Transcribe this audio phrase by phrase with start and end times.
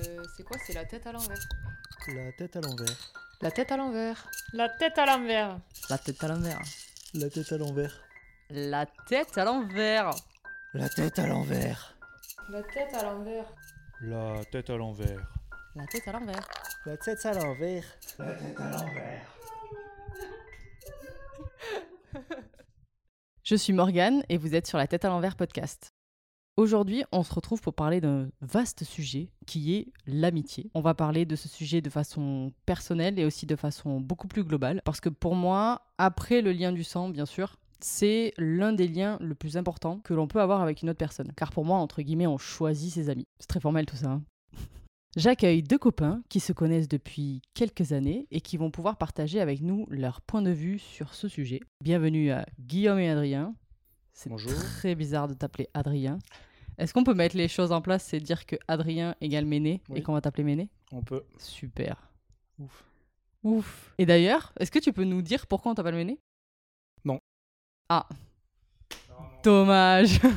[0.00, 1.38] Euh, c'est quoi C'est la tête à l'envers.
[2.08, 3.12] La tête à l'envers.
[3.40, 4.28] La tête à l'envers.
[4.52, 5.58] La tête à l'envers.
[7.14, 8.02] La tête à l'envers.
[8.50, 10.10] La tête à l'envers.
[10.74, 11.96] La tête à l'envers.
[12.50, 13.54] La tête à l'envers.
[14.08, 15.22] La tête à l'envers.
[15.74, 16.48] La tête à l'envers.
[16.84, 17.84] La tête à l'envers.
[18.18, 19.32] La tête à l'envers.
[23.42, 25.95] Je suis Morgane et vous êtes sur la tête à l'envers podcast.
[26.56, 30.70] Aujourd'hui, on se retrouve pour parler d'un vaste sujet qui est l'amitié.
[30.72, 34.42] On va parler de ce sujet de façon personnelle et aussi de façon beaucoup plus
[34.42, 38.88] globale parce que pour moi, après le lien du sang, bien sûr, c'est l'un des
[38.88, 41.30] liens le plus importants que l'on peut avoir avec une autre personne.
[41.36, 43.26] Car pour moi, entre guillemets, on choisit ses amis.
[43.38, 44.12] C'est très formel tout ça.
[44.12, 44.22] hein.
[45.16, 49.60] J'accueille deux copains qui se connaissent depuis quelques années et qui vont pouvoir partager avec
[49.60, 51.60] nous leur point de vue sur ce sujet.
[51.84, 53.54] Bienvenue à Guillaume et Adrien.
[54.16, 56.18] C'est très bizarre de t'appeler Adrien.
[56.78, 59.98] Est-ce qu'on peut mettre les choses en place et dire que Adrien égale Méné Oui.
[59.98, 60.70] et qu'on va t'appeler Méné?
[60.90, 61.22] On peut.
[61.38, 62.10] Super.
[62.58, 62.82] Ouf.
[63.44, 63.94] Ouf.
[63.98, 66.18] Et d'ailleurs, est-ce que tu peux nous dire pourquoi on t'appelle Méné?
[67.04, 67.20] Non.
[67.90, 68.08] Ah.
[69.44, 70.20] Dommage.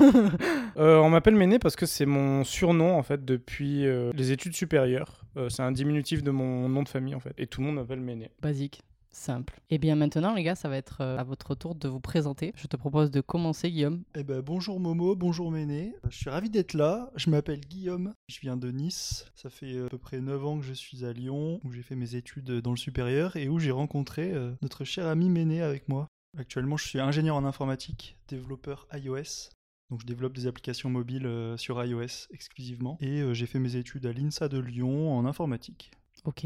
[0.77, 4.55] Euh, on m'appelle Méné parce que c'est mon surnom en fait depuis euh, les études
[4.55, 5.25] supérieures.
[5.35, 7.33] Euh, c'est un diminutif de mon nom de famille en fait.
[7.37, 8.31] Et tout le monde m'appelle Méné.
[8.41, 8.81] Basique.
[9.11, 9.59] Simple.
[9.69, 12.53] Et bien maintenant, les gars, ça va être euh, à votre tour de vous présenter.
[12.55, 14.03] Je te propose de commencer, Guillaume.
[14.15, 15.95] Eh ben, bonjour Momo, bonjour Méné.
[16.09, 17.11] Je suis ravi d'être là.
[17.15, 18.13] Je m'appelle Guillaume.
[18.27, 19.25] Je viens de Nice.
[19.35, 21.81] Ça fait euh, à peu près 9 ans que je suis à Lyon, où j'ai
[21.81, 25.61] fait mes études dans le supérieur et où j'ai rencontré euh, notre cher ami Méné
[25.63, 26.07] avec moi.
[26.37, 29.49] Actuellement, je suis ingénieur en informatique, développeur iOS.
[29.89, 32.99] Donc, je développe des applications mobiles sur iOS exclusivement.
[33.01, 35.89] Et j'ai fait mes études à l'INSA de Lyon en informatique.
[36.25, 36.45] Ok.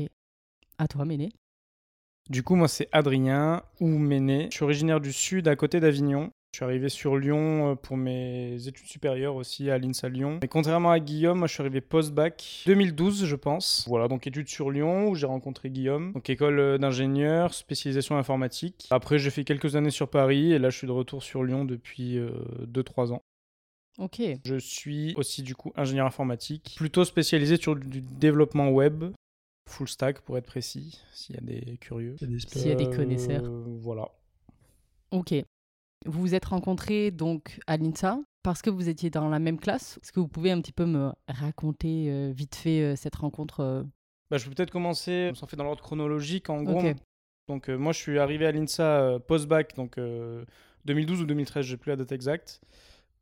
[0.77, 1.33] À toi, Méné.
[2.29, 4.47] Du coup, moi c'est Adrien ou Méné.
[4.49, 6.31] Je suis originaire du sud à côté d'Avignon.
[6.53, 10.39] Je suis arrivé sur Lyon euh, pour mes études supérieures aussi à l'INSA Lyon.
[10.43, 13.85] Et contrairement à Guillaume, moi je suis arrivé post-bac 2012 je pense.
[13.87, 16.13] Voilà, donc études sur Lyon où j'ai rencontré Guillaume.
[16.13, 18.87] Donc école euh, d'ingénieur, spécialisation informatique.
[18.91, 21.65] Après j'ai fait quelques années sur Paris et là je suis de retour sur Lyon
[21.65, 22.19] depuis
[22.67, 23.23] 2-3 ans.
[23.97, 24.21] Ok.
[24.45, 29.05] Je suis aussi du coup ingénieur informatique, plutôt spécialisé sur du développement web,
[29.69, 32.15] full stack pour être précis, s'il y a des curieux.
[32.21, 33.43] Il y a des S'il y a des Euh, connaisseurs.
[33.81, 34.09] Voilà.
[35.11, 35.33] Ok.
[36.05, 39.99] Vous vous êtes rencontrés donc à l'INSA parce que vous étiez dans la même classe.
[40.03, 43.61] Est-ce que vous pouvez un petit peu me raconter euh, vite fait euh, cette rencontre
[43.61, 43.83] euh,
[44.29, 46.79] Bah, je peux peut-être commencer, on s'en fait dans l'ordre chronologique en gros.
[46.79, 46.95] Ok.
[47.47, 50.43] Donc euh, moi je suis arrivé à l'INSA euh, post-bac, donc euh,
[50.85, 52.59] 2012 ou 2013, j'ai plus la date exacte,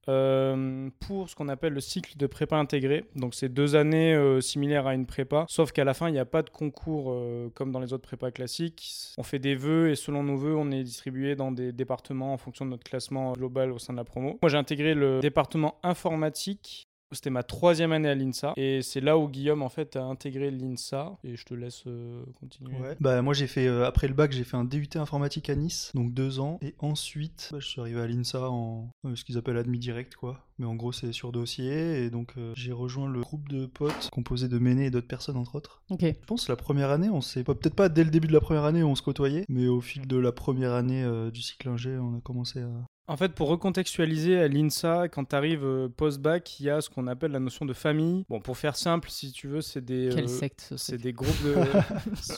[0.08, 3.06] euh, pour ce qu'on appelle le cycle de prépa intégré.
[3.16, 6.20] Donc c'est deux années euh, similaires à une prépa, sauf qu'à la fin il n'y
[6.20, 9.14] a pas de concours euh, comme dans les autres prépas classiques.
[9.18, 12.38] On fait des vœux et selon nos vœux on est distribué dans des départements en
[12.38, 14.40] fonction de notre classement global au sein de la promo.
[14.42, 19.18] Moi j'ai intégré le département informatique c'était ma troisième année à l'INSA et c'est là
[19.18, 22.74] où Guillaume en fait a intégré l'INSA et je te laisse euh, continuer.
[22.80, 22.96] Ouais.
[23.00, 25.92] Bah moi j'ai fait euh, après le bac j'ai fait un DUT informatique à Nice
[25.94, 29.38] donc deux ans et ensuite bah, je suis arrivé à l'INSA en euh, ce qu'ils
[29.38, 33.10] appellent admis direct quoi mais en gros c'est sur dossier et donc euh, j'ai rejoint
[33.10, 35.82] le groupe de potes composé de Méné et d'autres personnes entre autres.
[35.90, 36.02] Ok.
[36.04, 38.34] Je pense que la première année on s'est pas peut-être pas dès le début de
[38.34, 41.32] la première année où on se côtoyait mais au fil de la première année euh,
[41.32, 42.70] du cycle ingé on a commencé à
[43.12, 47.08] En fait, pour recontextualiser à l'INSA, quand tu arrives post-bac, il y a ce qu'on
[47.08, 48.26] appelle la notion de famille.
[48.30, 50.10] Bon, pour faire simple, si tu veux, c'est des.
[50.14, 51.56] Quelle euh, secte ce C'est des groupes de.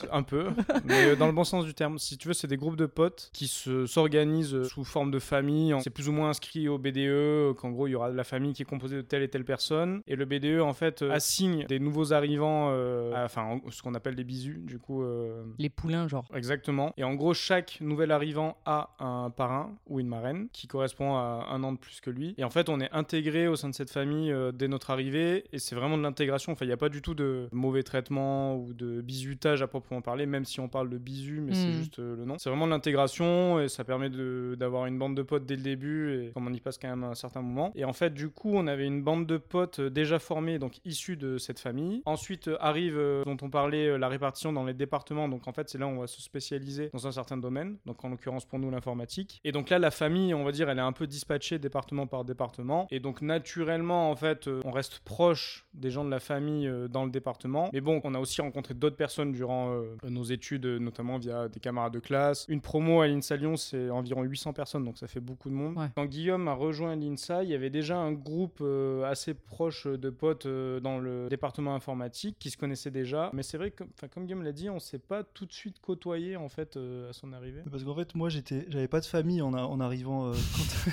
[0.11, 0.47] un peu,
[0.85, 1.99] mais euh, dans le bon sens du terme.
[1.99, 5.19] Si tu veux, c'est des groupes de potes qui se- s'organisent euh, sous forme de
[5.19, 5.75] famille.
[5.83, 8.53] C'est plus ou moins inscrit au BDE, euh, qu'en gros, il y aura la famille
[8.53, 10.01] qui est composée de telle et telle personne.
[10.07, 13.81] Et le BDE, en fait, euh, assigne des nouveaux arrivants, euh, à- enfin, en- ce
[13.83, 15.03] qu'on appelle des bisus, du coup.
[15.03, 16.25] euh, Les poulains, genre.
[16.33, 16.93] Exactement.
[16.97, 21.47] Et en gros, chaque nouvel arrivant a un parrain ou une marraine qui correspond à
[21.51, 22.35] un an de plus que lui.
[22.37, 25.45] Et en fait, on est intégré au sein de cette famille euh, dès notre arrivée.
[25.51, 26.51] Et c'est vraiment de l'intégration.
[26.51, 30.01] Enfin, il n'y a pas du tout de mauvais traitement ou de bisutage à proprement
[30.01, 31.71] parler, même si on parle de bisu, mais c'est Mm.
[31.73, 32.37] juste euh, le nom.
[32.37, 34.09] C'est vraiment de l'intégration et ça permet
[34.55, 36.13] d'avoir une bande de potes dès le début.
[36.27, 37.71] Et comme on y passe quand même un certain moment.
[37.75, 40.79] Et en fait, du coup, on avait une bande de potes euh, déjà formée, donc
[40.85, 42.01] issus de cette famille.
[42.05, 45.27] Ensuite arrive, euh, dont on parlait, la répartition dans les départements.
[45.29, 47.77] Donc en fait, c'est là où on va se spécialiser dans un certain domaine.
[47.85, 49.39] Donc en l'occurrence pour nous, l'informatique.
[49.43, 52.25] Et donc là, la famille, on va dire, elle est un peu dispatchée département par
[52.25, 52.87] département.
[52.91, 56.87] Et donc naturellement, en fait, euh, on reste proche des gens de la famille euh,
[56.87, 57.69] dans le département.
[57.73, 61.59] Mais bon, on a aussi rencontré d'autres personnes durant euh, nos études, notamment via des
[61.59, 62.45] camarades de classe.
[62.49, 65.77] Une promo à l'INSA Lyon, c'est environ 800 personnes, donc ça fait beaucoup de monde.
[65.77, 65.87] Ouais.
[65.95, 70.09] Quand Guillaume a rejoint l'INSA, il y avait déjà un groupe euh, assez proche de
[70.09, 73.29] potes euh, dans le département informatique qui se connaissaient déjà.
[73.33, 75.79] Mais c'est vrai que, enfin, comme Guillaume l'a dit, on s'est pas tout de suite
[75.81, 77.61] côtoyé en fait euh, à son arrivée.
[77.69, 80.31] Parce qu'en fait, moi, j'étais, j'avais pas de famille en, a- en arrivant.
[80.33, 80.37] Euh,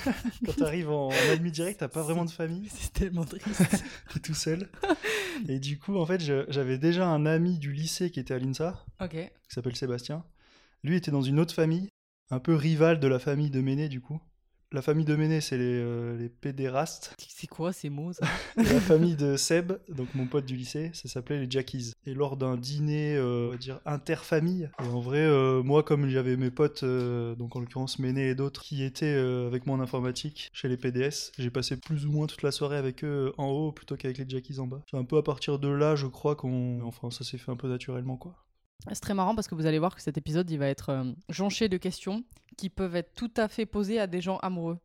[0.03, 0.11] quand
[0.45, 2.69] quand t'arrives en, en admis direct, t'as pas vraiment de famille.
[2.73, 3.45] C'est tellement triste.
[4.13, 4.69] T'es tout seul.
[5.47, 8.85] Et du coup, en fait, j'avais déjà un ami du lycée qui était à l'INSA,
[9.01, 9.11] Ok.
[9.11, 10.23] qui s'appelle Sébastien.
[10.83, 11.89] Lui était dans une autre famille,
[12.29, 14.19] un peu rivale de la famille de Méné, du coup.
[14.73, 17.13] La famille de Méné, c'est les, euh, les pédérastes.
[17.17, 18.25] C'est quoi ces mots ça
[18.55, 21.91] la famille de Seb, donc mon pote du lycée, ça s'appelait les Jackies.
[22.05, 26.07] Et lors d'un dîner, euh, on va dire, interfamille, et en vrai, euh, moi, comme
[26.07, 29.75] j'avais mes potes, euh, donc en l'occurrence Méné et d'autres, qui étaient euh, avec moi
[29.75, 33.33] en informatique chez les PDS, j'ai passé plus ou moins toute la soirée avec eux
[33.37, 34.81] en haut plutôt qu'avec les Jackies en bas.
[34.89, 36.81] C'est un peu à partir de là, je crois qu'on.
[36.83, 38.37] Enfin, ça s'est fait un peu naturellement, quoi.
[38.87, 41.03] C'est très marrant parce que vous allez voir que cet épisode, il va être euh,
[41.29, 42.23] jonché de questions
[42.61, 44.77] qui peuvent être tout à fait posées à des gens amoureux.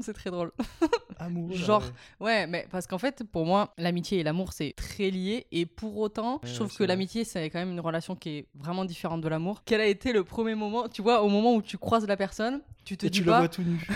[0.00, 0.50] C'est très drôle.
[1.18, 1.50] Amoureux.
[1.52, 1.82] là, Genre,
[2.20, 2.26] ouais.
[2.26, 5.46] Ouais, mais parce qu'en fait, pour moi, l'amitié et l'amour, c'est très lié.
[5.52, 8.84] Et pour autant, je trouve que l'amitié, c'est quand même une relation qui est vraiment
[8.84, 9.62] différente de l'amour.
[9.64, 12.62] Quel a été le premier moment, tu vois, au moment où tu croises la personne,
[12.84, 13.38] tu te Et dis tu le pas.
[13.40, 13.86] vois tout nu.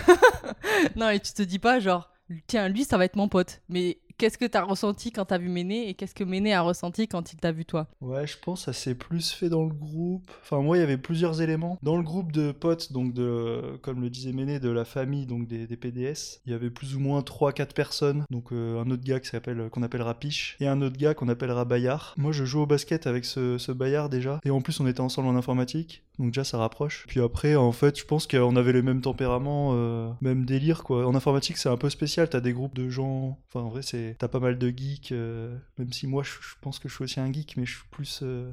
[0.95, 2.09] non, et tu te dis pas, genre,
[2.47, 3.61] tiens, lui, ça va être mon pote.
[3.67, 7.07] Mais qu'est-ce que t'as ressenti quand t'as vu Méné et qu'est-ce que Méné a ressenti
[7.07, 7.87] quand il t'a vu toi?
[8.01, 10.29] Ouais, je pense que ça s'est plus fait dans le groupe.
[10.41, 11.77] Enfin, moi, il y avait plusieurs éléments.
[11.83, 15.47] Dans le groupe de potes, donc de, comme le disait Méné, de la famille, donc
[15.47, 18.25] des, des PDS, il y avait plus ou moins 3-4 personnes.
[18.29, 21.29] Donc euh, un autre gars qui s'appelle, qu'on appellera Piche et un autre gars qu'on
[21.29, 22.13] appellera Bayard.
[22.17, 24.39] Moi, je joue au basket avec ce, ce Bayard déjà.
[24.45, 26.03] Et en plus, on était ensemble en informatique.
[26.19, 27.05] Donc déjà, ça rapproche.
[27.07, 31.05] Puis après, en fait, je pense qu'on avait les mêmes tempéraments, euh, même délire, quoi.
[31.05, 32.29] En informatique, c'est un peu spécial.
[32.29, 33.37] T'as des groupes de gens...
[33.49, 35.11] Enfin, en vrai, c'est t'as pas mal de geeks.
[35.11, 37.75] euh, Même si moi, je, je pense que je suis aussi un geek, mais je
[37.77, 38.19] suis plus...
[38.23, 38.51] euh,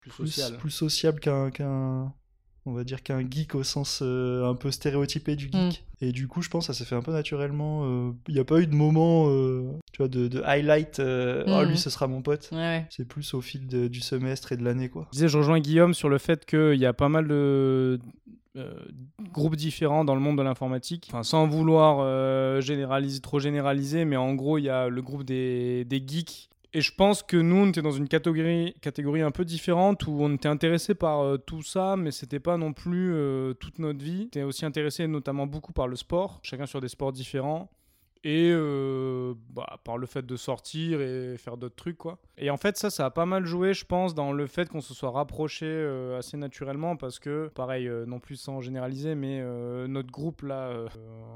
[0.00, 0.58] Plus plus, social.
[0.58, 2.12] plus sociable qu'un qu'un
[2.66, 6.28] on va dire qu'un geek au sens euh, un peu stéréotypé du geek et du
[6.28, 8.60] coup je pense que ça s'est fait un peu naturellement euh, il n'y a pas
[8.60, 11.68] eu de moment euh, tu vois de, de highlight euh, oh Mhm.
[11.70, 12.86] lui ce sera mon pote Ouais, ouais.
[12.90, 15.60] c'est plus au fil de- du semestre et de l'année quoi Je disais, je rejoins
[15.60, 17.98] Guillaume sur le fait qu'il y a pas mal de
[18.56, 18.72] euh,
[19.32, 21.08] groupes différents dans le monde de l'informatique.
[21.10, 25.24] Enfin, sans vouloir euh, généraliser, trop généraliser, mais en gros, il y a le groupe
[25.24, 26.48] des, des geeks.
[26.76, 30.18] Et je pense que nous, on était dans une catégorie, catégorie un peu différente où
[30.18, 34.04] on était intéressé par euh, tout ça, mais c'était pas non plus euh, toute notre
[34.04, 34.22] vie.
[34.24, 37.70] On était aussi intéressé notamment beaucoup par le sport, chacun sur des sports différents
[38.24, 42.18] et euh, bah, par le fait de sortir et faire d'autres trucs quoi.
[42.38, 44.80] Et en fait ça ça a pas mal joué je pense dans le fait qu'on
[44.80, 45.66] se soit rapproché
[46.18, 49.42] assez naturellement parce que pareil non plus sans généraliser mais
[49.88, 50.72] notre groupe là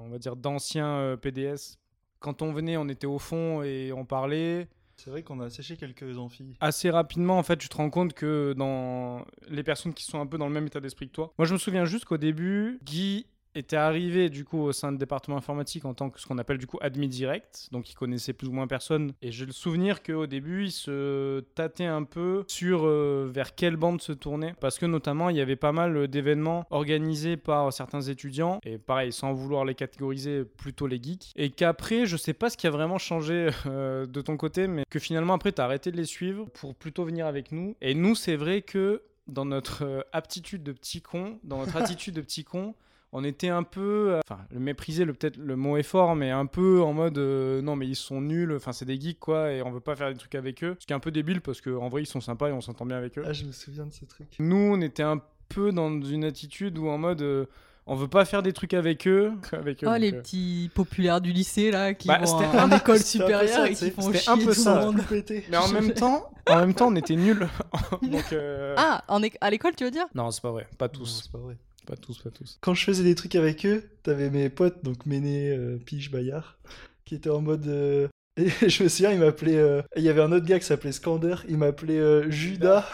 [0.03, 1.77] on va dire d'anciens PDS
[2.21, 4.67] quand on venait on était au fond et on parlait
[4.99, 8.13] c'est vrai qu'on a séché quelques amphis assez rapidement, en fait, tu te rends compte
[8.15, 11.33] que dans les personnes qui sont un peu dans le même état d'esprit que toi.
[11.39, 14.99] Moi, je me souviens juste qu'au début, Guy était arrivé du coup au sein du
[14.99, 18.33] département informatique en tant que ce qu'on appelle du coup admin direct, donc il connaissait
[18.33, 19.13] plus ou moins personne.
[19.23, 23.77] Et j'ai le souvenir qu'au début, il se tâtait un peu sur euh, vers quelle
[23.77, 28.03] bande se tourner, parce que notamment il y avait pas mal d'événements organisés par certains
[28.03, 32.51] étudiants, et pareil, sans vouloir les catégoriser, plutôt les geeks, et qu'après, je sais pas
[32.51, 35.65] ce qui a vraiment changé euh, de ton côté, mais que finalement après, tu as
[35.65, 37.77] arrêté de les suivre pour plutôt venir avec nous.
[37.81, 42.15] Et nous, c'est vrai que dans notre euh, aptitude de petit con, dans notre attitude
[42.15, 42.75] de petit con,
[43.13, 46.31] on était un peu, euh, enfin, le mépriser, le peut-être le mot est fort, mais
[46.31, 49.51] un peu en mode euh, non mais ils sont nuls, enfin c'est des geeks quoi,
[49.53, 50.77] et on veut pas faire des trucs avec eux.
[50.79, 52.85] Ce qui est un peu débile parce qu'en vrai ils sont sympas et on s'entend
[52.87, 53.23] bien avec eux.
[53.27, 56.77] ah je me souviens de ce truc Nous on était un peu dans une attitude
[56.77, 57.47] où en mode euh,
[57.91, 59.87] on veut pas faire des trucs avec eux, avec eux.
[59.91, 62.99] Oh, les euh, petits populaires du lycée là qui Bah, vont c'était en, un école
[62.99, 64.81] supérieure ça, et qui font chier un peu tout ça.
[64.81, 65.01] le monde.
[65.49, 67.49] Mais en même temps, en même temps on était nuls.
[68.03, 70.05] donc euh, Ah, en é- à l'école tu veux dire?
[70.15, 71.57] Non c'est pas vrai, pas Non, tous, c'est pas vrai
[71.87, 72.59] pas tous, pas tous.
[72.61, 76.59] quand je faisais des trucs avec eux, t'avais mes potes, donc Méné, euh, Pige, Bayard,
[77.05, 77.67] qui étaient en mode.
[77.67, 78.09] euh,
[78.39, 79.57] Et je me souviens, il m'appelait.
[79.57, 82.89] euh, Il y avait un autre gars qui s'appelait Skander, il m'appelait euh, Judas.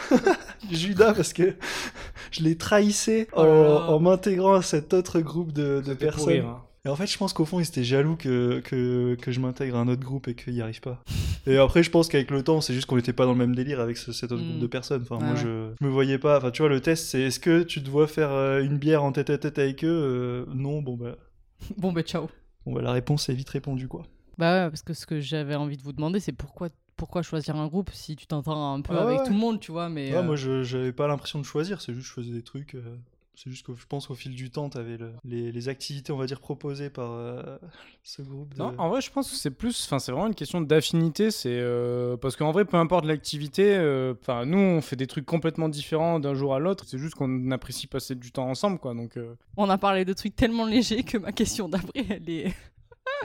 [0.71, 1.53] Judas, parce que
[2.31, 6.45] je les trahissais en, Oh en m'intégrant à cet autre groupe de, personnes.
[6.45, 6.64] hein.
[6.85, 9.75] Et en fait, je pense qu'au fond, ils étaient jaloux que, que, que je m'intègre
[9.77, 11.03] à un autre groupe et qu'il n'y arrive pas.
[11.47, 13.55] Et après, je pense qu'avec le temps, c'est juste qu'on n'était pas dans le même
[13.55, 14.47] délire avec ce- cet autre Mm.
[14.47, 15.01] groupe de personnes.
[15.01, 15.39] Enfin, Ouais, moi, ouais.
[15.41, 16.37] je, je me voyais pas.
[16.37, 19.03] Enfin, tu vois, le test, c'est est-ce que tu te vois faire euh, une bière
[19.03, 21.15] en tête à tête avec eux Euh, Non, bon, bah,
[21.77, 22.29] Bon bah ciao.
[22.65, 24.03] bon, bah, la réponse est vite répondue, quoi.
[24.37, 27.55] Bah ouais, parce que ce que j'avais envie de vous demander, c'est pourquoi, pourquoi choisir
[27.55, 29.87] un groupe si tu t'entends un peu Ah avec tout le monde, tu vois.
[29.89, 32.33] Mais Ouais, euh, Moi, je j'avais pas l'impression de choisir, c'est juste que je faisais
[32.35, 32.75] des trucs.
[32.75, 32.95] euh,
[33.35, 36.17] C'est juste que je pense qu'au fil du temps, t'avais le, les, les activités, on
[36.17, 37.57] va dire, proposées par euh,
[38.03, 38.53] ce groupe.
[38.53, 38.59] De...
[38.59, 41.31] Non, en vrai, je pense que c'est plus, enfin, c'est vraiment une question d'affinité.
[41.31, 45.25] C'est euh, parce qu'en vrai, peu importe l'activité, euh, enfin, nous, on fait des trucs
[45.25, 46.85] complètement différents d'un jour à l'autre.
[46.87, 48.93] C'est juste qu'on apprécie passer du temps ensemble, quoi.
[48.93, 52.53] Donc, euh, on a parlé de trucs tellement légers que ma question d'après, elle est.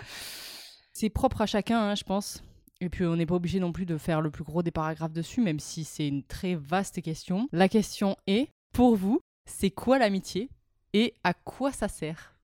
[0.93, 2.43] c'est propre à chacun, hein, je pense.
[2.83, 5.13] Et puis on n'est pas obligé non plus de faire le plus gros des paragraphes
[5.13, 7.47] dessus, même si c'est une très vaste question.
[7.53, 10.49] La question est, pour vous, c'est quoi l'amitié
[10.93, 12.37] et à quoi ça sert?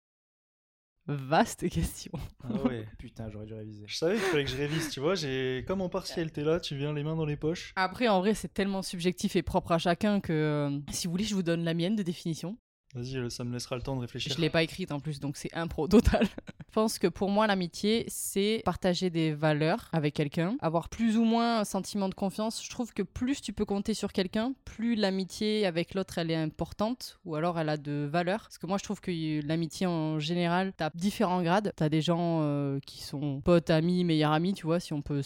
[1.08, 2.12] Vaste question.
[2.44, 2.88] Ah ouais.
[2.98, 3.86] Putain, j'aurais dû réviser.
[3.88, 5.16] Je savais qu'il fallait que je révise, tu vois.
[5.16, 7.74] J'ai comme en partiel, t'es là, tu viens les mains dans les poches.
[7.76, 11.24] Après, en vrai, c'est tellement subjectif et propre à chacun que euh, si vous voulez,
[11.24, 12.58] je vous donne la mienne de définition.
[12.96, 14.34] Vas-y, euh, ça me laissera le temps de réfléchir.
[14.34, 16.28] Je l'ai pas écrite en plus, donc c'est impro total.
[16.48, 21.26] je pense que pour moi, l'amitié, c'est partager des valeurs avec quelqu'un, avoir plus ou
[21.26, 22.64] moins un sentiment de confiance.
[22.64, 26.36] Je trouve que plus tu peux compter sur quelqu'un, plus l'amitié avec l'autre, elle est
[26.36, 28.44] importante, ou alors elle a de valeur.
[28.44, 31.74] Parce que moi, je trouve que l'amitié en général, t'as différents grades.
[31.76, 35.22] T'as des gens euh, qui sont potes, amis, meilleurs amis, tu vois, si on peut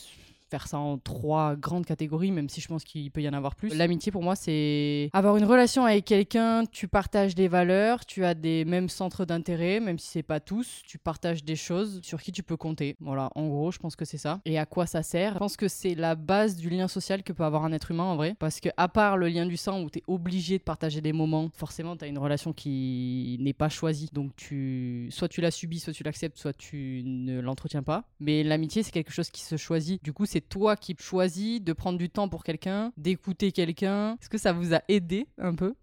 [0.49, 3.55] faire ça en trois grandes catégories, même si je pense qu'il peut y en avoir
[3.55, 3.75] plus.
[3.75, 8.33] L'amitié, pour moi, c'est avoir une relation avec quelqu'un, tu partages des valeurs, tu as
[8.33, 12.31] des mêmes centres d'intérêt, même si c'est pas tous, tu partages des choses sur qui
[12.31, 12.95] tu peux compter.
[12.99, 14.41] Voilà, en gros, je pense que c'est ça.
[14.45, 15.33] Et à quoi ça sert?
[15.33, 18.03] Je pense que c'est la base du lien social que peut avoir un être humain
[18.03, 18.35] en vrai.
[18.39, 21.13] Parce que, à part le lien du sang où tu es obligé de partager des
[21.13, 24.09] moments, forcément, tu as une relation qui n'est pas choisie.
[24.13, 28.05] Donc, tu soit tu la subis, soit tu l'acceptes, soit tu ne l'entretiens pas.
[28.19, 30.03] Mais l'amitié, c'est quelque chose qui se choisit.
[30.03, 34.17] Du coup, c'est toi qui choisis de prendre du temps pour quelqu'un, d'écouter quelqu'un.
[34.21, 35.75] Est-ce que ça vous a aidé un peu?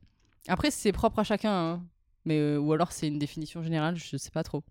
[0.49, 1.83] Après, c'est propre à chacun, hein.
[2.25, 4.63] mais euh, ou alors c'est une définition générale, je sais pas trop.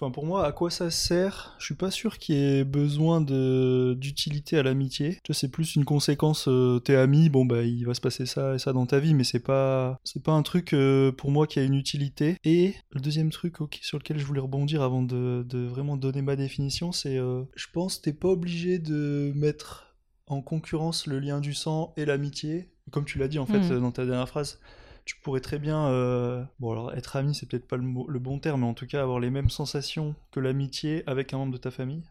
[0.00, 1.56] Enfin, pour moi, à quoi ça sert?
[1.58, 5.18] Je suis pas sûr qu'il y ait besoin de d'utilité à l'amitié.
[5.24, 6.46] Tu c'est plus une conséquence.
[6.46, 9.12] Euh, t'es ami, bon bah il va se passer ça et ça dans ta vie,
[9.12, 12.36] mais c'est pas c'est pas un truc euh, pour moi qui a une utilité.
[12.44, 16.36] Et le deuxième truc sur lequel je voulais rebondir avant de, de vraiment donner ma
[16.36, 19.96] définition, c'est euh, je pense t'es pas obligé de mettre
[20.28, 23.80] en concurrence le lien du sang et l'amitié, comme tu l'as dit en fait Mhm.
[23.80, 24.60] dans ta dernière phrase
[25.08, 28.60] tu pourrais très bien, euh, bon alors être ami c'est peut-être pas le, bon terme,
[28.60, 31.70] mais en tout cas avoir les mêmes sensations que l'amitié avec un membre de ta
[31.70, 32.04] famille?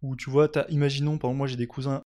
[0.00, 2.00] Ou tu vois, t'as, imaginons, par moi j'ai des cousins,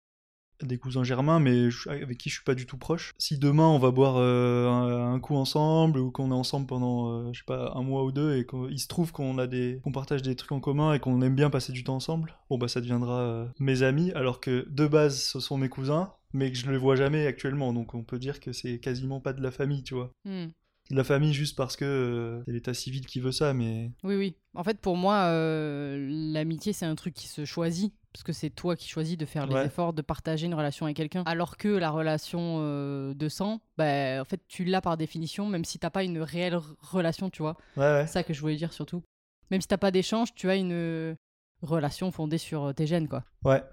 [0.61, 3.15] des cousins germains, mais avec qui je suis pas du tout proche.
[3.19, 7.33] Si demain on va boire euh, un, coup ensemble ou qu'on est ensemble pendant, euh,
[7.33, 9.93] je sais pas, un mois ou deux et qu'il se trouve qu'on a des, qu'on
[9.93, 12.67] partage des trucs en commun et qu'on aime bien passer du temps ensemble, bon bah
[12.67, 16.71] ça deviendra mes amis, alors que de base ce sont mes cousins, mais que je
[16.71, 19.83] les vois jamais actuellement, donc on peut dire que c'est quasiment pas de la famille,
[19.83, 20.11] tu vois.
[20.25, 20.49] Hmm.
[20.91, 24.17] De la famille juste parce que euh, c'est l'état civil qui veut ça, mais Oui,
[24.17, 24.37] oui.
[24.55, 27.95] En fait, pour moi, euh, l'amitié, c'est un truc qui se choisit.
[28.13, 30.97] Parce que c'est toi qui choisis de faire les efforts de partager une relation avec
[30.97, 31.25] quelqu'un.
[31.27, 35.65] Alors que la relation euh, de sang, bah, en fait, tu l'as par définition, même
[35.65, 37.57] si t'as pas une réelle relation, tu vois.
[37.77, 38.07] ouais, ouais.
[38.07, 39.03] C'est ça que je voulais dire surtout.
[39.51, 41.17] Même si t'as pas d'échange, tu as une
[41.63, 43.25] relation fondée sur tes gènes, quoi.
[43.45, 43.65] Ouais.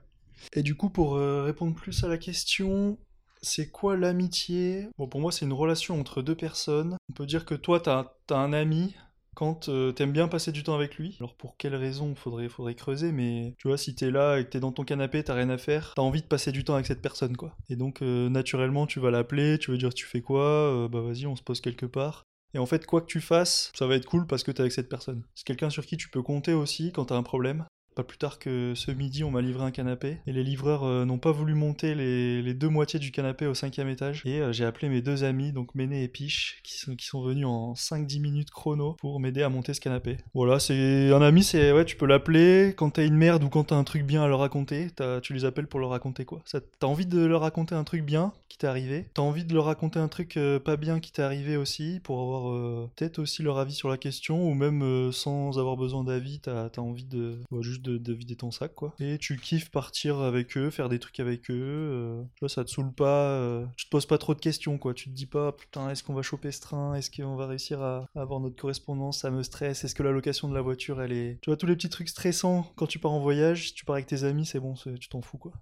[0.53, 2.97] Et du coup, pour euh, répondre plus à la question,
[3.41, 4.87] c'est quoi l'amitié?
[4.97, 6.97] Bon, pour moi, c'est une relation entre deux personnes.
[7.09, 8.95] On peut dire que toi, t'as as un ami
[9.33, 11.15] quand euh, t'aimes bien passer du temps avec lui.
[11.19, 12.15] Alors, pour quelle raison?
[12.15, 15.23] Faudrait, faudrait creuser, mais tu vois, si t'es là et que t'es dans ton canapé,
[15.23, 17.55] t'as rien à faire, t'as envie de passer du temps avec cette personne, quoi.
[17.69, 20.87] Et donc, euh, naturellement, tu vas l'appeler, tu vas dire tu fais quoi?
[20.91, 22.25] Bah, vas-y, on se pose quelque part.
[22.53, 24.73] Et en fait, quoi que tu fasses, ça va être cool parce que t'es avec
[24.73, 25.23] cette personne.
[25.35, 27.65] C'est quelqu'un sur qui tu peux compter aussi quand t'as un problème.
[27.95, 30.17] Pas plus tard que ce midi, on m'a livré un canapé.
[30.25, 33.53] Et les livreurs euh, n'ont pas voulu monter les, les deux moitiés du canapé au
[33.53, 34.21] cinquième étage.
[34.25, 37.21] Et euh, j'ai appelé mes deux amis, donc Méné et Piche, qui sont, qui sont
[37.21, 40.17] venus en 5-10 minutes chrono pour m'aider à monter ce canapé.
[40.33, 43.65] Voilà, c'est un ami, c'est ouais, tu peux l'appeler quand t'as une merde ou quand
[43.65, 44.87] t'as un truc bien à leur raconter.
[45.21, 46.41] tu les appelles pour leur raconter quoi.
[46.79, 49.07] T'as envie de leur raconter un truc bien qui t'est arrivé?
[49.13, 52.21] T'as envie de leur raconter un truc euh, pas bien qui t'est arrivé aussi pour
[52.21, 56.69] avoir peut-être aussi leur avis sur la question ou même sans avoir besoin d'avis, t'as
[56.73, 58.93] as envie de bah, juste de, de vider ton sac quoi.
[58.99, 61.53] Et tu kiffes partir avec eux, faire des trucs avec eux.
[61.53, 63.31] euh, tu vois, ça te saoule pas.
[63.31, 64.93] euh, tu te poses pas trop de questions quoi.
[64.93, 67.81] Tu te dis pas putain est-ce qu'on va choper ce train, est-ce qu'on va réussir
[67.81, 69.83] à, avoir notre correspondance, ça me stresse.
[69.83, 71.39] Est-ce que la location de la voiture elle est.
[71.41, 73.67] Tu vois tous les petits trucs stressants quand tu pars en voyage.
[73.67, 75.53] Si tu pars avec tes amis, c'est bon, tu t'en fous quoi.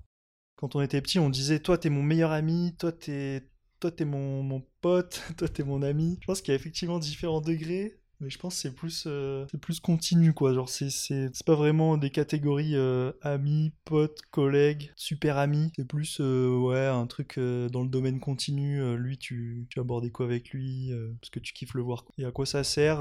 [0.55, 3.49] Quand on était petit, on disait toi t'es mon meilleur ami, toi t'es
[3.79, 6.17] toi t'es mon, mon pote, toi t'es mon ami.
[6.21, 9.45] Je pense qu'il y a effectivement différents degrés, mais je pense que c'est plus euh,
[9.49, 10.53] c'est plus continu quoi.
[10.53, 15.71] Genre c'est c'est c'est pas vraiment des catégories euh, amis, potes, collègues, super amis.
[15.77, 18.97] C'est plus euh, ouais un truc dans le domaine continu.
[18.97, 22.03] Lui tu tu abordé quoi avec lui parce que tu kiffes le voir.
[22.03, 22.13] quoi.
[22.17, 22.99] Et à quoi ça sert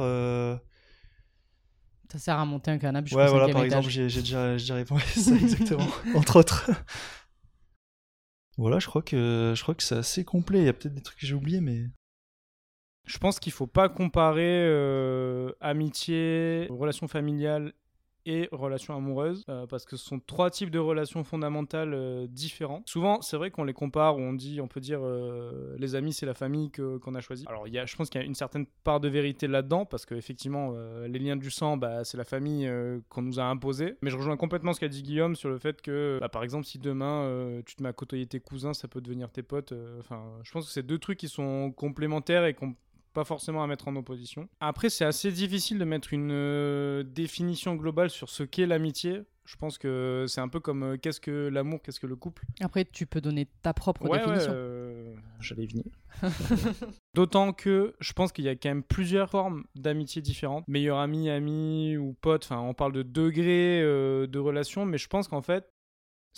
[2.11, 4.75] Ça sert à monter un canapé Ouais voilà par exemple j'ai j'ai déjà j'ai déjà
[4.77, 6.71] répondu à ça exactement entre autres.
[8.59, 10.59] Voilà, je crois que je crois que c'est assez complet.
[10.59, 11.85] Il y a peut-être des trucs que j'ai oubliés, mais
[13.09, 17.73] Je pense qu'il faut pas comparer euh, amitié, relation familiale
[18.27, 22.83] et relation amoureuse, euh, parce que ce sont trois types de relations fondamentales euh, différents.
[22.85, 25.01] Souvent, c'est vrai qu'on les compare, on dit, on peut dire,
[25.79, 27.47] les amis, c'est la famille qu'on a choisie.
[27.49, 30.05] Alors, y a, je pense qu'il y a une certaine part de vérité là-dedans, parce
[30.05, 30.75] qu'effectivement,
[31.07, 32.71] les liens du sang, bah, c'est la famille
[33.09, 33.97] qu'on nous a imposée.
[34.03, 36.67] Mais je rejoins complètement ce qu'a dit Guillaume sur le fait que, bah, par exemple,
[36.67, 39.73] si demain tu te mets à côtoyer tes cousins, ça peut devenir tes potes.
[39.99, 42.75] Enfin, je pense que c'est deux trucs qui sont complémentaires et qu'on
[43.19, 44.49] pas forcément à mettre en opposition.
[44.61, 49.23] Après, c'est assez difficile de mettre une euh, définition globale sur ce qu'est l'amitié.
[49.45, 52.45] Je pense que c'est un peu comme euh, qu'est-ce que l'amour, qu'est-ce que le couple.
[52.61, 54.53] Après, tu peux donner ta propre Ouais, ouais, définition.
[54.55, 55.85] euh, j'allais venir.
[57.15, 60.69] D'autant que je pense qu'il y a quand même plusieurs formes d'amitié différentes.
[60.69, 65.09] Meilleur ami, ami ou pote, enfin on parle de degrés euh, de relation, mais je
[65.09, 65.69] pense qu'en fait,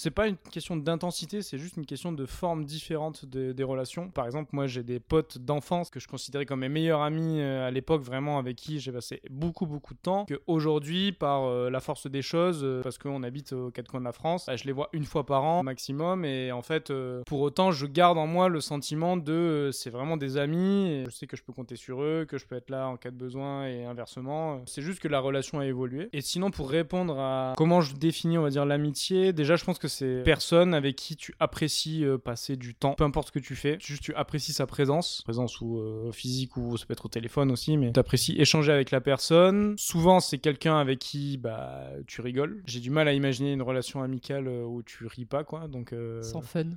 [0.01, 4.09] c'est pas une question d'intensité, c'est juste une question de forme différente de- des relations.
[4.09, 7.67] Par exemple, moi j'ai des potes d'enfance que je considérais comme mes meilleurs amis euh,
[7.69, 10.25] à l'époque, vraiment avec qui j'ai passé beaucoup beaucoup de temps.
[10.25, 14.01] Que aujourd'hui, par euh, la force des choses, euh, parce qu'on habite aux quatre coins
[14.01, 16.25] de la France, bah, je les vois une fois par an maximum.
[16.25, 16.91] Et en fait,
[17.27, 21.05] pour autant, je garde en moi le sentiment de c'est vraiment des amis.
[21.05, 23.11] Je sais que je peux compter sur eux, que je peux être là en cas
[23.11, 24.63] de besoin et inversement.
[24.67, 26.09] C'est juste que la relation a évolué.
[26.15, 29.79] Et sinon, pour répondre à comment je définis, on va dire, l'amitié, déjà, je pense
[29.79, 33.39] que c'est personne avec qui tu apprécies euh, passer du temps, peu importe ce que
[33.39, 37.07] tu fais, juste tu apprécies sa présence, présence ou euh, physique ou ça peut être
[37.07, 39.75] au téléphone aussi, mais tu apprécies échanger avec la personne.
[39.77, 42.63] Souvent, c'est quelqu'un avec qui bah tu rigoles.
[42.67, 45.69] J'ai du mal à imaginer une relation amicale euh, où tu ris pas, quoi.
[45.69, 46.71] Donc euh, Sans fun.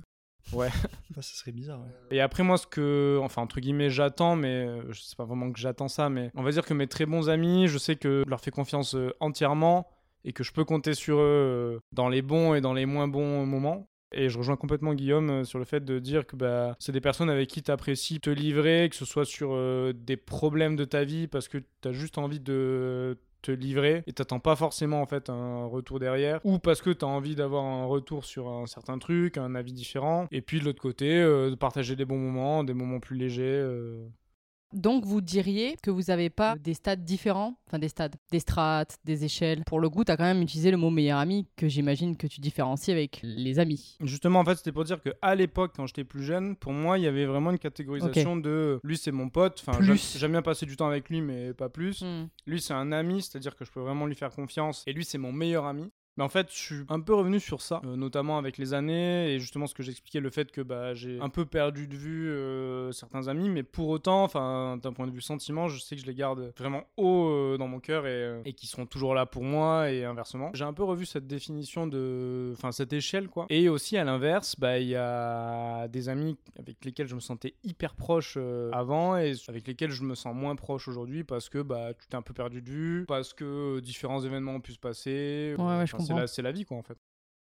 [1.16, 1.80] Ah, ça serait bizarre.
[1.80, 2.16] ouais.
[2.16, 5.50] et après, moi, ce que, enfin, entre guillemets, j'attends, mais euh, je sais pas vraiment
[5.52, 8.22] que j'attends ça, mais on va dire que mes très bons amis, je sais que
[8.24, 9.86] je leur fais confiance euh, entièrement
[10.24, 13.08] et que je peux compter sur eux euh, dans les bons et dans les moins
[13.08, 13.88] bons moments.
[14.12, 17.00] Et je rejoins complètement Guillaume euh, sur le fait de dire que bah, c'est des
[17.00, 20.84] personnes avec qui tu apprécies te livrer, que ce soit sur euh, des problèmes de
[20.84, 25.02] ta vie, parce que tu as juste envie de te livrer et t'attends pas forcément
[25.02, 28.48] en fait un retour derrière ou parce que tu as envie d'avoir un retour sur
[28.48, 32.16] un certain truc, un avis différent et puis de l'autre côté de partager des bons
[32.16, 33.62] moments, des moments plus légers.
[34.74, 38.98] Donc, vous diriez que vous n'avez pas des stades différents, enfin des stades, des strates,
[39.04, 39.62] des échelles.
[39.66, 42.26] Pour le coup, tu as quand même utilisé le mot meilleur ami que j'imagine que
[42.26, 43.96] tu différencies avec les amis.
[44.00, 46.98] Justement, en fait, c'était pour dire que à l'époque, quand j'étais plus jeune, pour moi,
[46.98, 49.64] il y avait vraiment une catégorisation de lui, c'est mon pote.
[49.64, 49.78] Enfin,
[50.16, 52.02] j'aime bien passer du temps avec lui, mais pas plus.
[52.02, 52.26] Hmm.
[52.46, 54.82] Lui, c'est un ami, c'est-à-dire que je peux vraiment lui faire confiance.
[54.86, 55.90] Et lui, c'est mon meilleur ami.
[56.16, 59.32] Mais en fait, je suis un peu revenu sur ça, euh, notamment avec les années
[59.32, 62.28] et justement ce que j'expliquais, le fait que bah, j'ai un peu perdu de vue
[62.28, 66.02] euh, certains amis, mais pour autant, enfin, d'un point de vue sentiment, je sais que
[66.02, 69.26] je les garde vraiment haut euh, dans mon cœur et, et qu'ils seront toujours là
[69.26, 70.50] pour moi et inversement.
[70.54, 73.46] J'ai un peu revu cette définition de, enfin, cette échelle quoi.
[73.50, 77.54] Et aussi à l'inverse, bah, il y a des amis avec lesquels je me sentais
[77.64, 78.38] hyper proche
[78.72, 82.16] avant et avec lesquels je me sens moins proche aujourd'hui parce que bah, tu t'es
[82.16, 85.54] un peu perdu de vue, parce que différents événements ont pu se passer.
[85.58, 85.96] Ouais, ouais, je
[86.26, 86.98] C'est la, vie quoi en fait.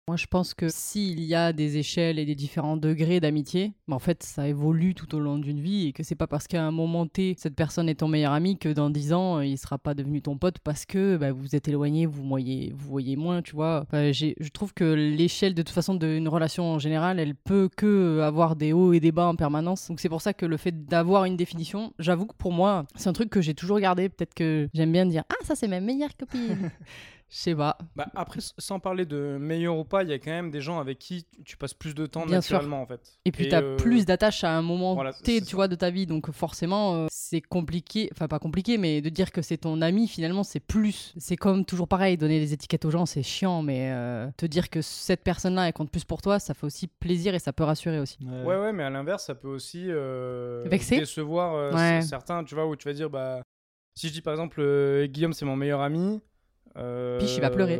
[0.09, 3.95] Moi, je pense que s'il y a des échelles et des différents degrés d'amitié, bah,
[3.95, 6.61] en fait, ça évolue tout au long d'une vie et que c'est pas parce qu'à
[6.61, 9.57] un moment T, cette personne est ton meilleur ami que dans 10 ans, euh, il
[9.57, 13.15] sera pas devenu ton pote parce que bah, vous êtes éloigné, vous voyez, vous voyez
[13.15, 13.85] moins, tu vois.
[13.87, 18.19] Enfin, je trouve que l'échelle, de toute façon, d'une relation en général, elle peut que
[18.19, 19.87] avoir des hauts et des bas en permanence.
[19.87, 23.07] Donc c'est pour ça que le fait d'avoir une définition, j'avoue que pour moi, c'est
[23.07, 24.09] un truc que j'ai toujours gardé.
[24.09, 26.71] Peut-être que j'aime bien dire Ah, ça, c'est ma meilleure copine.
[27.35, 27.79] Je sais pas.
[27.95, 30.77] Bah, après, sans parler de meilleur ou pas, il y a quand même des gens
[30.79, 32.57] avec qui tu passes plus de temps Bien sûr.
[32.57, 33.17] naturellement en fait.
[33.25, 35.55] Et puis tu as euh, plus d'attache à un moment voilà, T, tu ça.
[35.55, 36.05] vois, de ta vie.
[36.05, 38.07] Donc forcément, euh, c'est compliqué.
[38.13, 41.11] Enfin, pas compliqué, mais de dire que c'est ton ami, finalement, c'est plus.
[41.17, 43.63] C'est comme toujours pareil, donner des étiquettes aux gens, c'est chiant.
[43.63, 46.85] Mais euh, te dire que cette personne-là, elle compte plus pour toi, ça fait aussi
[46.87, 48.19] plaisir et ça peut rassurer aussi.
[48.21, 52.03] Ouais, ouais, mais à l'inverse, ça peut aussi euh, Vexer décevoir euh, Ouais.
[52.03, 53.41] certains, tu vois, où tu vas dire, bah,
[53.95, 56.21] si je dis par exemple, euh, Guillaume, c'est mon meilleur ami.
[56.77, 57.79] Euh, Piche, il va pleurer.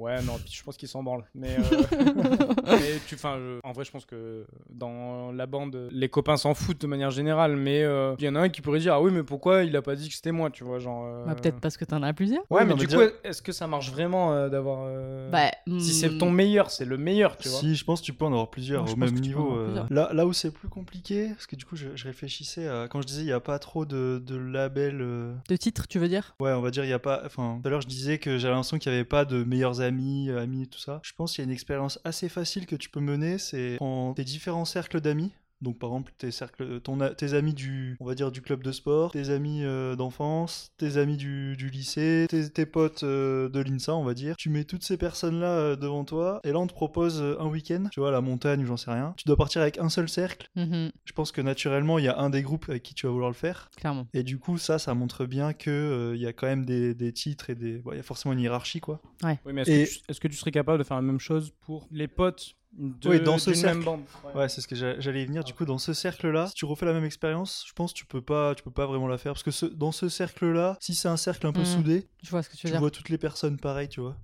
[0.00, 1.24] Ouais, non, je pense qu'il s'en branle.
[1.34, 1.62] Mais, euh,
[2.78, 6.54] mais tu, enfin, je- en vrai, je pense que dans la bande, les copains s'en
[6.54, 7.56] foutent de manière générale.
[7.56, 9.74] Mais euh, il y en a un qui pourrait dire, ah oui, mais pourquoi il
[9.76, 11.04] a pas dit que c'était moi, tu vois, genre.
[11.06, 12.42] euh, Bah, Peut-être parce que t'en as plusieurs.
[12.50, 14.84] Ouais, Ouais, mais du coup, est-ce que ça marche vraiment euh, d'avoir.
[14.86, 17.58] euh, Bah, Si c'est hmm, ton meilleur, c'est le meilleur, tu vois?
[17.60, 19.56] Si, je pense que tu peux en avoir plusieurs Non, au même niveau.
[19.56, 19.82] euh.
[19.90, 22.86] Là, là où c'est plus compliqué, parce que du coup, je, je réfléchissais à.
[22.88, 25.00] Quand je disais, il n'y a pas trop de, de labels.
[25.00, 26.34] euh, De titre, tu veux dire?
[26.40, 27.22] Ouais, on va dire, il y a pas.
[27.24, 29.80] Enfin, tout à l'heure, je disais que j'avais l'impression qu'il n'y avait pas de meilleurs
[29.86, 31.00] amis, euh, amis, tout ça.
[31.02, 34.14] Je pense qu'il y a une expérience assez facile que tu peux mener, c'est en
[34.14, 35.32] tes différents cercles d'amis.
[35.62, 38.62] Donc par exemple tes cercles, ton, a- tes amis du, on va dire du club
[38.62, 43.48] de sport, tes amis euh, d'enfance, tes amis du, du lycée, tes, tes potes euh,
[43.48, 44.36] de l'INSA, on va dire.
[44.36, 47.84] Tu mets toutes ces personnes-là euh, devant toi et là on te propose un week-end,
[47.90, 49.14] tu vois, à la montagne ou j'en sais rien.
[49.16, 50.48] Tu dois partir avec un seul cercle.
[50.56, 53.12] Mhm, Je pense que naturellement il y a un des groupes avec qui tu vas
[53.12, 53.70] vouloir le faire.
[53.76, 54.06] Clairement.
[54.12, 56.94] Et du coup, ça, ça montre bien que euh, il y a quand même des,
[56.94, 57.78] des titres et des.
[57.78, 59.00] bon, Il y a forcément une hiérarchie, quoi.
[59.24, 61.20] Oui, mais est-ce, Et- que tu, est-ce que tu serais capable de faire la même
[61.20, 63.76] chose pour les potes de, Oui, dans ce cercle.
[63.78, 65.44] même bande Ouais, c'est ce que j'a- j'allais y venir.
[65.44, 68.06] Du coup, dans ce cercle-là, si tu refais la même expérience, je pense que tu
[68.06, 70.94] peux pas, tu peux pas vraiment la faire parce que ce- dans ce cercle-là, si
[70.94, 71.64] c'est un cercle un peu Mhm.
[71.66, 72.80] soudé, Je vois ce que tu tu veux dire.
[72.80, 74.16] vois toutes les personnes pareilles, tu vois.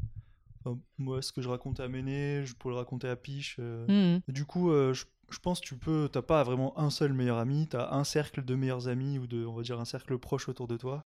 [0.65, 3.57] Enfin, moi, ce que je racontais à Méné, je pourrais le raconter à Piche.
[3.59, 3.87] euh.
[4.17, 4.21] Mhm.
[4.29, 6.09] Du coup, euh, je, je pense que tu peux.
[6.13, 9.45] T'as pas vraiment un seul meilleur ami, t'as un cercle de meilleurs amis ou de,
[9.47, 11.03] on va dire, un cercle proche autour de toi.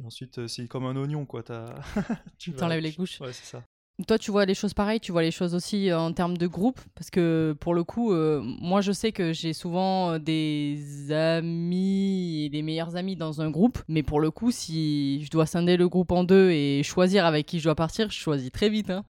[0.00, 1.42] Et ensuite, euh, c'est comme un oignon, quoi.
[1.42, 1.74] T'as.
[2.38, 3.20] tu T'enlèves les couches.
[3.20, 3.62] Ouais, c'est ça.
[4.08, 6.46] Toi, tu vois les choses pareilles, tu vois les choses aussi euh, en termes de
[6.46, 11.12] groupe Parce que pour le coup, euh, moi je sais que j'ai souvent euh, des
[11.12, 15.44] amis et des meilleurs amis dans un groupe, mais pour le coup, si je dois
[15.44, 18.70] scinder le groupe en deux et choisir avec qui je dois partir, je choisis très
[18.70, 18.88] vite.
[18.90, 19.04] hein.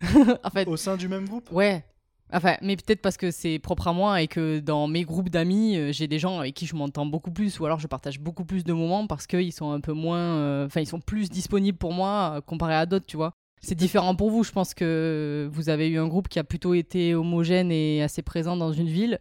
[0.42, 1.48] en fait, Au sein du même groupe?
[1.52, 1.84] Ouais.
[2.32, 5.92] Enfin, mais peut-être parce que c'est propre à moi et que dans mes groupes d'amis,
[5.92, 8.64] j'ai des gens avec qui je m'entends beaucoup plus ou alors je partage beaucoup plus
[8.64, 10.18] de moments parce qu'ils sont un peu moins.
[10.38, 13.34] euh, Enfin, ils sont plus disponibles pour moi comparé à d'autres, tu vois.
[13.64, 14.42] C'est différent pour vous.
[14.42, 18.22] Je pense que vous avez eu un groupe qui a plutôt été homogène et assez
[18.22, 19.20] présent dans une ville.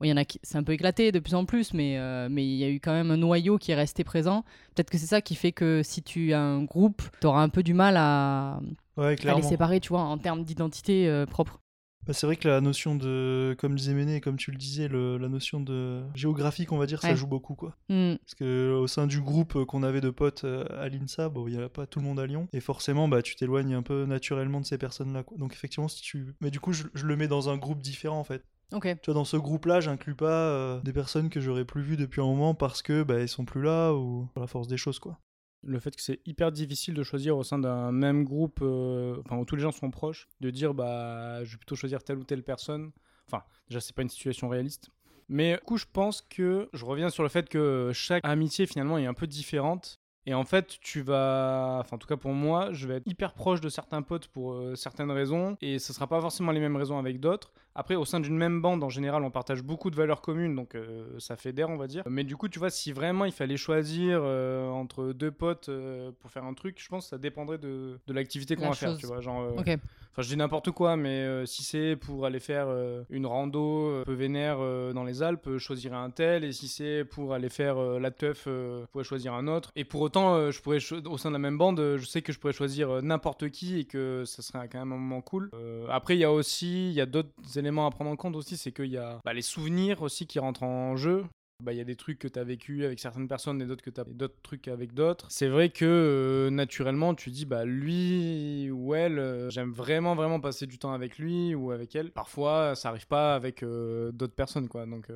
[0.00, 1.98] Bon, il y en a qui c'est un peu éclaté de plus en plus, mais
[1.98, 4.42] euh, mais il y a eu quand même un noyau qui est resté présent.
[4.74, 7.50] Peut-être que c'est ça qui fait que si tu as un groupe, tu auras un
[7.50, 8.60] peu du mal à,
[8.96, 11.61] Ouais, à les séparer, tu vois, en termes d'identité euh, propre.
[12.06, 15.18] Bah, c'est vrai que la notion de, comme disait Méné, comme tu le disais, le-
[15.18, 17.76] la notion de géographique, on va dire, ça joue beaucoup, quoi.
[17.88, 18.16] Hmm.
[18.16, 21.46] Parce que au sein du groupe euh, qu'on avait de potes euh, à l'INSA, bon,
[21.46, 22.48] il n'y a pas tout le monde à Lyon.
[22.52, 25.22] Et forcément, bah, tu t'éloignes un peu naturellement de ces personnes-là.
[25.22, 25.38] quoi.
[25.38, 26.34] Donc effectivement, si tu...
[26.40, 28.42] Mais du coup, je, je le mets dans un groupe différent, en fait.
[28.72, 28.84] Ok.
[29.02, 32.20] Tu vois, dans ce groupe-là, j'inclus pas euh, des personnes que j'aurais plus vues depuis
[32.20, 34.98] un moment parce que bah, ils sont plus là ou par la force des choses,
[34.98, 35.18] quoi.
[35.62, 39.38] Le fait que c'est hyper difficile de choisir au sein d'un même groupe, euh, enfin
[39.38, 42.24] où tous les gens sont proches, de dire bah je vais plutôt choisir telle ou
[42.24, 42.90] telle personne.
[43.26, 44.90] Enfin, déjà c'est pas une situation réaliste.
[45.28, 48.98] Mais du coup, je pense que je reviens sur le fait que chaque amitié finalement
[48.98, 49.98] est un peu différente.
[50.26, 53.34] Et en fait, tu vas, enfin en tout cas pour moi, je vais être hyper
[53.34, 56.76] proche de certains potes pour euh, certaines raisons, et ce sera pas forcément les mêmes
[56.76, 57.52] raisons avec d'autres.
[57.74, 60.74] Après, au sein d'une même bande, en général, on partage beaucoup de valeurs communes, donc
[60.74, 62.02] euh, ça fédère, on va dire.
[62.06, 66.10] Mais du coup, tu vois, si vraiment il fallait choisir euh, entre deux potes euh,
[66.20, 68.74] pour faire un truc, je pense que ça dépendrait de, de l'activité qu'on La va
[68.74, 69.20] faire, tu vois.
[69.20, 69.78] Genre, euh, Ok.
[70.14, 72.68] Enfin, je dis n'importe quoi, mais si c'est pour aller faire
[73.08, 74.58] une rando un peu vénère
[74.92, 76.44] dans les Alpes, je choisirais un tel.
[76.44, 79.72] Et si c'est pour aller faire la teuf, je pourrais choisir un autre.
[79.74, 82.38] Et pour autant, je pourrais au sein de la même bande, je sais que je
[82.38, 85.50] pourrais choisir n'importe qui et que ça serait quand même un moment cool.
[85.88, 87.30] Après, il y a aussi, il y a d'autres
[87.68, 90.62] à prendre en compte aussi, c'est qu'il y a bah, les souvenirs aussi qui rentrent
[90.62, 91.24] en jeu.
[91.62, 93.84] Bah, il y a des trucs que tu as vécu avec certaines personnes et d'autres
[93.84, 95.26] que tu as d'autres trucs avec d'autres.
[95.30, 100.40] C'est vrai que euh, naturellement, tu dis, bah lui ou elle, euh, j'aime vraiment, vraiment
[100.40, 102.10] passer du temps avec lui ou avec elle.
[102.10, 104.86] Parfois, ça arrive pas avec euh, d'autres personnes, quoi.
[104.86, 105.08] Donc,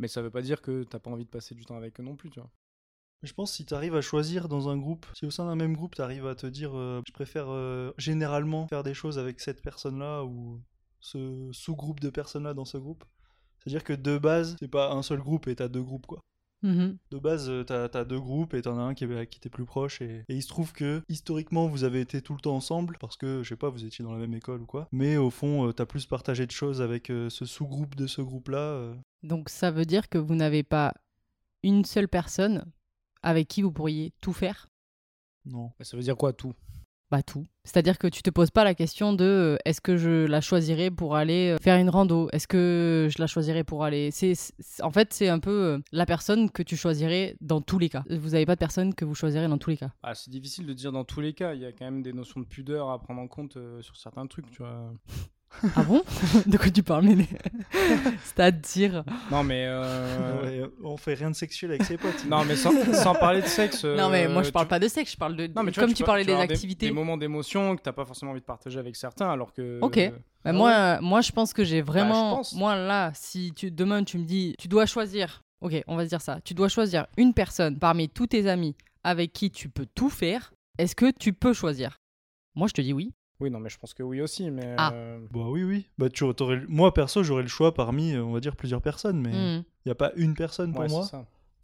[0.00, 2.02] Mais ça veut pas dire que t'as pas envie de passer du temps avec eux
[2.02, 2.50] non plus, tu vois.
[3.22, 5.76] Je pense si tu arrives à choisir dans un groupe, si au sein d'un même
[5.76, 7.46] groupe tu arrives à te dire je préfère
[7.96, 10.60] généralement faire des choses avec cette personne-là ou
[11.02, 13.04] ce sous-groupe de personnes-là dans ce groupe,
[13.58, 16.20] c'est-à-dire que de base, c'est pas un seul groupe et t'as deux groupes quoi.
[16.62, 16.96] Mhm.
[17.10, 19.50] De base, euh, t'as as deux groupes et t'en as un qui, est- qui t'est
[19.50, 22.54] plus proche et, et il se trouve que historiquement vous avez été tout le temps
[22.54, 24.86] ensemble parce que je sais pas, vous étiez dans la même école ou quoi.
[24.92, 28.22] Mais au fond, euh, t'as plus partagé de choses avec euh, ce sous-groupe de ce
[28.22, 28.94] groupe-là.
[29.24, 30.94] Donc ça veut dire que vous n'avez pas
[31.64, 32.64] une seule personne
[33.22, 34.68] avec qui vous pourriez tout faire?
[35.44, 35.72] Non.
[35.80, 36.54] Mais ça veut dire quoi, tout?
[37.12, 37.44] Bah tout.
[37.64, 40.90] C'est-à-dire que tu te poses pas la question de euh, est-ce que je la choisirais
[40.90, 42.30] pour aller euh, faire une rando?
[42.32, 44.10] Est-ce que je la choisirais pour aller?
[44.10, 44.32] C'est
[44.80, 48.02] en fait c'est un peu euh, la personne que tu choisirais dans tous les cas.
[48.08, 49.90] Vous avez pas de personne que vous choisirez dans tous les cas.
[50.02, 51.52] ah, C'est difficile de dire dans tous les cas.
[51.52, 54.26] Il y a quand même des notions de pudeur à prendre en compte sur certains
[54.26, 54.94] trucs, tu vois.
[55.76, 56.02] Ah bon?
[56.46, 57.28] De quoi tu parles Méné?
[58.24, 59.04] C'est-à-dire?
[59.30, 59.64] Non, mais.
[59.66, 62.24] euh, Ouais, on fait rien de sexuel avec ses potes.
[62.26, 63.84] Non, mais sans, sans parler de sexe.
[64.02, 65.70] Non mais moi euh, je parle tu- pas de sexe, je parle de Non, mais
[65.72, 66.86] tu comme vois, tu, parlais des activités.
[66.86, 69.78] Des, moments d'émotion que t'as pas forcément envie de partager avec certains, alors que.
[69.82, 69.98] Ok.
[69.98, 72.36] euh, Bah, Ah moi, euh, moi, je pense que j'ai vraiment.
[72.36, 72.54] pense.
[72.54, 75.42] moi, là, si tu, demain, tu me dis, tu dois choisir.
[75.60, 76.40] Ok, on va se dire ça.
[76.44, 80.52] Tu dois choisir une personne parmi tous tes amis avec qui tu peux tout faire.
[80.78, 81.98] Est-ce que tu peux choisir?
[82.56, 83.12] Moi, je te dis oui.
[83.42, 84.74] Oui, non, mais je pense que oui aussi, mais.
[84.78, 84.92] Ah.
[84.92, 85.86] euh, Bah oui, oui.
[85.98, 89.20] Bah, tu, t'aurais le- Moi, perso, j'aurais le choix parmi, on va dire, plusieurs personnes,
[89.20, 89.62] mais il Hmm.
[89.86, 91.02] n'y a pas une personne pour ouais, moi.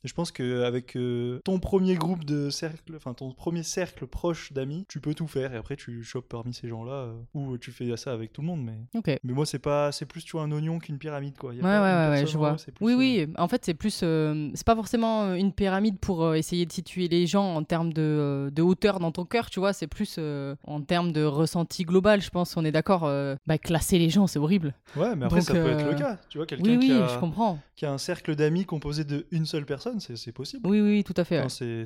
[0.04, 0.96] Et je pense qu'avec
[1.44, 5.52] ton premier groupe de cercle, enfin ton premier cercle proche d'amis, tu peux tout faire.
[5.52, 8.46] Et après, tu chopes parmi ces gens-là, euh, ou tu fais ça avec tout le
[8.46, 8.62] monde.
[8.64, 8.78] Mais,
[9.24, 11.52] mais moi, c'est pas, c'est plus tu vois un oignon qu'une pyramide, quoi.
[11.54, 12.54] Y a Ouais, pas ouais, ouais, je vois.
[12.54, 13.26] plus, Oui, euh, oui.
[13.38, 14.00] En fait, c'est plus.
[14.04, 17.64] euh, c'est pas forcément euh, une pyramide pour euh, essayer de situer les gens en
[17.64, 19.72] termes de, euh, de hauteur dans ton cœur, tu vois.
[19.72, 22.56] C'est plus euh, en termes de ressenti global, je pense.
[22.56, 23.04] On est d'accord.
[23.04, 24.74] euh, bah, classer les gens, c'est horrible.
[24.96, 26.18] Ouais, mais après, Donc, ça peut être euh, le cas.
[26.28, 27.58] Tu vois, quelqu'un Oui, qui, oui, a, je comprends.
[27.74, 30.66] qui a un cercle d'amis composé de une seule personne, c'est c'est possible.
[30.68, 31.40] Oui, oui, tout à fait.
[31.42, 31.84] ouais.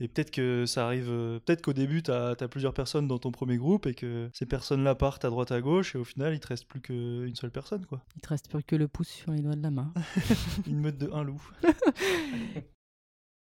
[0.00, 1.06] Et peut-être que ça arrive.
[1.08, 4.46] euh, Peut-être qu'au début, t'as as plusieurs personnes dans ton premier groupe et que ces
[4.46, 7.50] personnes-là partent à droite à gauche et au final, il te reste plus qu'une seule
[7.50, 8.02] personne, quoi.
[8.16, 9.92] Il te reste plus que le pouce sur les doigts de la main.
[10.66, 11.42] Une meute de un loup.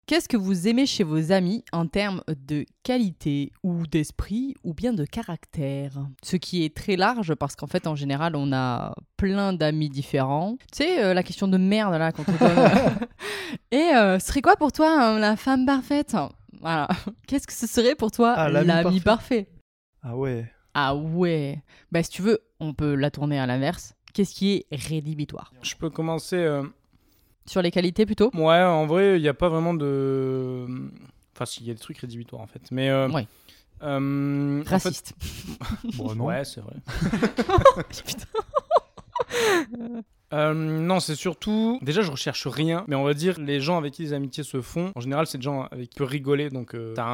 [0.08, 4.94] Qu'est-ce que vous aimez chez vos amis en termes de qualité ou d'esprit ou bien
[4.94, 5.92] de caractère?
[6.22, 10.56] Ce qui est très large parce qu'en fait, en général, on a plein d'amis différents.
[10.72, 12.98] Tu sais, euh, la question de merde là qu'on te donne.
[13.70, 16.16] Et euh, ce serait quoi pour toi euh, la femme parfaite?
[16.62, 16.88] Voilà.
[17.26, 19.42] Qu'est-ce que ce serait pour toi Ah, l'ami l'ami parfait.
[19.44, 19.48] parfait?
[20.02, 20.50] Ah ouais.
[20.72, 21.62] Ah ouais.
[21.92, 23.92] Bah si tu veux, on peut la tourner à l'inverse.
[24.14, 25.52] Qu'est-ce qui est rédhibitoire?
[25.60, 26.36] Je peux commencer.
[26.36, 26.62] euh,
[27.48, 30.66] Sur les qualités plutôt Ouais, en vrai, il n'y a pas vraiment de.
[31.34, 32.62] Enfin, si, il y a des trucs rédhibitoires en fait.
[32.70, 32.90] Mais.
[32.90, 33.26] euh, Ouais.
[33.82, 35.14] euh, en fait- Raciste.
[35.96, 36.26] Bon, non.
[36.26, 36.74] Ouais, c'est vrai.
[38.06, 38.26] Putain.
[40.32, 41.78] Euh, non, c'est surtout.
[41.82, 44.60] Déjà, je recherche rien, mais on va dire les gens avec qui les amitiés se
[44.60, 44.92] font.
[44.94, 47.06] En général, c'est des gens avec qui tu peux rigoler, donc euh, t'as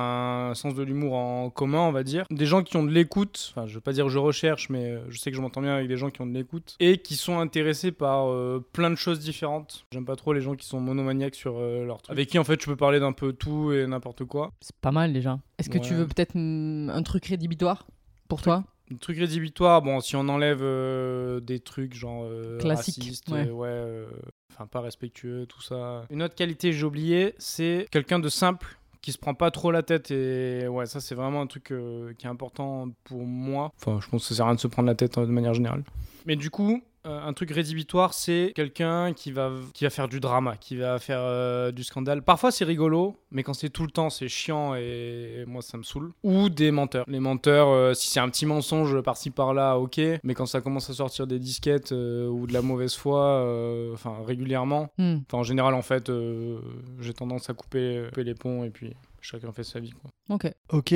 [0.50, 2.26] un sens de l'humour en commun, on va dire.
[2.30, 3.52] Des gens qui ont de l'écoute.
[3.54, 5.74] Enfin, je veux pas dire je recherche, mais euh, je sais que je m'entends bien
[5.74, 8.96] avec des gens qui ont de l'écoute et qui sont intéressés par euh, plein de
[8.96, 9.86] choses différentes.
[9.92, 12.12] J'aime pas trop les gens qui sont monomaniaques sur euh, leur truc.
[12.12, 14.52] Avec qui, en fait, tu peux parler d'un peu tout et n'importe quoi.
[14.60, 15.38] C'est pas mal déjà.
[15.58, 17.86] Est-ce que tu veux peut-être un truc rédhibitoire
[18.28, 18.64] pour toi?
[19.00, 23.48] Truc rédhibitoire, bon, si on enlève euh, des trucs genre euh, Classique, racistes, ouais.
[23.48, 24.06] euh, ouais, euh,
[24.52, 26.04] enfin pas respectueux, tout ça.
[26.10, 29.82] Une autre qualité j'ai oublié, c'est quelqu'un de simple qui se prend pas trop la
[29.82, 31.72] tête et ouais, ça c'est vraiment un truc
[32.18, 33.72] qui est important pour moi.
[33.76, 35.30] Enfin, je pense que ça sert à rien de se prendre la tête euh, de
[35.30, 35.84] manière générale.
[36.26, 40.56] Mais du coup, un truc rédhibitoire, c'est quelqu'un qui va, qui va faire du drama,
[40.56, 42.22] qui va faire euh, du scandale.
[42.22, 45.82] Parfois c'est rigolo, mais quand c'est tout le temps, c'est chiant et moi ça me
[45.82, 46.12] saoule.
[46.22, 47.04] Ou des menteurs.
[47.08, 50.00] Les menteurs, euh, si c'est un petit mensonge par-ci par-là, ok.
[50.22, 53.92] Mais quand ça commence à sortir des disquettes euh, ou de la mauvaise foi, euh,
[53.94, 55.18] enfin régulièrement, Hmm.
[55.26, 56.58] enfin en général en fait, euh,
[57.00, 59.90] j'ai tendance à couper, couper les ponts et puis chacun fait sa vie.
[59.92, 60.10] Quoi.
[60.28, 60.52] Ok.
[60.70, 60.94] Ok.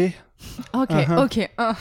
[0.75, 1.25] Ok, Uh-huh.
[1.25, 1.51] ok.
[1.59, 1.77] ah.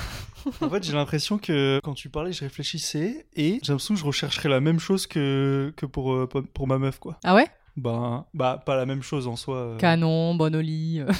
[0.61, 4.05] En fait, j'ai l'impression que quand tu parlais, je réfléchissais et j'ai l'impression que je
[4.05, 7.19] rechercherais la même chose que, que pour, euh, pour- ma meuf, quoi.
[7.23, 7.47] Ah ouais?
[7.75, 9.57] Ben, bah, pas la même chose en soi.
[9.57, 9.77] euh.
[9.77, 11.01] Canon, bon au lit.
[11.01, 11.11] euh.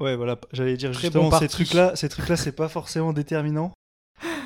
[0.00, 3.72] Ouais, voilà, j'allais dire Très justement, bon ces trucs-là, ces trucs-là, c'est pas forcément déterminant.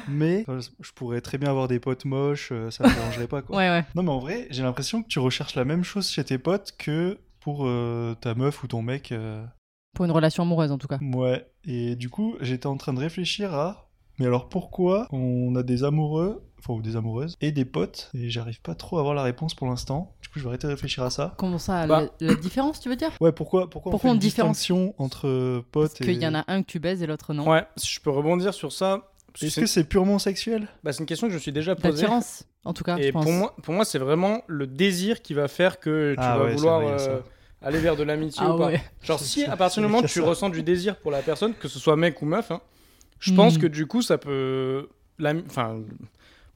[0.08, 3.56] Mais enfin, je pourrais très bien avoir des potes moches, ça me dérangerait pas, quoi.
[3.56, 3.84] Ouais, ouais.
[3.96, 6.72] Non, mais en vrai, j'ai l'impression que tu recherches la même chose chez tes potes
[6.78, 9.10] que pour euh, ta meuf ou ton mec.
[9.12, 9.44] euh.
[9.94, 10.98] Pour une relation amoureuse en tout cas.
[11.00, 11.46] Ouais.
[11.64, 13.86] Et du coup, j'étais en train de réfléchir à.
[14.18, 18.28] Mais alors pourquoi on a des amoureux, enfin ou des amoureuses, et des potes, et
[18.28, 20.12] j'arrive pas trop à avoir la réponse pour l'instant.
[20.20, 21.34] Du coup, je vais arrêter de réfléchir à ça.
[21.38, 22.02] Comment ça Bah.
[22.20, 23.10] la, la différence, tu veux dire?
[23.20, 26.04] Ouais, pourquoi, pourquoi, Pourquoi on fait on une différencie distinction entre potes Parce et.
[26.04, 27.48] qu'il y en a un que tu baises et l'autre non.
[27.48, 29.06] Ouais, si je peux rebondir sur ça.
[29.40, 30.68] Est-ce que c'est purement sexuel?
[30.84, 31.88] bah, c'est une question que je me suis déjà posée.
[32.02, 33.24] D'attirance, en tout cas, je Et pense.
[33.24, 36.44] pour moi, pour moi, c'est vraiment le désir qui va faire que tu Ah vas
[36.44, 36.82] ouais, c'est vouloir
[37.62, 38.66] euh, aller vers de l'amitié ah ou pas.
[38.66, 38.80] ouais.
[39.02, 40.26] Genre, si à partir du moment où tu ça.
[40.26, 42.60] ressens du désir pour la personne, que ce soit mec ou meuf, hein,
[43.18, 43.60] je pense Hmm.
[43.62, 44.88] que du coup, ça peut.
[45.46, 45.80] Enfin,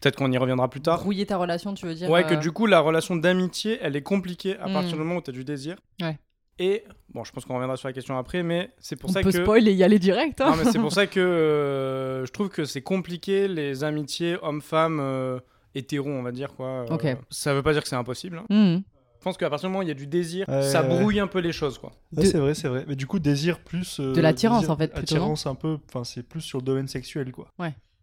[0.01, 1.01] peut-être qu'on y reviendra plus tard.
[1.01, 3.97] Brouiller ta relation, tu veux dire Ouais, que euh, du coup, la relation d'amitié, elle
[3.97, 4.73] est compliquée à Hmm.
[4.73, 5.77] partir du moment où tu as du désir.
[6.01, 6.19] Ouais.
[6.61, 9.23] Et, bon, je pense qu'on reviendra sur la question après, mais c'est pour On ça
[9.23, 9.43] peut que.
[9.43, 10.41] spoil et y aller direct.
[10.41, 10.51] hein.
[10.53, 15.01] Non, mais c'est pour ça que euh, je trouve que c'est compliqué les amitiés hommes-femmes
[15.01, 15.41] euh,
[15.75, 16.67] hétéros, on va dire quoi.
[16.67, 17.07] Euh, Ok.
[17.29, 18.39] Ça veut pas dire que c'est impossible.
[18.39, 18.47] hein.
[18.79, 18.83] Hmm.
[19.25, 20.89] Je pense qu'à partir du moment où il y a du désir, Ouais, ça ouais.
[20.99, 21.93] brouille un peu les choses quoi.
[22.15, 22.85] Ouais, De- c'est vrai, c'est vrai.
[22.87, 23.99] Mais du coup, désir plus.
[23.99, 25.79] euh, De l'attirance, en fait, plutôt, Attirance un peu.
[25.89, 27.49] Enfin, c'est plus sur le domaine sexuel, quoi.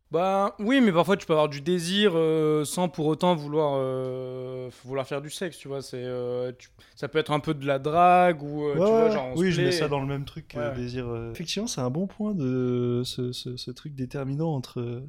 [0.10, 4.70] Bah oui, mais parfois tu peux avoir du désir euh, sans pour autant vouloir euh,
[4.84, 5.84] vouloir faire du sexe, tu vois.
[5.84, 8.92] C'est euh, tu- ça peut être un peu de la drague ou euh, Ouais, tu
[8.92, 10.76] vois ouais, genre on oui, se je mets ça dans le même truc que Ouais.
[10.76, 11.08] désir.
[11.08, 11.32] euh.
[11.32, 15.04] Effectivement, c'est un bon point de ce, ce- ce truc déterminant entre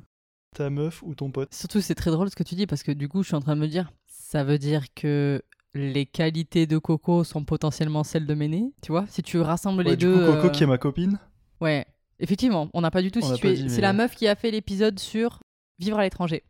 [0.55, 1.53] ta meuf ou ton pote.
[1.55, 3.41] Surtout, c'est très drôle ce que tu dis parce que du coup, je suis en
[3.41, 5.43] train de me dire, ça veut dire que
[5.75, 9.07] les qualités de Coco sont potentiellement celles de Méné, tu vois?
[9.09, 10.15] Si tu rassembles les du deux.
[10.27, 11.19] coup, Coco euh, qui est ma copine.
[11.61, 11.87] Ouais,
[12.19, 13.55] effectivement, on n'a pas du tout On situé.
[13.55, 15.41] dit, C'est mais- la meuf qui a fait l'épisode sur
[15.79, 16.43] vivre à l'étranger.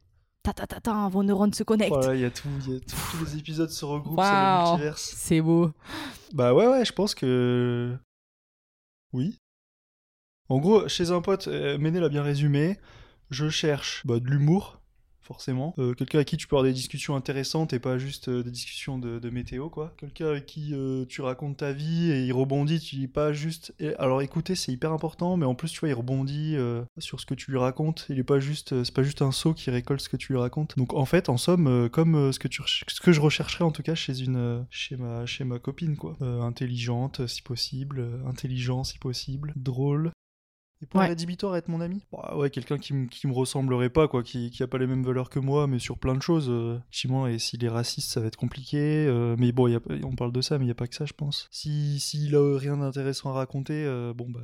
[0.42, 1.92] Ta ta ta ta, vos neurones se connectent.
[1.92, 4.78] Voilà, il y a tout, y a tout- tous les épisodes se regroupent, c'est Waouh.
[4.78, 4.92] le.
[4.96, 5.70] C'est beau.
[6.34, 7.96] Bah ouais, ouais, je pense que.
[9.12, 9.38] Oui.
[10.48, 12.78] En gros, chez un pote, euh, Méné l'a bien résumé,
[13.30, 14.81] je cherche bah, de l'humour,
[15.22, 15.74] forcément.
[15.78, 18.50] Euh, Quelqu'un avec qui tu peux avoir des discussions intéressantes et pas juste euh, des
[18.50, 19.94] discussions de, météo, quoi.
[19.96, 23.74] Quelqu'un avec qui euh, tu racontes ta vie et il rebondit, tu dis pas juste.
[23.98, 26.56] alors écouter, c'est hyper important, mais en plus, tu vois, il rebondit
[26.98, 28.06] sur ce que tu lui racontes.
[28.08, 28.84] Il est pas juste.
[28.84, 30.76] c'est pas juste un seau qui récolte ce que tu lui racontes.
[30.76, 34.66] Donc en fait, en somme, comme ce, que je rechercherais en tout cas chez une.
[34.70, 36.16] chez, ma, chez ma copine, quoi.
[36.20, 38.06] Intelligente, si possible.
[38.26, 39.52] intelligent, si possible.
[39.56, 40.12] Drôle.
[40.82, 41.06] Et pour Ouais.
[41.06, 44.50] rédhibitoire être mon ami Bah ouais, quelqu'un qui, me- qui me ressemblerait pas, quoi, qui,
[44.50, 46.48] qui a pas les mêmes valeurs que moi, mais sur plein de choses.
[46.50, 49.06] Euh, effectivement, et s'il est raciste, ça va être compliqué.
[49.06, 50.94] euh, mais bon, y a, on parle de ça, mais il y a pas que
[50.96, 51.46] ça, je pense.
[51.52, 54.40] Si S'il a rien d'intéressant à raconter, euh, bon, bah,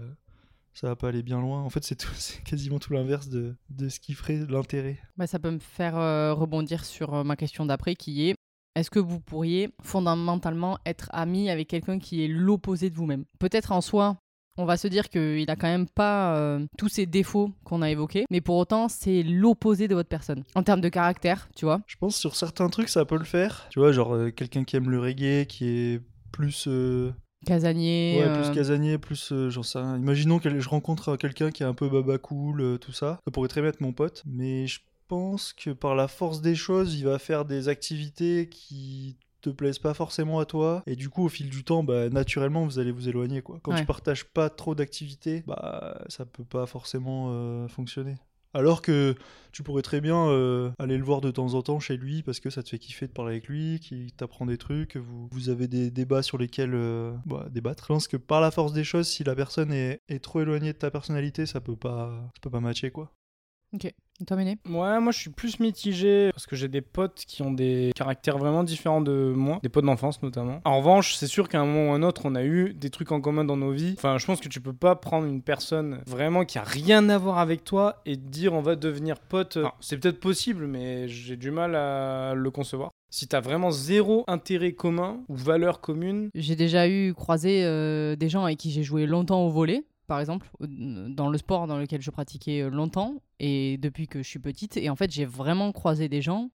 [0.75, 1.61] ça va pas aller bien loin.
[1.63, 4.99] En fait, c'est tout- c'est quasiment tout l'inverse de, de ce qui ferait l'intérêt.
[5.17, 8.35] Bah, ça peut me faire euh, rebondir sur ma question d'après qui est
[8.77, 13.25] est-ce que vous pourriez fondamentalement être ami avec quelqu'un qui est l'opposé de vous-même?
[13.41, 14.19] Peut-être en soi,
[14.59, 17.91] on va se dire qu'il a quand même pas euh, tous ces défauts qu'on a
[17.91, 20.45] évoqués, mais pour autant, c'est l'opposé de votre personne.
[20.55, 21.81] En termes de caractère, tu vois.
[21.87, 23.67] Je pense sur certains trucs, ça peut le faire.
[23.71, 26.01] Tu vois, genre euh, quelqu'un qui aime le reggae, qui est
[26.33, 26.67] plus.
[26.69, 27.11] euh,
[27.47, 28.21] Casanier.
[28.21, 29.33] Ouais, plus casanier, plus.
[29.49, 29.97] j'en sais rien.
[29.97, 33.21] Imaginons que je rencontre quelqu'un qui est un peu baba cool, tout ça.
[33.25, 34.25] Ça pourrait très bien être mon pote.
[34.27, 39.17] Mais je pense que par la force des choses, il va faire des activités qui
[39.41, 42.65] te plaisent pas forcément à toi et du coup au fil du temps bah naturellement
[42.65, 43.81] vous allez vous éloigner quoi quand Ouais.
[43.81, 48.17] tu partages pas trop d'activités bah ça peut pas forcément euh, fonctionner
[48.55, 49.15] alors que
[49.53, 52.41] tu pourrais très bien euh, aller le voir de temps en temps chez lui parce
[52.41, 55.29] que ça te fait kiffer de parler avec lui, qu'il t'apprend des trucs, que vous,
[55.31, 57.85] vous avez des débats sur lesquels euh, bah, débattre.
[57.85, 60.73] Je pense que par la force des choses, si la personne est, est trop éloignée
[60.73, 63.13] de ta personnalité, ça peut pas, ça peut pas matcher quoi.
[63.85, 63.95] Et
[64.27, 67.53] Toi, Méné Ouais, moi je suis plus mitigé parce que j'ai des potes qui ont
[67.53, 70.61] des caractères vraiment différents de moi, des potes d'enfance notamment.
[70.65, 73.13] En revanche, c'est sûr qu'à un moment ou un autre, on a eu des trucs
[73.13, 73.95] en commun dans nos vies.
[73.97, 77.19] Enfin, je pense que tu peux pas prendre une personne vraiment qui a rien à
[77.19, 79.59] voir avec toi et te dire on va devenir pote.
[79.59, 82.91] Enfin, c'est peut-être possible, mais j'ai du mal à le concevoir.
[83.11, 88.29] Si t'as vraiment zéro intérêt commun ou valeur commune, J'ai déjà eu croisé euh, des
[88.29, 92.01] gens avec qui j'ai joué longtemps au volet, par exemple, dans le sport dans lequel
[92.01, 94.77] je pratiquais euh, longtemps, et depuis que je suis petite.
[94.77, 96.51] Et en fait, j'ai vraiment croisé des gens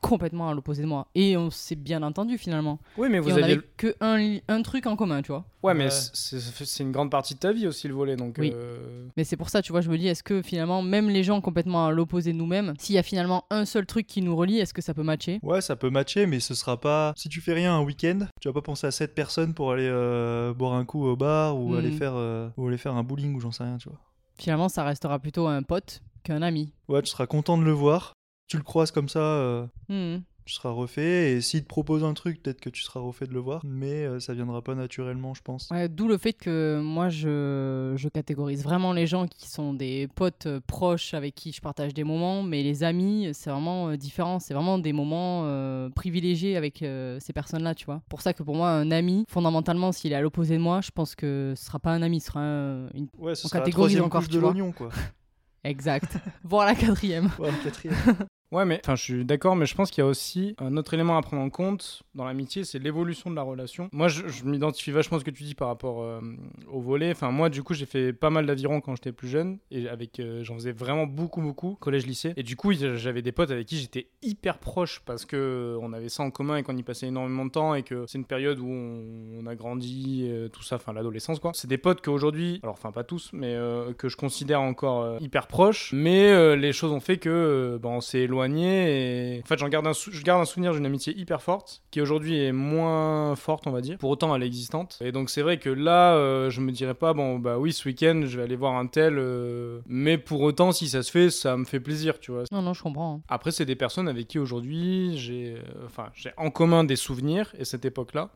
[0.00, 1.06] complètement à l'opposé de moi.
[1.14, 2.78] Et on s'est bien entendu finalement.
[2.96, 3.52] oui, mais et vous on avez.
[3.52, 5.44] avait que un, li- un truc en commun, tu vois.
[5.62, 8.36] Ouais, mais c'est une grande partie de ta vie aussi le volet, donc.
[8.38, 8.50] Oui.
[8.54, 11.22] euh, Mais c'est pour ça, tu vois, je me dis, est-ce que finalement, même les
[11.22, 14.34] gens complètement à l'opposé de nous-mêmes, s'il y a finalement un seul truc qui nous
[14.34, 15.38] relie, est-ce que ça peut matcher?
[15.42, 17.12] Ouais, ça peut matcher, mais ce sera pas.
[17.16, 19.86] Si tu fais rien un week-end, tu vas pas penser à cette personne pour aller
[19.88, 21.78] euh, boire un coup au bar ou Mhm.
[21.78, 23.98] aller faire euh, ou aller faire un bowling ou j'en sais rien, tu vois.
[24.38, 26.72] Finalement, ça restera plutôt un pote qu'un ami.
[26.88, 28.14] Ouais, tu seras content de le voir.
[28.50, 29.20] Tu le croises comme ça.
[29.20, 30.18] euh, Hmm.
[30.44, 33.32] tu seras refait et s'il te propose un truc peut-être que tu seras refait de
[33.32, 36.80] le voir mais euh, ça viendra pas naturellement je pense Ouais, D'où le fait que
[36.82, 41.52] moi, je, je catégorise vraiment les gens qui sont des potes euh, proches avec qui
[41.52, 44.40] je partage des moments, mais les amis, c'est vraiment différent.
[44.40, 48.02] C'est vraiment des moments euh, privilégiés avec ces personnes-là, tu vois.
[48.08, 50.90] Pour ça que pour moi, un ami, fondamentalement, s'il est à l'opposé de moi, je
[50.90, 53.06] pense que ce sera pas un ami, ce sera un- une...
[53.18, 54.88] ouais ce On sera la catégorise encore, couche de l'oignon quoi
[55.64, 56.16] Exact.
[56.42, 57.30] Voire la quatrième.
[57.38, 57.94] ouais, le quatrième
[58.52, 60.92] Ouais, mais enfin, je suis d'accord, mais je pense qu'il y a aussi un autre
[60.94, 63.88] élément à prendre en compte dans l'amitié, c'est l'évolution de la relation.
[63.92, 66.20] Moi, je, m'identifie vachement à ce que tu dis par rapport euh,
[66.68, 67.12] au volet.
[67.12, 70.18] Enfin, moi, du coup, j'ai fait pas mal d'aviron quand j'étais plus jeune, et avec,
[70.18, 72.32] euh, j'en faisais vraiment beaucoup, beaucoup, collège, lycée.
[72.36, 75.92] Et du coup, j'avais des potes avec qui j'étais hyper proche parce que euh, on
[75.92, 78.24] avait ça en commun et qu'on y passait énormément de temps et que c'est une
[78.24, 81.52] période où on, a grandi, tout ça, enfin l'adolescence quoi.
[81.54, 83.56] C'est des potes qu'aujourd'hui, alors enfin pas tous, mais
[83.96, 85.92] que je considère encore hyper proches.
[85.92, 89.86] Mais les choses ont fait que bah, on s'est éloigné et en fait j'en garde
[89.86, 93.66] un, sou- je garde un souvenir d'une amitié hyper forte qui aujourd'hui est moins forte
[93.66, 93.98] on va dire.
[93.98, 94.98] Pour autant elle est existante.
[95.00, 97.88] Et donc c'est vrai que là euh, je me dirais pas bon bah oui ce
[97.88, 101.30] week-end je vais aller voir un tel, euh, mais pour autant si ça se fait
[101.30, 102.44] ça me fait plaisir tu vois.
[102.52, 103.16] Non, non, je comprends.
[103.16, 103.22] hein.
[103.28, 107.52] Après, c'est des personnes avec qui aujourd'hui j'ai euh, enfin, j'ai en commun des souvenirs
[107.58, 108.30] et cette époque-là.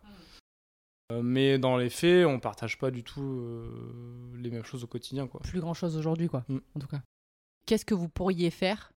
[1.12, 3.68] Euh, mais dans les faits, on partage pas du tout euh,
[4.38, 5.26] les mêmes choses au quotidien.
[5.26, 5.40] Quoi.
[5.42, 6.58] Plus grand chose aujourd'hui, quoi, Mm.
[6.76, 7.02] en tout cas.
[7.66, 8.92] Qu'est-ce que vous pourriez faire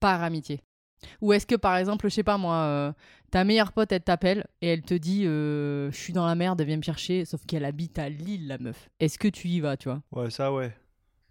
[0.00, 0.60] par amitié.
[1.20, 2.92] Ou est-ce que, par exemple, je sais pas moi, euh,
[3.30, 6.60] ta meilleure pote, elle t'appelle et elle te dit euh, Je suis dans la merde,
[6.62, 8.90] viens me chercher, sauf qu'elle habite à Lille, la meuf.
[9.00, 10.02] Est-ce que tu y vas, tu vois?
[10.12, 10.74] Ouais ça ouais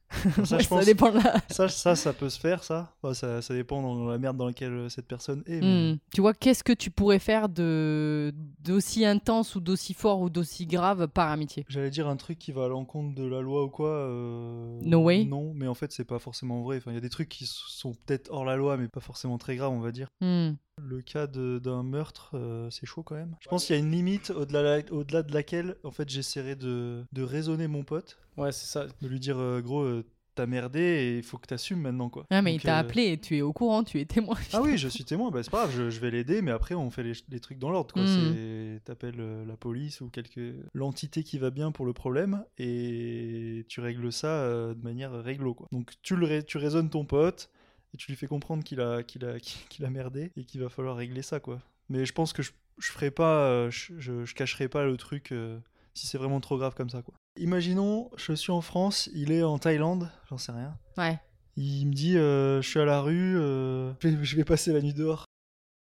[0.43, 1.35] ça Ouais, je pense dépend de la.
[1.49, 4.73] ça, ça ça peut se faire ça ça, ça dépend dans la merde dans laquelle
[4.73, 5.97] euh, cette personne est mais- Hmm.
[6.13, 10.65] Tu vois, qu'est-ce que tu pourrais faire de d'aussi intense ou d'aussi fort ou d'aussi
[10.65, 11.63] grave par amitié?
[11.69, 13.89] J'allais dire un truc qui va à l'encontre de la loi ou quoi.
[13.89, 15.25] euh, No way.
[15.25, 16.77] Non, mais en fait, c'est pas forcément vrai.
[16.77, 19.37] Enfin, il y a des trucs qui sont peut-être hors la loi, mais pas forcément
[19.37, 20.07] très graves, on va dire.
[20.21, 20.51] Hmm.
[20.87, 23.35] Le cas d'un meurtre, euh, c'est chaud quand même.
[23.39, 27.21] Je pense qu'il y a une limite au-delà de laquelle, en fait, j'essaierai de, de
[27.23, 28.85] raisonner mon pote, Ouais, c'est ça.
[29.01, 32.25] de lui dire, euh, gros, euh, t'as merdé et il faut que t'assumes maintenant, quoi.
[32.29, 34.37] Ah, mais Donc, il t'a euh, appelé et tu es au courant, tu es témoin.
[34.53, 36.75] Ah oui, je suis témoin, bah, c'est pas grave, je, je vais l'aider, mais après
[36.75, 37.93] on fait les, les trucs dans l'ordre.
[37.93, 38.03] quoi.
[38.03, 38.79] Mm.
[38.85, 43.81] T'appelles euh, la police ou quelque l'entité qui va bien pour le problème et tu
[43.81, 45.53] règles ça euh, de manière réglo.
[45.53, 45.67] Quoi.
[45.73, 47.49] Donc tu, le tu raisonnes ton pote
[47.93, 50.69] et tu lui fais comprendre qu'il a, qu'il a, qu'il a merdé et qu'il va
[50.69, 51.39] falloir régler ça.
[51.39, 51.61] quoi.
[51.89, 54.97] Mais je pense que je, je ferai pas, euh, je, je, je cacherai pas le
[54.97, 55.59] truc euh,
[55.93, 57.01] si c'est vraiment trop grave comme ça.
[57.01, 57.13] Quoi.
[57.37, 60.77] Imaginons, je suis en France, il est en Thaïlande, j'en sais rien.
[60.97, 61.19] Ouais.
[61.55, 64.93] Il me dit euh, je suis à la rue, euh, je vais passer la nuit
[64.93, 65.25] dehors.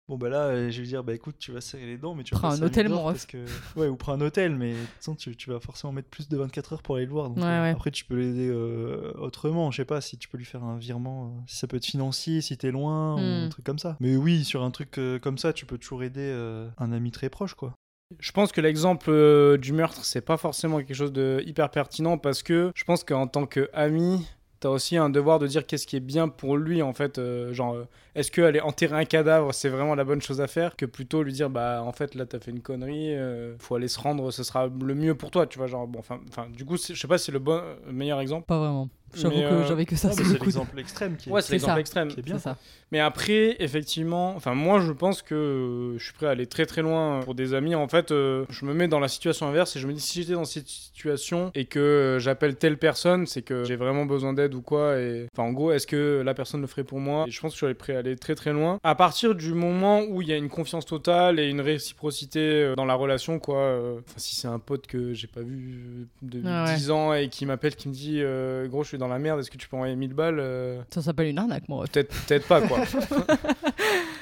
[0.08, 2.14] Bon bah là, euh, je vais lui dire bah écoute, tu vas serrer les dents,
[2.14, 3.14] mais tu vas Prends un hôtel, dehors mon ref.
[3.14, 3.44] parce que
[3.76, 6.28] ouais ou prends un hôtel, mais de toute façon, tu, tu vas forcément mettre plus
[6.28, 7.28] de 24 heures pour aller le voir.
[7.28, 7.70] donc, Ouais, euh, ouais.
[7.70, 10.78] Après, tu peux l'aider euh, autrement, je sais pas si tu peux lui faire un
[10.78, 13.46] virement, euh, si ça peut être financier, si t'es loin ou Hmm.
[13.46, 13.96] un truc comme ça.
[13.98, 17.10] Mais oui, sur un truc euh, comme ça, tu peux toujours aider euh, un ami
[17.10, 17.74] très proche quoi.
[18.20, 22.16] Je pense que l'exemple euh, du meurtre, c'est pas forcément quelque chose de hyper pertinent
[22.18, 24.24] parce que je pense qu'en tant qu'ami,
[24.66, 27.18] t'as aussi un devoir de dire qu'est-ce qui est bien pour lui en fait.
[27.18, 27.86] euh, genre, euh,
[28.16, 31.22] est-ce que aller enterrer un cadavre, c'est vraiment la bonne chose à faire que plutôt
[31.22, 34.32] lui dire bah en fait là t'as fait une connerie, euh, faut aller se rendre,
[34.32, 35.68] ce sera le mieux pour toi, tu vois.
[35.68, 38.46] Genre, bon, enfin, du coup, je sais pas si c'est le bon, meilleur exemple.
[38.46, 38.88] Pas vraiment.
[39.16, 42.08] J'avoue que euh, j'avais que ça c'est l'exemple extrême qui est, Ouais, c'est l'exemple extrême.
[42.08, 42.38] qui est bien.
[42.38, 42.56] Ça.
[42.92, 46.66] Mais après, effectivement, enfin moi je pense que euh, je suis prêt à aller très
[46.66, 47.74] très loin pour des amis.
[47.74, 50.20] En fait, euh, je me mets dans la situation inverse et je me dis si
[50.22, 54.54] j'étais dans cette situation et que j'appelle telle personne, c'est que j'ai vraiment besoin d'aide
[54.54, 54.98] ou quoi.
[54.98, 57.24] Et enfin en gros, est-ce que la personne le ferait pour moi?
[57.26, 58.78] Et je pense que je suis prêt à aller très très loin.
[58.84, 62.74] À partir du moment où il y a une confiance totale et une réciprocité euh,
[62.76, 63.56] dans la relation, quoi.
[63.58, 66.74] euh, Enfin si c'est un pote que j'ai pas vu depuis Ah ouais.
[66.76, 69.40] 10 ans et qui m'appelle, qui me dit euh, gros je suis dans la merde,
[69.40, 71.90] est-ce que tu peux envoyer 1000 balles euh, Ça s'appelle une arnaque, ref.
[71.90, 72.78] Peut-être peut-être pas quoi.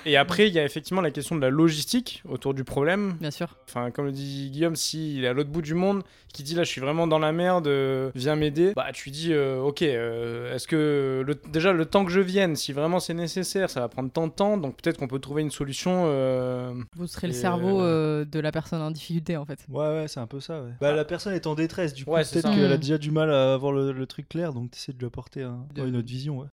[0.07, 3.16] Et après, il y a effectivement la question de la logistique autour du problème.
[3.20, 3.57] Bien sûr.
[3.68, 6.02] Enfin, comme le dit Guillaume, s'il est à l'autre bout du monde,
[6.32, 9.32] qui dit là, je suis vraiment dans la merde, euh, viens m'aider, bah tu dis,
[9.32, 13.14] euh, ok, euh, est-ce que le- déjà le temps que je vienne, si vraiment c'est
[13.14, 16.05] nécessaire, ça va prendre tant de temps, donc peut-être qu'on peut trouver une solution.
[16.07, 19.61] euh, Vous serez le cerveau euh, euh, de la personne en difficulté, en fait.
[19.68, 20.61] Ouais, ouais, c'est un peu ça.
[20.61, 20.70] Ouais.
[20.80, 22.80] Bah, la personne est en détresse, du coup, Ouais, c'est peut-être qu'elle a Mm.
[22.80, 25.66] déjà du mal à avoir le, le truc clair, donc t'essaies de lui apporter un-
[25.74, 26.40] De- une autre vision.
[26.40, 26.46] Ouais.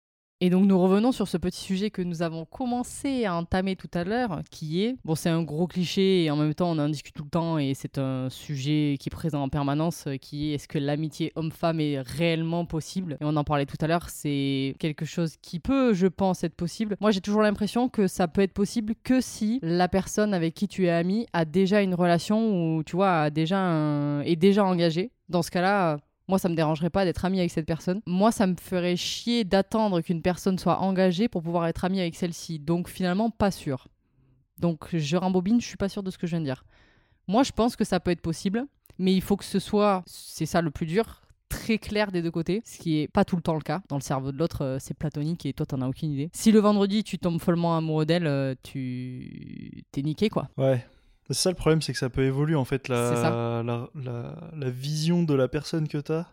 [0.44, 3.92] Et donc nous revenons sur ce petit sujet que nous avons commencé à entamer tout
[3.94, 6.90] à l'heure, qui est, bon c'est un gros cliché et en même temps on en
[6.90, 10.50] discute tout le temps et c'est un sujet qui est présent en permanence, euh, qui
[10.50, 13.18] est est-ce que l'amitié homme-femme est réellement possible?
[13.22, 16.56] Et on en parlait tout à l'heure, c'est quelque chose qui peut, je pense, être
[16.56, 16.98] possible.
[17.02, 20.68] Moi j'ai toujours l'impression que ça peut être possible que si la personne avec qui
[20.68, 24.66] tu es ami a déjà une relation ou tu vois, a déjà un- est déjà
[24.66, 25.12] engagée.
[25.30, 26.00] Dans ce cas-là...
[26.32, 28.00] Moi, ça me dérangerait pas d'être ami avec cette personne.
[28.06, 32.16] Moi, ça me ferait chier d'attendre qu'une personne soit engagée pour pouvoir être ami avec
[32.16, 32.58] celle-ci.
[32.58, 33.90] Donc, finalement, pas sûr.
[34.58, 36.64] Donc, je rembobine, je suis pas sûr de ce que je viens de dire.
[37.28, 38.66] Moi, je pense que ça peut être possible,
[38.98, 42.32] mais il faut que ce soit, c'est ça le plus dur, très clair des deux
[42.32, 43.82] côtés, ce qui est pas tout le temps le cas.
[43.90, 46.30] Dans le cerveau de l'autre, euh, c'est platonique et toi, t'en as aucune idée.
[46.32, 50.48] Si le vendredi, tu tombes follement amoureux d'elle, euh, tu t'es niqué, quoi.
[50.58, 50.86] Ouais.
[51.28, 54.70] C'est ça le problème, c'est que ça peut évoluer en fait, la, la, la, la
[54.70, 56.26] vision de la personne que t'as.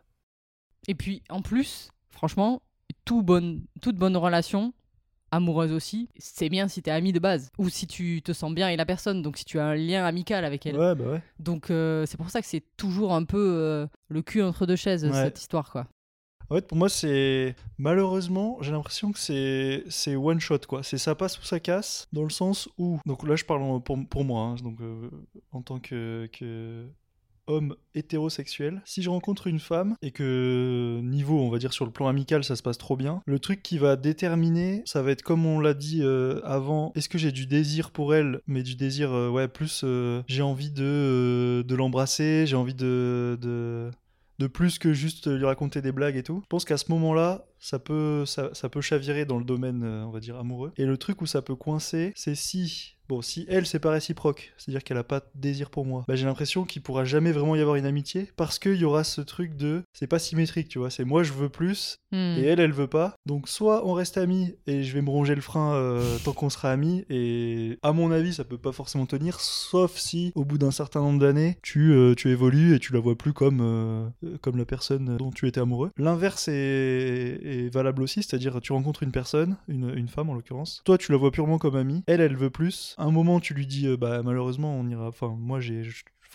[0.88, 2.62] Et puis, en plus, franchement,
[3.04, 4.72] tout bonne, toute bonne relation,
[5.30, 7.50] amoureuse aussi, c'est bien si t'es ami de base.
[7.58, 10.04] Ou si tu te sens bien avec la personne, donc si tu as un lien
[10.04, 10.78] amical avec elle.
[10.78, 11.22] Ouais, bah ouais.
[11.38, 14.76] Donc, euh, c'est pour ça que c'est toujours un peu euh, le cul entre deux
[14.76, 15.12] chaises, Ouais.
[15.12, 15.86] cette histoire, quoi.
[16.50, 17.54] En fait, pour moi, c'est.
[17.76, 20.82] Malheureusement, j'ai l'impression que c'est c'est one shot, quoi.
[20.82, 22.98] C'est ça passe ou ça casse, dans le sens où.
[23.04, 25.10] Donc là, je parle pour, pour moi, hein, donc, euh,
[25.52, 26.28] en tant que,
[27.46, 28.82] homme hétérosexuel.
[28.84, 32.44] Si je rencontre une femme et que, niveau, on va dire, sur le plan amical,
[32.44, 35.58] ça se passe trop bien, le truc qui va déterminer, ça va être comme on
[35.58, 39.30] l'a dit euh, avant, est-ce que j'ai du désir pour elle, mais du désir, euh,
[39.30, 39.84] ouais, plus
[40.28, 43.38] j'ai envie de, de l'embrasser, j'ai envie de.
[43.40, 43.90] de
[44.38, 46.40] de plus que juste lui raconter des blagues et tout.
[46.42, 50.10] Je pense qu'à ce moment-là, ça peut, ça, peut chavirer dans le domaine, euh, on
[50.10, 50.72] va dire, amoureux.
[50.76, 54.52] Et le truc où ça peut coincer, c'est si, bon, si elle, c'est pas réciproque,
[54.56, 57.56] c'est-à-dire qu'elle a pas de désir pour moi, bah, j'ai l'impression qu'il pourra jamais vraiment
[57.56, 60.78] y avoir une amitié, parce qu'il y aura ce truc de, c'est pas symétrique, tu
[60.78, 62.36] vois, c'est moi je veux plus, Hmm.
[62.38, 63.16] et elle, elle veut pas.
[63.26, 66.48] Donc soit on reste amis et je vais me ronger le frein euh, tant qu'on
[66.48, 67.04] sera amis.
[67.10, 71.00] Et à mon avis, ça peut pas forcément tenir, sauf si au bout d'un certain
[71.02, 74.56] nombre d'années, tu, euh, tu évolues et tu la vois plus comme, euh, euh, comme
[74.56, 75.90] la personne dont tu étais amoureux.
[75.98, 76.54] L'inverse est,
[77.42, 80.80] est valable aussi, c'est-à-dire tu rencontres une personne, une, une femme en l'occurrence.
[80.86, 82.02] Toi, tu la vois purement comme amie.
[82.06, 82.94] Elle, elle veut plus.
[82.98, 85.08] À un moment, tu lui dis, euh, bah malheureusement, on ira.
[85.08, 85.82] Enfin, moi, j'ai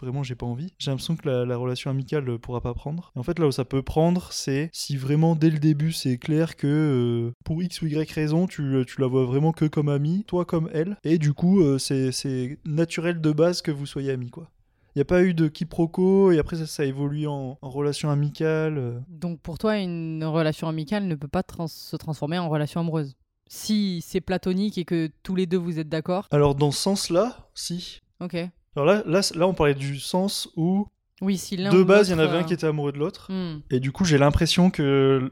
[0.01, 0.73] vraiment j'ai pas envie.
[0.79, 3.11] J'ai l'impression que la, la relation amicale euh, pourra pas prendre.
[3.15, 6.55] En fait là où ça peut prendre, c'est si vraiment dès le début c'est clair
[6.55, 10.23] que euh, pour X ou Y raison, tu, tu la vois vraiment que comme amie,
[10.27, 14.29] toi comme elle, et du coup euh, c'est naturel de base que vous soyez amis
[14.29, 14.49] quoi.
[14.95, 19.03] Il n'y a pas eu de quiproquo et après ça, ça évolue en, relation amicale.
[19.07, 23.15] Donc, pour toi, une relation amicale ne peut pas se transformer en relation amoureuse?
[23.55, 27.49] Si c'est platonique et que tous les deux vous êtes d'accord, Alors dans ce sens-là,
[27.53, 28.01] si.
[28.19, 28.35] ok.
[28.75, 30.87] Alors là, là, là on parlait du sens où
[31.21, 33.31] Oui, si de base il y en avait un euh, qui était amoureux de l'autre.
[33.31, 33.61] hmm.
[33.69, 35.31] Et du coup, j'ai l'impression que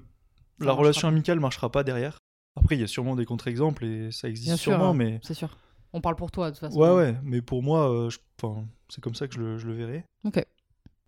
[0.60, 1.14] la marchera relation pas.
[1.14, 2.20] amicale marchera pas derrière.
[2.56, 5.20] Après, il y a sûrement des contre-exemples et ça existe Bien sûr, sûrement, hein, mais
[5.24, 5.58] c'est sûr.
[5.92, 6.78] On parle pour toi, de toute façon.
[6.80, 7.16] ouais, ouais.
[7.24, 10.06] Mais pour moi, euh, je- enfin, c'est comme ça que je le, je le verrai.
[10.26, 10.46] Ok.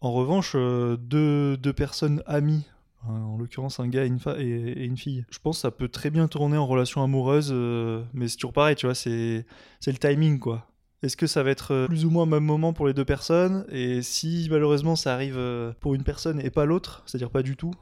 [0.01, 2.63] En revanche, euh, deux, deux personnes amies,
[3.07, 5.25] En l'occurrence, un gars et une, et, et une fille.
[5.29, 8.53] Je pense que ça peut très bien tourner en relation amoureuse, euh, mais c'est toujours
[8.53, 9.45] pareil, tu vois, c'est
[9.85, 10.67] le timing, quoi.
[11.01, 13.03] Est-ce que ça va être euh, plus ou moins au même moment pour les deux
[13.03, 13.65] personnes?
[13.69, 17.57] Et si malheureusement ça arrive euh, pour une personne et pas l'autre, c'est-à-dire pas du
[17.57, 17.73] tout,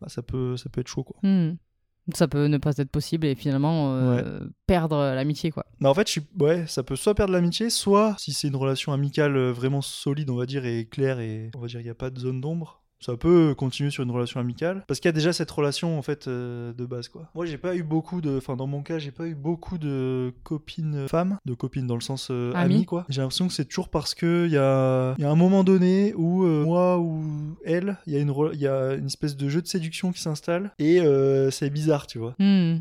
[0.00, 1.18] bah, ça, peut, ça peut être chaud, quoi.
[1.22, 1.56] Hmm.
[2.14, 5.66] Ça peut ne pas être possible et finalement euh, perdre l'amitié, quoi.
[5.80, 6.22] Non, en fait, je suis...
[6.38, 10.36] ouais, ça peut soit perdre l'amitié, soit si c'est une relation amicale vraiment solide, on
[10.36, 12.79] va dire, et claire, et on va dire il n'y a pas de zone d'ombre,
[13.00, 14.84] ça peut continuer sur une relation amicale.
[14.86, 17.30] Parce qu'il y a déjà cette relation, en fait, euh, de base, quoi.
[17.34, 18.36] Moi, j'ai pas eu beaucoup de.
[18.36, 22.00] Enfin, dans mon cas, j'ai pas eu beaucoup de copines femmes, de copines dans le
[22.00, 22.84] sens euh, Amies.
[22.84, 23.06] quoi.
[23.08, 25.14] J'ai l'impression que c'est toujours parce que il y a...
[25.18, 27.24] il y a un moment donné où euh, moi ou
[27.64, 30.12] elle, il y, a une re- il y a une espèce de jeu de séduction
[30.12, 32.34] qui s'installe, et euh, c'est bizarre, tu vois.
[32.38, 32.78] Hmm.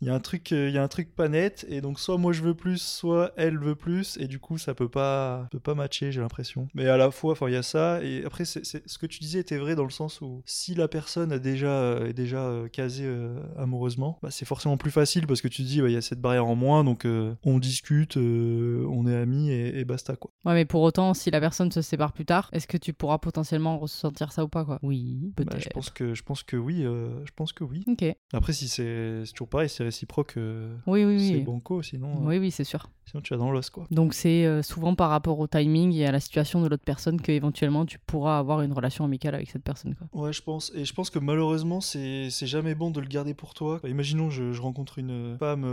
[0.00, 1.98] Il y a un truc, euh, il y a un truc pas net, et donc
[1.98, 5.48] soit moi je veux plus, soit elle veut plus, et du coup ça peut pas,
[5.50, 6.68] peut pas matcher, j'ai l'impression.
[6.74, 9.06] Mais à la fois, enfin il y a ça, et après c'est, c'est- ce que
[9.06, 12.12] tu disais était vrai dans le sens où si la personne a déjà, euh, est
[12.12, 15.80] déjà euh, casée euh, amoureusement, bah, c'est forcément plus facile parce que tu te dis
[15.82, 19.16] bah, il y a cette barrière en moins, donc euh, on discute, euh, on est
[19.16, 20.30] amis et, et basta quoi.
[20.44, 23.18] Ouais, mais pour autant, si la personne se sépare plus tard, est-ce que tu pourras
[23.18, 24.78] potentiellement ressentir ça ou pas, quoi?
[24.84, 25.60] Oui, Bah, peut-être.
[25.64, 27.82] je pense que, je pense que oui, euh, je pense que oui.
[27.88, 28.04] Ok.
[28.32, 31.42] Après si c'est, c'est toujours pareil, c'est réciproque, euh, Oui, oui, c'est oui.
[31.42, 32.88] banco, sinon, euh, Oui, oui, c'est sûr.
[33.06, 33.86] sinon tu vas dans l'os quoi.
[33.90, 37.20] Donc c'est euh, souvent par rapport au timing et à la situation de l'autre personne
[37.20, 39.94] que éventuellement tu pourras avoir une relation amicale avec cette personne.
[39.94, 40.06] Quoi.
[40.22, 40.70] Ouais, je pense.
[40.74, 43.80] Et je pense que malheureusement, c'est jamais bon de le garder pour toi.
[43.82, 45.64] Bah, imaginons, je, je rencontre une femme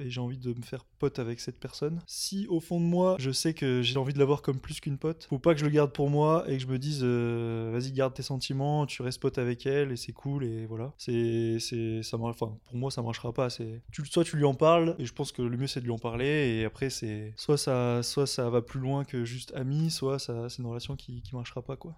[0.00, 2.00] et j'ai envie de me faire pote avec cette personne.
[2.06, 4.96] Si au fond de moi, je sais que j'ai envie de l'avoir comme plus qu'une
[4.98, 7.92] pote, faut pas que je le garde pour moi et que je me dise, vas-y,
[7.92, 10.92] garde tes sentiments, tu restes pote avec elle et c'est cool et voilà.
[10.96, 12.16] C'est, c'est, ça.
[12.20, 13.49] Enfin, pour moi, ça marchera pas.
[13.50, 15.84] C'est, tu, soit tu lui en parles et je pense que le mieux c'est de
[15.84, 19.52] lui en parler et après c'est, soit ça, soit ça va plus loin que juste
[19.54, 21.96] ami, soit ça, c'est une relation qui, qui marchera pas quoi.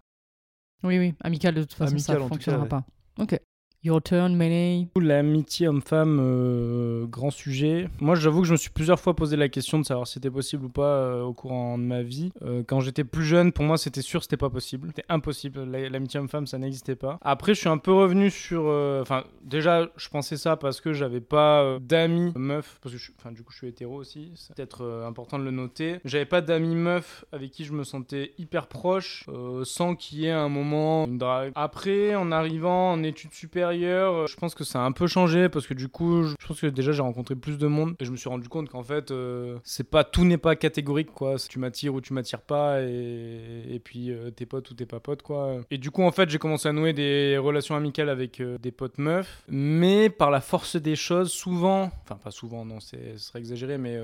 [0.83, 2.87] Oui, oui, amical de toute façon, ça tout fonctionnera cas, pas.
[3.23, 3.39] Ok.
[3.85, 4.87] Your turn, Mene.
[4.97, 7.89] L'amitié homme-femme, euh, grand sujet.
[8.01, 10.31] Moi, j'avoue que je me suis plusieurs fois posé la question de savoir si c'était
[10.31, 12.31] possible ou pas euh, au courant de ma vie.
[12.43, 14.87] Euh, quand j'étais plus jeune, pour moi, c'était sûr, c'était pas possible.
[14.95, 15.65] C'était impossible.
[15.65, 17.19] La- L'amitié homme-femme, ça n'existait pas.
[17.23, 18.67] Après, je suis un peu revenu sur.
[19.03, 22.79] Enfin, déjà, je pensais ça parce que j'avais pas d'amis meufs.
[22.85, 24.31] Parce que, enfin, du coup, je suis hétéro aussi.
[24.37, 25.99] C'est peut-être important de le noter.
[26.05, 29.27] J'avais pas d'amis meufs avec qui je me sentais hyper proche
[29.65, 31.51] sans qu'il y ait un moment une drague.
[31.57, 35.49] Après, en arrivant en études supérieures, euh, je pense que ça a un peu changé
[35.49, 38.11] parce que du coup, je pense que déjà j'ai rencontré plus de monde et je
[38.11, 41.37] me suis rendu compte qu'en fait, euh, c'est pas tout n'est pas catégorique quoi.
[41.39, 45.23] Tu m'attires ou tu m'attires pas et, puis euh, t'es pote ou t'es pas pote
[45.23, 45.61] quoi.
[45.71, 48.99] Et du coup, en fait, j'ai commencé à nouer des relations amicales avec des potes
[48.99, 53.39] meufs, mais par la force des choses, souvent, enfin pas souvent, non, c'est ce serait
[53.39, 53.99] exagéré, mais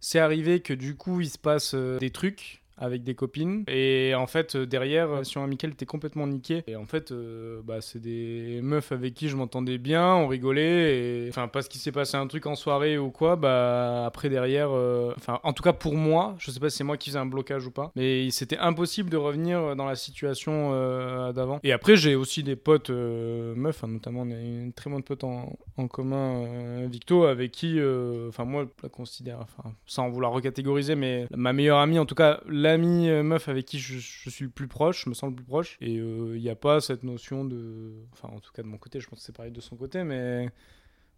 [0.00, 3.64] c'est arrivé que du coup, il se passe des trucs avec des copines.
[3.68, 7.60] Et en fait euh, derrière la relation amicale était complètement niquée et en fait euh,
[7.64, 11.24] bah, c'est des meufs avec qui je m'entendais bien on rigolait.
[11.24, 14.70] Et enfin parce qu'il s'est passé un truc en soirée ou quoi bah après derrière
[14.70, 17.18] euh, enfin en tout cas pour moi je sais pas si c'est moi qui faisais
[17.18, 21.60] un blocage ou pas mais c'était impossible de revenir dans la situation euh, d'avant.
[21.62, 25.02] Et après j'ai aussi des potes euh, meufs hein, notamment on a une très bonne
[25.02, 25.56] pote en,
[25.88, 29.46] commun euh, Victo avec qui euh, enfin moi je la considère
[29.86, 33.78] sans vouloir recatégoriser mais ma meilleure amie en tout cas l'amie euh, meuf avec qui
[33.78, 35.76] je, suis le plus proche je me sens le plus proche.
[35.80, 39.00] Et il n'y a pas cette notion de enfin en tout cas de mon côté
[39.00, 40.50] je pense que c'est pareil de son côté mais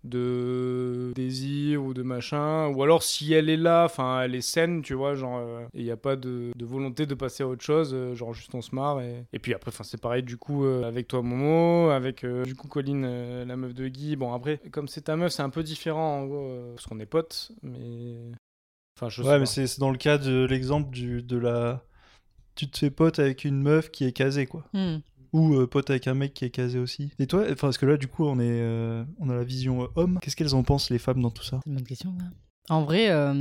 [0.06, 2.68] de désir ou de machin.
[2.68, 5.80] Ou alors si elle est là enfin elle est saine tu vois genre euh, et
[5.80, 8.62] il n'y a pas de, volonté de passer à autre chose euh, genre juste on
[8.62, 12.24] se marre et, et puis après c'est pareil du coup euh, avec toi Momo avec
[12.24, 14.16] euh, du coup Colline euh, la meuf de Guy.
[14.16, 17.00] Bon après comme c'est ta meuf c'est un peu différent en gros euh, parce qu'on
[17.00, 18.32] est potes mais
[18.96, 21.82] enfin je sais Ouais, mais c'est c'est dans le cas de l'exemple du- de la.
[22.54, 24.64] Tu te fais pote avec une meuf qui est casée, quoi.
[24.72, 24.98] Hmm.
[25.32, 27.10] Ou euh, pote avec un mec qui est casé aussi.
[27.18, 29.82] Et toi, enfin, parce que là, du coup, on, est, euh, on a la vision
[29.82, 30.18] euh, homme.
[30.22, 31.60] Qu'est-ce qu'elles en pensent, les femmes, dans tout ça?
[31.64, 32.14] C'est une bonne question.
[32.70, 33.34] En vrai, euh,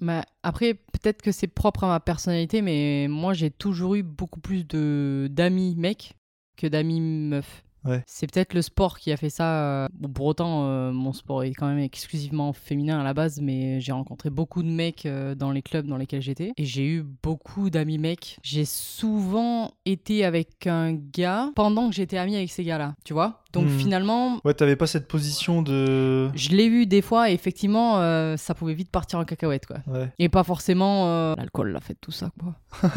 [0.00, 4.40] ma- après, peut-être que c'est propre à ma personnalité, mais moi, j'ai toujours eu beaucoup
[4.40, 6.14] plus de d'amis mecs
[6.56, 7.64] que d'amis meufs.
[7.84, 8.02] Ouais.
[8.06, 9.84] C'est peut-être le sport qui a fait ça.
[9.84, 13.40] euh, Bon, pour autant, euh, mon sport est quand même exclusivement féminin à la base,
[13.40, 16.52] mais j'ai rencontré beaucoup de mecs euh, dans les clubs dans lesquels j'étais.
[16.58, 18.38] Et j'ai eu beaucoup d'amis mecs.
[18.42, 23.42] J'ai souvent été avec un gars pendant que j'étais amie avec ces gars-là, tu vois?
[23.52, 23.78] Donc Hmm.
[23.78, 26.30] finalement, Ouais, t'avais pas cette position de.
[26.34, 29.78] je l'ai vu des fois et effectivement, euh, ça pouvait vite partir en cacahuète, quoi.
[29.86, 30.08] Ouais.
[30.18, 32.54] Et pas forcément l'alcool l'a fait tout ça, quoi.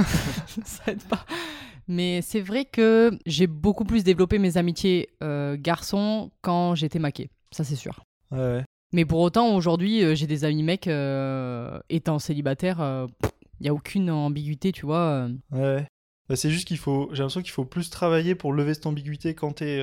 [0.66, 1.26] ça aide pas.
[1.88, 7.30] Mais c'est vrai que j'ai beaucoup plus développé mes amitiés euh, garçons quand j'étais maquée.
[7.52, 8.04] Ça, c'est sûr.
[8.32, 8.66] Ouais, ouais.
[8.94, 13.08] Mais pour autant, aujourd'hui, euh, j'ai des amis mecs euh, étant célibataire.
[13.60, 15.28] Il n'y a aucune ambiguïté, tu vois.
[15.52, 15.86] Ouais.
[16.30, 17.10] Bah, c'est juste qu'il faut.
[17.12, 19.82] J'ai l'impression qu'il faut plus travailler pour lever cette ambiguïté quand t'es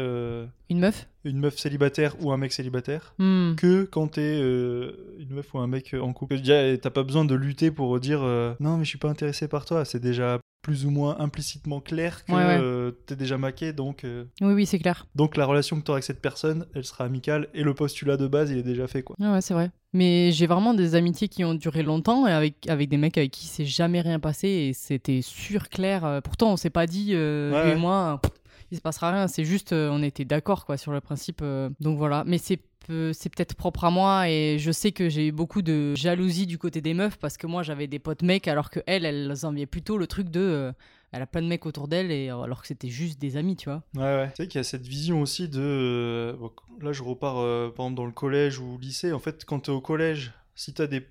[0.71, 1.07] Une meuf?
[1.25, 3.15] Une meuf célibataire ou un mec célibataire.
[3.19, 3.55] Hmm.
[3.57, 6.39] Que quand t'es euh, une meuf ou un mec en couple.
[6.39, 9.49] Déjà, t'as pas besoin de lutter pour dire euh, non, mais je suis pas intéressé
[9.49, 9.85] par toi.
[9.85, 12.59] C'est déjà plus ou moins implicitement clair que Ouais, ouais.
[12.61, 13.73] euh, t'es déjà maqué.
[13.73, 15.07] Donc, euh, Oui, oui, c'est clair.
[15.15, 18.27] donc la relation que t'auras avec cette personne, elle sera amicale et le postulat de
[18.27, 19.17] base, il est déjà fait quoi.
[19.19, 19.71] Ouais, ouais, c'est vrai.
[19.95, 23.31] Mais j'ai vraiment des amitiés qui ont duré longtemps et avec, avec des mecs avec
[23.33, 26.21] qui c'est jamais rien passé et c'était sûr, clair.
[26.23, 28.31] Pourtant, on s'est pas dit, euh, Ouais, et moi, pff,
[28.71, 29.29] il se passera rien.
[29.29, 31.41] C'est juste, euh, on était d'accord quoi sur le principe.
[31.43, 32.25] euh, donc voilà.
[32.27, 32.61] Mais c'est
[33.13, 36.59] c'est peut-être propre à moi et je sais que j'ai eu beaucoup de jalousie du
[36.59, 39.67] côté des meufs parce que moi j'avais des potes mecs alors que elles, elles enviaient
[39.67, 40.41] plutôt le truc de.
[40.41, 40.73] euh,
[41.13, 43.69] elle a plein de mecs autour d'elle et alors que c'était juste des amis, tu
[43.69, 43.83] vois.
[43.95, 44.29] Ouais, ouais.
[44.31, 46.37] Tu sais qu'il y a cette vision aussi de.
[46.81, 47.35] là, je repars
[47.75, 49.13] par exemple dans le collège ou au lycée.
[49.13, 51.03] En fait, quand t'es au collège, si t'as des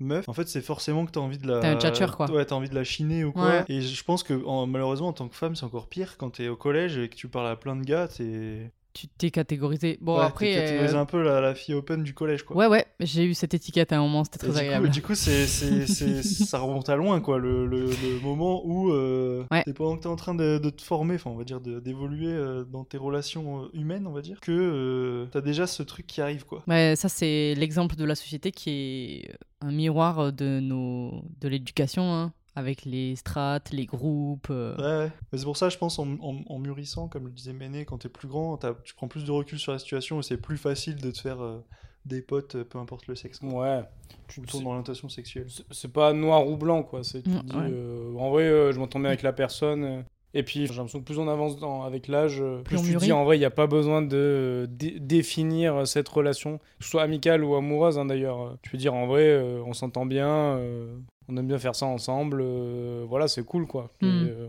[0.00, 1.58] meufs, en fait, c'est forcément que t'as envie de la.
[1.58, 2.30] Un tchatcher, quoi.
[2.30, 3.48] Ouais, t'as envie de la chiner ou quoi.
[3.48, 3.64] Ouais.
[3.68, 6.16] Et je pense que en- malheureusement, en tant que femme, c'est encore pire.
[6.18, 8.70] Quand t'es au collège et que tu parles à plein de gars, t'es.
[8.94, 9.98] Tu t'es catégorisé.
[10.02, 10.46] Bon, ouais, après.
[10.46, 12.56] t'es catégorisé euh, un peu la, la fille open du collège, quoi.
[12.56, 14.88] Ouais, ouais, j'ai eu cette étiquette à un moment, c'était très du agréable.
[14.88, 15.46] coup, du coup, c'est,
[16.22, 19.64] ça remonte à loin, quoi, le, le- le moment où euh, Ouais.
[19.74, 22.64] pendant que t'es en train de, de te former, enfin, on va dire, d'évoluer euh,
[22.64, 26.44] dans tes relations euh, humaines, on va dire, que t'as déjà ce truc qui arrive,
[26.44, 26.62] quoi.
[26.68, 32.02] Ouais, ça c'est l'exemple de la société qui est un miroir de nos de l'éducation,
[32.12, 34.48] hein, avec les strates, les groupes.
[34.50, 34.76] euh.
[34.76, 35.12] Ouais, ouais.
[35.32, 37.98] Mais c'est pour ça, je pense, en, en- en mûrissant, comme le disait Méné, quand
[37.98, 40.56] t'es plus grand, t'as- tu prends plus de recul sur la situation et c'est plus
[40.58, 41.64] facile de te faire euh,
[42.04, 43.48] des potes, euh, peu importe le sexe, quoi.
[43.78, 43.84] Ouais.
[44.28, 45.46] Tu tournes dans l'orientation sexuelle.
[45.48, 47.04] C'est- C'est pas noir ou blanc, quoi.
[47.04, 47.68] C'est tu te dis, ouais.
[47.70, 50.04] euh, en vrai, euh, je m'entends bien avec la personne.
[50.34, 53.12] et puis, j'ai l'impression que plus on avance dans, avec l'âge, Plus tu te dis,
[53.12, 57.02] en vrai, il n'y a pas besoin de dé- définir cette relation, que ce soit
[57.02, 58.56] amicale ou amoureuse, hein, d'ailleurs.
[58.62, 60.96] Tu peux dire, en vrai, euh, on s'entend bien, euh,
[61.28, 63.90] on aime bien faire ça ensemble, euh, voilà, c'est cool, quoi.
[64.00, 64.08] Et, Mm.
[64.28, 64.48] euh,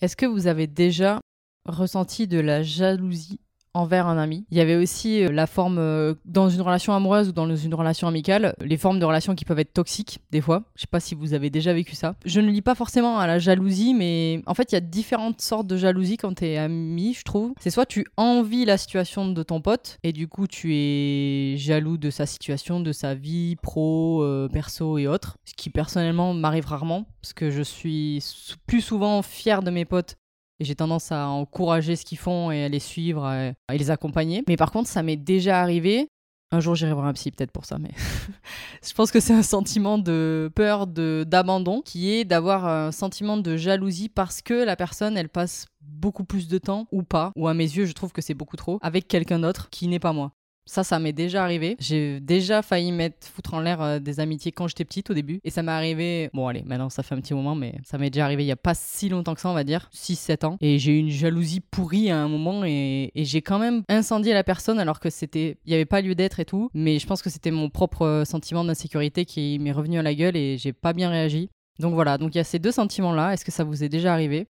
[0.00, 1.20] Est-ce que vous avez déjà
[1.66, 3.40] ressenti de la jalousie
[3.78, 7.28] envers un ami Il y avait aussi euh, la forme euh, dans une relation amoureuse
[7.28, 10.64] ou dans une relation amicale, les formes de relations qui peuvent être toxiques des fois.
[10.74, 12.16] Je sais pas si vous avez déjà vécu ça.
[12.24, 15.40] Je ne lis pas forcément à la jalousie, mais en fait il y a différentes
[15.40, 17.52] sortes de jalousie quand t'es ami, je trouve.
[17.60, 21.98] C'est soit tu envies la situation de ton pote et du coup tu es jaloux
[21.98, 25.38] de sa situation, de sa vie pro, euh, perso et autres.
[25.44, 28.22] Ce qui personnellement m'arrive rarement parce que je suis
[28.66, 30.16] plus souvent fier de mes potes
[30.60, 33.90] et j'ai tendance à encourager ce qu'ils font et à les suivre à, à les
[33.90, 34.42] accompagner.
[34.48, 36.08] Mais par contre, ça m'est déjà arrivé.
[36.50, 37.90] Un jour, j'irai voir un psy peut-être pour ça, mais
[38.82, 43.36] je pense que c'est un sentiment de peur, de d'abandon, qui est d'avoir un sentiment
[43.36, 47.48] de jalousie parce que la personne, elle passe beaucoup plus de temps ou pas, ou
[47.48, 50.14] à mes yeux, je trouve que c'est beaucoup trop, avec quelqu'un d'autre qui n'est pas
[50.14, 50.32] moi.
[50.68, 51.76] Ça, ça m'est déjà arrivé.
[51.80, 55.40] J'ai déjà failli mettre foutre en l'air euh, des amitiés quand j'étais petite au début.
[55.42, 56.28] Et ça m'est arrivé.
[56.34, 58.52] Bon, allez, maintenant ça fait un petit moment, mais ça m'est déjà arrivé il y
[58.52, 59.88] a pas si longtemps que ça, on va dire.
[59.94, 60.56] 6-7 ans.
[60.60, 64.44] Et j'ai eu une jalousie pourrie à un moment et, j'ai quand même incendié la
[64.44, 65.56] personne alors que c'était.
[65.64, 66.70] Il n'y avait pas lieu d'être et tout.
[66.74, 70.14] Mais je pense que c'était mon propre euh, sentiment d'insécurité qui m'est revenu à la
[70.14, 71.48] gueule et j'ai pas bien réagi.
[71.78, 73.32] Donc voilà, donc il y a ces deux sentiments-là.
[73.32, 74.48] Est-ce que ça vous est déjà arrivé?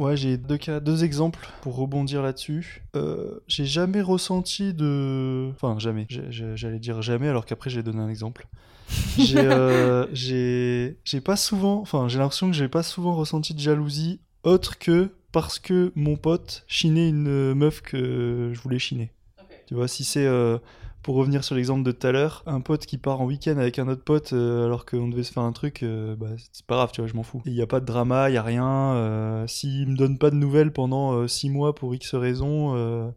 [0.00, 2.82] Ouais, j'ai deux cas, deux exemples pour rebondir là-dessus.
[2.96, 6.06] Euh, j'ai jamais ressenti de, enfin jamais.
[6.08, 8.48] J'allais dire jamais, alors qu'après j'ai donné un exemple.
[9.18, 14.18] J'ai, euh, j'ai, pas souvent, enfin j'ai l'impression que j'ai pas souvent ressenti de jalousie
[14.42, 19.12] autre que parce que mon pote chinait une meuf que je voulais chiner.
[19.68, 20.58] Tu vois, si c'est euh,
[21.02, 23.78] pour revenir sur l'exemple de tout à l'heure, un pote qui part en week-end avec
[23.78, 26.76] un autre pote euh, alors qu'on devait se faire un truc, euh, bah, c'est pas
[26.76, 27.42] grave, tu vois, je m'en fous.
[27.46, 28.94] Il n'y a pas de drama, il n'y a rien.
[28.94, 33.12] euh, S'il me donne pas de nouvelles pendant 6 mois pour X raisons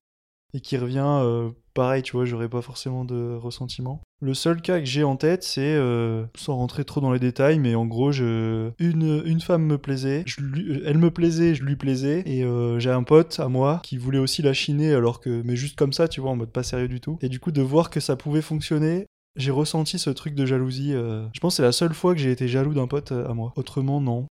[0.53, 4.01] et qu'il revient, euh, pareil, tu vois, j'aurais pas forcément de ressentiment.
[4.21, 7.59] Le seul cas que j'ai en tête, c'est, euh, sans rentrer trop dans les détails,
[7.59, 12.23] mais en gros, une, une femme me plaisait, lui- elle me plaisait, je lui plaisais,
[12.25, 15.55] et euh, j'ai un pote à moi qui voulait aussi la chiner, alors que, mais
[15.55, 17.17] juste comme ça, tu vois, en mode pas sérieux du tout.
[17.21, 20.93] Et du coup, de voir que ça pouvait fonctionner, j'ai ressenti ce truc de jalousie.
[20.93, 23.27] euh, Je pense que c'est la seule fois que j'ai été jaloux d'un pote euh,
[23.27, 23.51] à moi.
[23.55, 24.27] Autrement, non.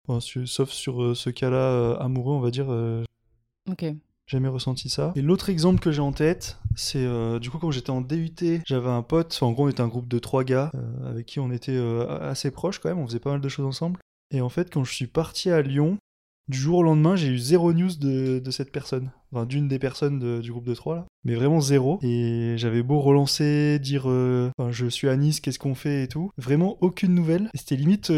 [0.46, 2.68] Sauf sur euh, ce cas-là euh, amoureux, on va dire.
[2.70, 3.04] euh,
[3.70, 3.84] Ok.
[4.28, 5.12] Jamais ressenti ça.
[5.16, 8.62] Et l'autre exemple que j'ai en tête, c'est euh, du coup quand j'étais en DUT,
[8.66, 11.40] j'avais un pote, en gros on était un groupe de trois gars euh, avec qui
[11.40, 14.00] on était euh, assez proches quand même, on faisait pas mal de choses ensemble.
[14.34, 15.98] Et en fait quand je suis parti à Lyon,
[16.48, 20.42] du jour au lendemain j'ai eu zéro news de, cette personne, enfin d'une des personnes
[20.42, 22.00] du groupe de trois là, mais vraiment zéro.
[22.02, 26.78] Et j'avais beau relancer, dire je suis à Nice, qu'est-ce qu'on fait et tout, vraiment
[26.82, 27.50] aucune nouvelle.
[27.54, 28.12] C'était limite...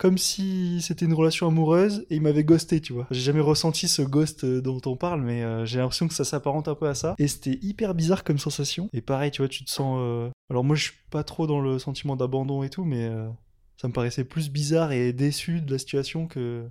[0.00, 3.06] comme si c'était une relation amoureuse et il m'avait ghosté, tu vois.
[3.10, 6.24] J'ai jamais ressenti ce ghost euh, dont on parle, mais euh, j'ai l'impression que ça
[6.24, 7.14] s'apparente un peu à ça.
[7.18, 8.88] Et c'était hyper bizarre comme sensation.
[8.94, 9.98] Et pareil, tu vois, tu te sens.
[10.00, 13.28] euh, Alors moi, je suis pas trop dans le sentiment d'abandon et tout, mais euh,
[13.76, 16.64] ça me paraissait plus bizarre et déçu de la situation que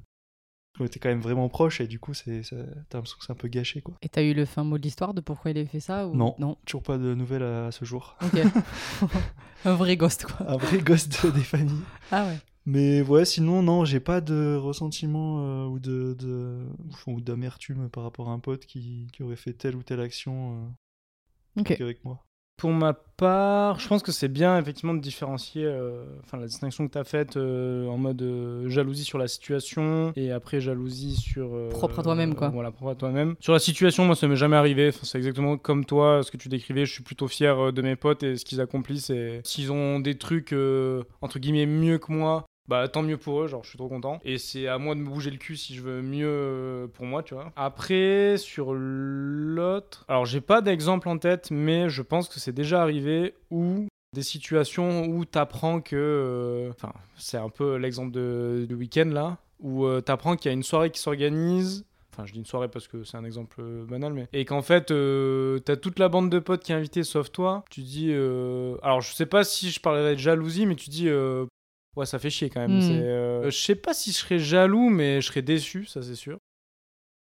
[0.79, 2.55] On était quand même vraiment proches et du coup, c'est, ça-
[2.89, 3.93] t'as l'impression que c'est un peu gâché, quoi.
[4.01, 6.15] Et t'as eu le fin mot de l'histoire de pourquoi il avait fait ça ou...
[6.15, 6.35] Non.
[6.39, 6.57] Non.
[6.65, 8.15] Toujours pas de nouvelles à, à ce jour.
[8.23, 8.39] Ok.
[9.65, 10.49] un vrai ghost, quoi.
[10.49, 11.83] Un vrai de- des familles.
[12.11, 12.37] Ah ouais.
[12.71, 16.67] Mais ouais, sinon, non, j'ai pas de ressentiment euh, ou de, de-
[17.07, 20.69] ou d'amertume par rapport à un pote qui, qui aurait fait telle ou telle action
[21.57, 21.75] euh, Ok.
[21.77, 22.23] qu'avec moi.
[22.57, 26.85] Pour ma part, je pense que c'est bien effectivement de différencier euh, enfin, la distinction
[26.85, 31.15] que tu as faite euh, en mode euh, jalousie sur la situation et après jalousie
[31.15, 31.55] sur.
[31.55, 32.49] euh, Propre à toi-même, quoi.
[32.49, 33.35] Voilà, propre à toi-même.
[33.39, 34.89] Sur la situation, moi ça m'est jamais arrivé.
[34.89, 36.85] Enfin, c'est exactement comme toi, ce que tu décrivais.
[36.85, 39.09] Je suis plutôt fier euh, de mes potes et ce qu'ils accomplissent.
[39.09, 42.45] Et s'ils ont des trucs euh, entre guillemets mieux que moi.
[42.69, 44.19] Bah tant mieux pour eux, genre je suis trop content.
[44.23, 47.07] Et c'est à moi de me bouger le cul si je veux mieux euh, pour
[47.07, 47.51] moi, tu vois.
[47.55, 50.05] Après, sur l'autre...
[50.07, 54.21] Alors j'ai pas d'exemple en tête, mais je pense que c'est déjà arrivé où des
[54.21, 55.95] situations où t'apprends que...
[55.95, 60.51] euh, Enfin, c'est un peu l'exemple de, de week-end là, où euh, t'apprends qu'il y
[60.51, 63.63] a une soirée qui s'organise Enfin, je dis une soirée parce que c'est un exemple
[63.87, 64.27] banal, mais.
[64.33, 64.93] Et qu'en fait,
[65.63, 67.63] t'as toute la bande de potes qui est invitée sauf toi.
[67.71, 68.11] Tu dis.
[68.83, 71.09] Alors, je sais pas si je parlerais de jalousie, mais tu dis.
[71.95, 72.79] Ouais, ça fait chier quand même.
[72.79, 72.91] Hmm.
[72.91, 76.37] Euh, Je sais pas si je serais jaloux, mais je serais déçu, ça c'est sûr.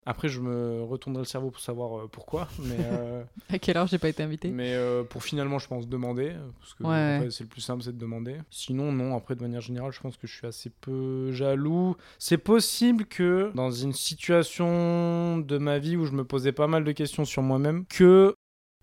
[0.04, 3.86] Après, je me retournerai le cerveau pour savoir euh, pourquoi, mais, euh, À quelle heure
[3.86, 4.48] j'ai pas été invité?
[4.50, 7.30] mais euh, pour finalement, je pense demander, parce que Ouais, ouais.
[7.30, 8.36] c'est le plus simple, c'est de demander.
[8.50, 9.16] Sinon, non.
[9.16, 11.94] Après, de manière générale, je pense que je suis assez peu jaloux.
[12.18, 16.82] C'est possible que dans une situation de ma vie où je me posais pas mal
[16.82, 18.34] de questions sur moi-même, que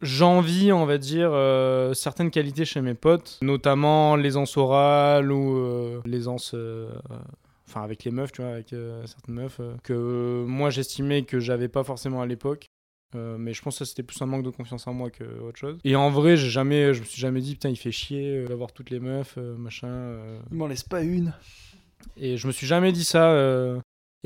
[0.02, 6.02] j'envie, on va dire, euh, certaines qualités chez mes potes, notamment l'aisance orale ou euh,
[6.06, 6.52] l'aisance.
[6.56, 6.90] euh,
[7.68, 11.68] Enfin, avec les meufs, tu vois, avec euh, certaines meufs, que moi j'estimais que j'avais
[11.68, 12.66] pas forcément à l'époque.
[13.16, 15.60] Euh, mais je pense que c'était plus un manque de confiance en moi que autre
[15.60, 15.78] chose.
[15.84, 18.72] Et en vrai, j'ai jamais, je me suis jamais dit putain il fait chier d'avoir
[18.72, 19.88] toutes les meufs, euh, machin.
[19.88, 20.40] euh.
[20.52, 21.32] Il m'en laisse pas une.
[22.18, 23.30] Et je me suis jamais dit ça.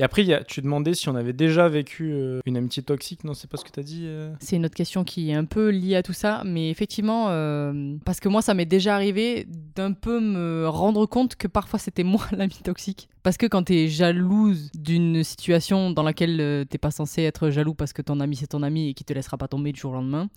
[0.00, 3.22] Et après, tu demandais si on avait déjà vécu euh, une amitié toxique.
[3.22, 4.04] Non, c'est pas ce que t'as dit.
[4.06, 4.32] euh?
[4.40, 7.94] C'est une autre question qui est un peu liée à tout ça, mais effectivement, euh,
[8.04, 12.02] parce que moi, ça m'est déjà arrivé d'un peu me rendre compte que parfois c'était
[12.02, 13.08] moi l'ami toxique.
[13.22, 17.92] Parce que quand t'es jalouse d'une situation dans laquelle t'es pas censé être jaloux parce
[17.92, 19.94] que ton ami c'est ton ami et qui te laissera pas tomber du jour au
[19.94, 20.28] lendemain,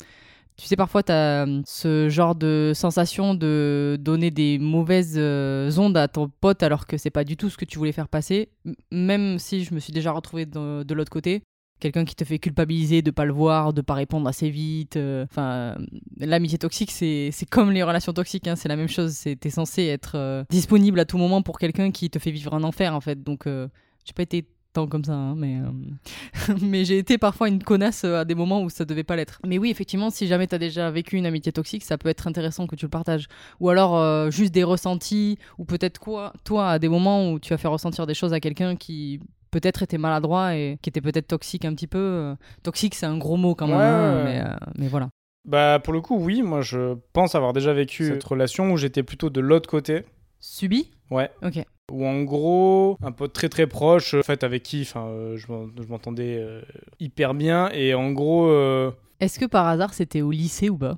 [0.57, 5.95] tu sais, parfois, tu as ce genre de sensation de donner des mauvaises euh, ondes
[5.95, 8.49] à ton pote alors que c'est pas du tout ce que tu voulais faire passer.
[8.91, 11.43] Même si je me suis déjà retrouvée de, l'autre côté,
[11.79, 14.97] quelqu'un qui te fait culpabiliser de pas le voir, de pas répondre assez vite.
[14.97, 15.85] euh, Enfin, euh,
[16.17, 19.15] l'amitié toxique, c'est comme les relations toxiques, hein, c'est la même chose.
[19.39, 22.63] T'es censé être euh, disponible à tout moment pour quelqu'un qui te fait vivre un
[22.63, 23.21] enfer, en fait.
[23.21, 23.67] Donc, euh,
[24.05, 24.47] j'ai pas été
[24.77, 28.35] tant comme ça, hein, mais, euh, mais j'ai été parfois une connasse euh, à des
[28.35, 29.39] moments où ça devait pas l'être.
[29.45, 32.67] Mais oui, effectivement, si jamais t'as déjà vécu une amitié toxique, ça peut être intéressant
[32.67, 33.27] que tu le partages.
[33.59, 37.53] Ou alors euh, juste des ressentis, ou peut-être quoi, toi, à des moments où tu
[37.53, 39.19] as fait ressentir des choses à quelqu'un qui
[39.49, 42.35] peut-être était maladroit et qui était peut-être toxique un petit peu.
[42.61, 45.09] Toxique, c'est un gros mot quand même, Ouais, hein, euh, mais voilà.
[45.47, 46.43] Bah, pour le coup, oui.
[46.43, 50.03] Moi, je pense avoir déjà vécu cette relation où j'étais plutôt de l'autre côté.
[50.39, 50.91] Subi?
[51.09, 51.31] Ouais.
[51.41, 51.63] Ok.
[51.91, 55.49] Où en gros, un pote très très proche, en fait, avec qui enfin, euh, je
[55.51, 56.61] m'en- je m'entendais euh,
[56.99, 57.69] hyper bien.
[57.71, 60.97] Et en gros, euh, Est-ce que par hasard c'était au lycée ou pas?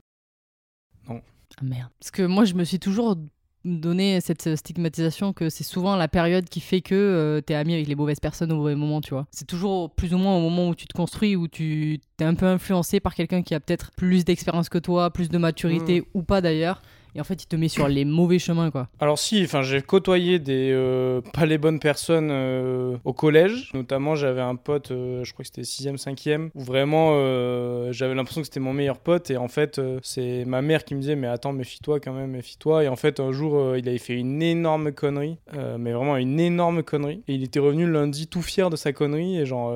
[1.07, 1.21] Non.
[1.59, 1.89] Ah merde.
[1.99, 3.15] Parce que moi je me suis toujours
[3.65, 7.87] donné cette stigmatisation que c'est souvent la période qui fait que euh, t'es ami avec
[7.87, 9.27] les mauvaises personnes au mauvais moment, tu vois.
[9.31, 12.35] C'est toujours plus ou moins au moment où tu te construis, où tu t'es un
[12.35, 16.23] peu influencé par quelqu'un qui a peut-être plus d'expérience que toi, plus de maturité ou
[16.23, 16.81] pas d'ailleurs.
[17.15, 18.87] Et en fait, il te met sur les mauvais chemins, quoi.
[18.99, 23.71] Alors si, enfin j'ai côtoyé des euh, pas les bonnes personnes euh, au collège.
[23.73, 27.09] Notamment j'avais un pote, euh, je crois que c'était 6ème, 5ème, où vraiment
[27.91, 29.31] j'avais l'impression que c'était mon meilleur pote.
[29.31, 32.83] Et en fait c'est ma mère qui me disait mais attends méfie-toi quand même, méfie-toi.
[32.83, 35.37] Et en fait un jour il avait fait une énorme connerie,
[35.77, 37.23] mais vraiment une énorme connerie.
[37.27, 39.73] Et il était revenu lundi tout fier de sa connerie et genre...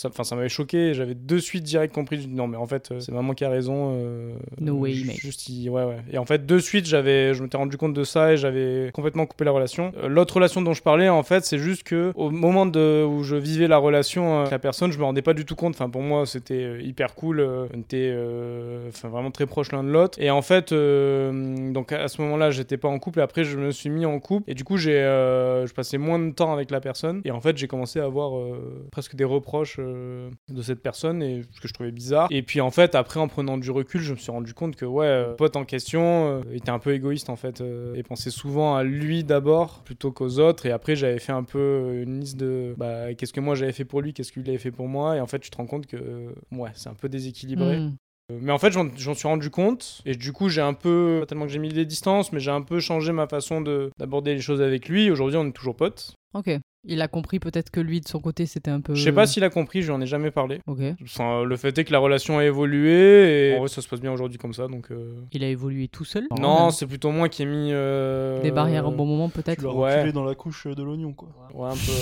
[0.00, 0.94] ça, enfin, ça m'avait choqué.
[0.94, 2.26] J'avais de suite direct compris.
[2.28, 3.92] Non, mais en fait, euh, c'est maman qui a raison.
[3.94, 5.16] euh, No way, mate.
[5.16, 5.98] Juste, il- ouais, ouais.
[6.12, 9.26] Et en fait, de suite, j'avais, je m'étais rendu compte de ça et j'avais complètement
[9.26, 9.92] coupé la relation.
[10.02, 13.22] Euh, L'autre relation dont je parlais, en fait, c'est juste que au moment de, où
[13.22, 15.74] je vivais la relation euh, avec la personne, je me rendais pas du tout compte.
[15.74, 17.40] Enfin, pour moi, c'était hyper cool.
[17.40, 20.18] On était, euh, enfin, vraiment très proches l'un de l'autre.
[20.20, 23.18] Et en fait, euh, donc à ce moment-là, j'étais pas en couple.
[23.20, 24.50] Et après, je me suis mis en couple.
[24.50, 27.20] Et du coup, j'ai, euh, je passais moins de temps avec la personne.
[27.24, 31.22] Et en fait, j'ai commencé à avoir euh, presque des reproches euh, de cette personne
[31.22, 32.28] et ce que je trouvais bizarre.
[32.30, 34.84] Et puis en fait, après, en prenant du recul, je me suis rendu compte que
[34.84, 38.02] ouais, euh, le pote en question euh, était un peu égoïste en fait euh, et
[38.02, 40.66] pensait souvent à lui d'abord plutôt qu'aux autres.
[40.66, 43.84] Et après, j'avais fait un peu une liste de bah, qu'est-ce que moi j'avais fait
[43.84, 45.16] pour lui, qu'est-ce qu'il avait fait pour moi.
[45.16, 47.78] Et en fait, tu te rends compte que euh, ouais, c'est un peu déséquilibré.
[47.78, 47.96] Hmm.
[48.32, 51.26] Euh, Mais en fait, j'en suis rendu compte et du coup, j'ai un peu, pas
[51.26, 54.34] tellement que j'ai mis des distances, mais j'ai un peu changé ma façon de- d'aborder
[54.34, 55.10] les choses avec lui.
[55.10, 56.14] Aujourd'hui, on est toujours potes.
[56.34, 56.50] Ok.
[56.84, 58.94] Il a compris peut-être que lui, de son côté, c'était un peu.
[58.94, 60.60] Je sais pas s'il a compris, je lui en ai jamais parlé.
[60.66, 60.78] Ok.
[61.02, 64.00] Enfin, le fait est que la relation a évolué et en vrai, ça se passe
[64.00, 64.66] bien aujourd'hui comme ça.
[64.68, 66.26] Donc, euh, Il a évolué tout seul?
[66.38, 69.60] Non, c'est plutôt moi qui ai mis euh, Des barrières au bon moment, Tu peut-être.
[69.62, 69.94] l'as Ouais.
[69.96, 71.28] reculé dans la couche de l'oignon, quoi.
[71.52, 71.92] Ouais, un peu.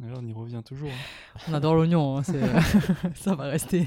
[0.00, 0.90] Mais là, on y revient toujours.
[0.90, 1.40] hein.
[1.48, 2.34] On adore l'oignon, hein, c'est-
[3.16, 3.86] ça va rester.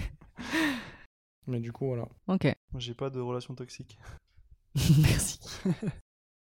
[1.48, 2.08] Mais du coup, voilà.
[2.28, 2.44] Ok.
[2.72, 3.98] Moi, j'ai pas de relation toxique.
[5.02, 5.40] Merci.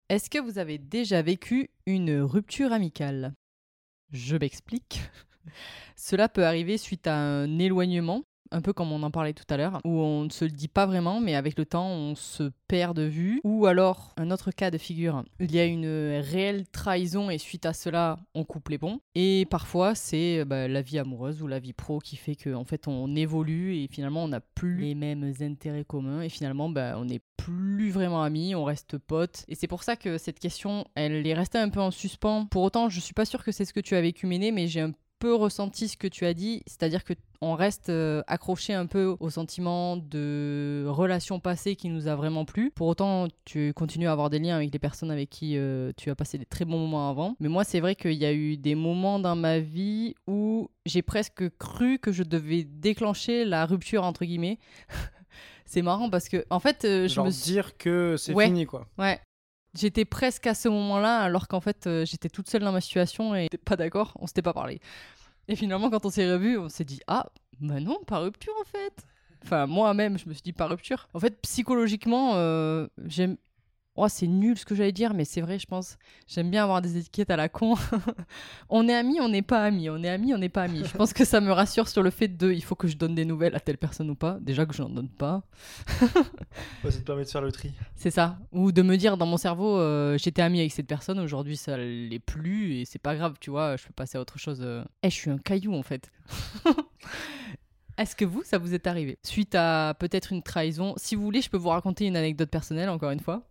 [0.08, 3.34] Est-ce que vous avez déjà vécu une rupture amicale?
[4.12, 5.01] Je m'explique.
[5.95, 9.58] Cela peut arriver suite à un éloignement, un peu comme on en parlait tout à
[9.58, 12.52] l'heure, où on ne se le dit pas vraiment, mais avec le temps, on se
[12.68, 13.41] perd de vue.
[13.43, 17.66] Ou alors, un autre cas de figure, il y a une réelle trahison et suite
[17.66, 19.00] à cela, on coupe les ponts.
[19.14, 22.66] Et parfois, c'est bah, la vie amoureuse ou la vie pro qui fait qu'en en
[22.66, 26.96] fait, on évolue et finalement, on n'a plus les mêmes intérêts communs et finalement, bah,
[26.98, 29.46] on n'est plus vraiment amis, on reste potes.
[29.48, 32.46] Et c'est pour ça que cette question, elle est restée un peu en suspens.
[32.48, 34.68] Pour autant, je suis pas sûre que c'est ce que tu as vécu, Méné, mais
[34.68, 38.74] j'ai un peu ressenti ce que tu as dit, c'est-à-dire que on reste euh, accroché
[38.74, 42.72] un peu au sentiment de relation passée qui nous a vraiment plu.
[42.72, 46.09] Pour autant, tu continues à avoir des liens avec les personnes avec qui euh, tu
[46.09, 47.36] as passé des très bons moments avant.
[47.39, 51.01] Mais moi, c'est vrai qu'il y a eu des moments dans ma vie où j'ai
[51.01, 54.57] presque cru que je devais déclencher la rupture entre guillemets.
[55.66, 58.45] c'est marrant parce que en fait, euh, je Genre me suis dire que c'est Ouais.
[58.45, 58.88] fini, quoi.
[58.97, 59.20] Ouais.
[59.78, 63.36] J'étais presque à ce moment-là, alors qu'en fait, euh, j'étais toute seule dans ma situation
[63.36, 64.80] et pas d'accord, on s'était pas parlé.
[65.47, 67.28] Et finalement, quand on s'est revus, on s'est dit Ah,
[67.59, 69.05] bah non, pas rupture en fait.
[69.43, 71.07] Enfin, moi-même, je me suis dit pas rupture.
[71.13, 73.38] En fait, psychologiquement, euh, j'aime.
[73.98, 75.98] Oh, c'est nul ce que j'allais dire, mais c'est vrai, je pense.
[76.28, 77.76] J'aime bien avoir des étiquettes à la con.
[78.70, 79.89] on est amis, on n'est pas amis.
[79.89, 80.84] On est amis, on n'est pas amis.
[80.86, 83.16] Je pense que ça me rassure sur le fait de il faut que je donne
[83.16, 84.38] des nouvelles à telle personne ou pas.
[84.41, 85.43] Déjà que je n'en donne pas.
[86.84, 87.72] Ouais, ça te permet de faire le tri.
[87.96, 88.38] C'est ça.
[88.52, 91.78] Ou de me dire dans mon cerveau, euh, j'étais ami avec cette personne, aujourd'hui ça
[91.78, 94.60] l'est plus et c'est pas grave, tu vois, je peux passer à autre chose.
[94.62, 94.84] euh.
[95.04, 96.12] Eh, je suis un caillou en fait.
[97.98, 99.18] Est-ce que vous, ça vous est arrivé?
[99.24, 100.93] Suite à peut-être une trahison.
[100.98, 103.43] Si vous voulez, je peux vous raconter une anecdote personnelle, encore une fois.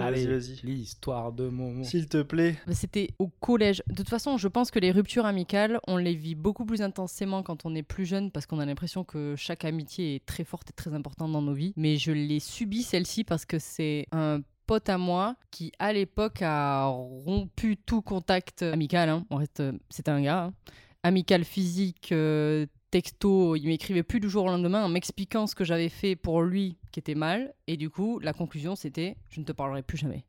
[0.00, 0.60] Allez, vas-y.
[0.64, 1.84] L'histoire de Momo.
[1.84, 2.56] S'il te plaît.
[2.72, 3.82] C'était au collège.
[3.88, 7.42] De toute façon, je pense que les ruptures amicales, on les vit beaucoup plus intensément
[7.42, 10.70] quand on est plus jeune parce qu'on a l'impression que chaque amitié est très forte
[10.70, 11.72] et très importante dans nos vies.
[11.76, 16.42] Mais je l'ai subi celle-ci parce que c'est un pote à moi qui, à l'époque,
[16.42, 19.08] a rompu tout contact amical.
[19.08, 19.26] hein.
[19.30, 20.44] On reste, c'était un gars.
[20.44, 20.54] hein.
[21.02, 22.66] Amical physique, euh,
[22.96, 26.40] texto, il m'écrivait plus du jour au lendemain en m'expliquant ce que j'avais fait pour
[26.40, 27.52] lui qui était mal.
[27.66, 30.24] Et du coup, la conclusion, c'était je ne te parlerai plus jamais.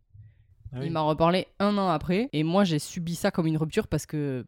[0.73, 0.87] Ah oui.
[0.87, 2.27] Il m'a reparlé un an après.
[2.33, 4.45] Et moi, j'ai subi ça comme une rupture parce que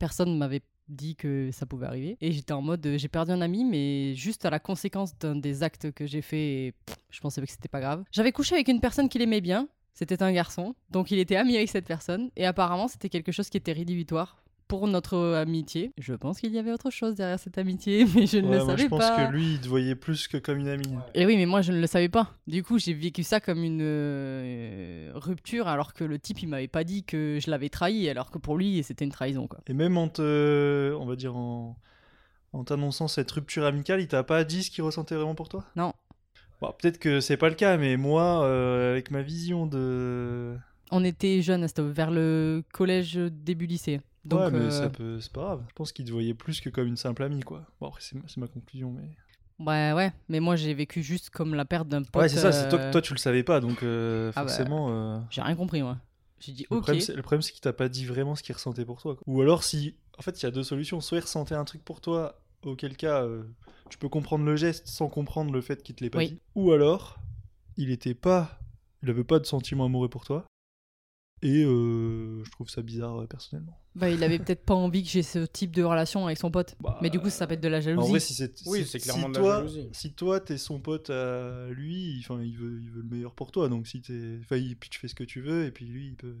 [0.00, 2.16] personne ne m'avait dit que ça pouvait arriver.
[2.20, 5.62] Et j'étais en mode, j'ai perdu un ami, mais juste à la conséquence d'un des
[5.62, 8.02] actes que j'ai fait, et, pff, je pensais que c'était pas grave.
[8.10, 9.68] J'avais couché avec une personne qu'il aimait bien.
[9.94, 10.74] C'était un garçon.
[10.90, 12.32] Donc il était ami avec cette personne.
[12.34, 15.92] Et apparemment, c'était quelque chose qui était rédhibitoire pour notre amitié.
[15.98, 18.64] Je pense qu'il y avait autre chose derrière cette amitié, mais je ne Ouais, le
[18.64, 19.26] moi, savais je pense pas.
[19.26, 20.94] que lui, il te voyait plus que comme une amie.
[21.14, 22.30] Et oui, mais moi je ne le savais pas.
[22.46, 26.68] Du coup, j'ai vécu ça comme une euh, rupture, alors que le type il m'avait
[26.68, 29.58] pas dit que je l'avais trahi, alors que pour lui c'était une trahison quoi.
[29.66, 31.76] Et même en te, on va dire en,
[32.52, 35.64] en t'annonçant cette rupture amicale, il t'a pas dit ce qu'il ressentait vraiment pour toi?
[35.74, 35.92] Non.
[36.60, 40.54] Bon, peut-être que c'est pas le cas, mais moi, euh, avec ma vision de,
[40.92, 44.00] On était jeunes, vers le collège début lycée.
[44.24, 45.64] Donc, ouais, mais euh, ça peut, c'est pas grave.
[45.68, 47.64] Je pense qu'il te voyait plus que comme une simple amie, quoi.
[47.80, 49.08] Bon, après, c'est ma, c'est ma conclusion, mais.
[49.64, 50.12] ouais, ouais.
[50.28, 52.22] Mais moi j'ai vécu juste comme la perte d'un pote.
[52.22, 52.52] Ouais, c'est ça.
[52.52, 54.88] C'est toi, euh, toi, tu le savais pas, donc euh, Ah bah, forcément.
[54.90, 55.98] euh, J'ai rien compris moi.
[56.40, 56.82] J'ai dit Le ok.
[56.82, 59.14] problème, c'est- le problème, c'est qu'il t'a pas dit vraiment ce qu'il ressentait pour toi.
[59.16, 59.22] quoi.
[59.26, 59.96] Ou alors, si.
[60.18, 61.00] En fait, il y a deux solutions.
[61.00, 63.26] Soit il ressentait un truc pour toi, auquel cas,
[63.88, 66.28] tu peux comprendre le geste sans comprendre le fait qu'il te l'ait pas Oui.
[66.28, 66.38] dit.
[66.54, 67.18] Ou alors,
[67.76, 68.58] il était pas.
[69.02, 70.44] Il avait pas de sentiment amoureux pour toi.
[71.42, 73.78] Et euh, je trouve ça bizarre, euh, personnellement.
[73.94, 76.76] Bah, il avait peut-être pas envie que j'ai ce type de relation avec son pote.
[76.80, 78.10] Bah, Mais du coup ça s'appelle de la En jalousie.
[78.10, 78.54] vrai, si c'est.
[78.66, 79.88] Oui, si- c'est si clairement de la toi, jalousie.
[79.92, 83.50] Si toi, t'es son pote à lui, enfin, il veut, il veut le meilleur pour
[83.52, 83.68] toi.
[83.68, 84.38] Donc, si t'es.
[84.42, 86.36] Enfin, il- puis tu fais ce que tu veux, et puis lui, il peut.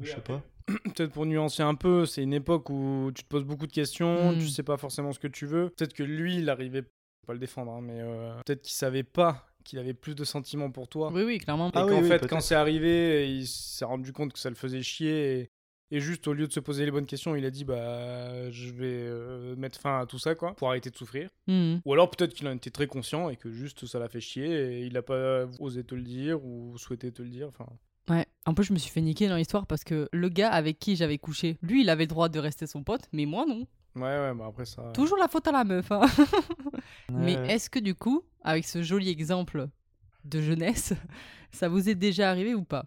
[0.00, 0.42] je sais pas.
[0.84, 4.32] Peut-être pour nuancer un peu, c'est une époque où tu te poses beaucoup de questions,
[4.32, 4.38] Mm.
[4.38, 5.70] tu sais pas forcément ce que tu veux.
[5.70, 6.82] Peut-être que lui, il arrivait
[7.26, 10.70] pas le défendre, hein, mais euh, peut-être qu'il savait pas qu'il avait plus de sentiments
[10.70, 11.10] pour toi.
[11.12, 11.68] Oui, oui, clairement.
[11.68, 14.54] Et Ah qu'en oui, fait, quand c'est arrivé, il s'est rendu compte que ça le
[14.56, 15.40] faisait chier.
[15.40, 15.50] Et,
[15.90, 18.70] et juste, au lieu de se poser les bonnes questions, il a dit Bah, je
[18.70, 21.28] vais euh, mettre fin à tout ça, quoi, pour arrêter de souffrir.
[21.46, 21.80] Mhm.
[21.84, 24.46] Ou alors, peut-être qu'il en était très conscient et que juste ça l'a fait chier
[24.80, 27.48] et il a pas osé te le dire ou souhaité te le dire.
[27.48, 27.66] Enfin,
[28.08, 30.78] Ouais, un peu je me suis fait niquer dans l'histoire parce que le gars avec
[30.78, 33.66] qui j'avais couché, lui il avait le droit de rester son pote, mais moi non.
[33.96, 34.82] Ouais, ouais, bah après ça.
[34.94, 35.90] Toujours la faute à la meuf.
[35.90, 36.02] hein.
[37.12, 39.66] mais est-ce que du coup, avec ce joli exemple
[40.24, 40.92] de jeunesse,
[41.50, 42.84] ça vous est déjà arrivé ou pas?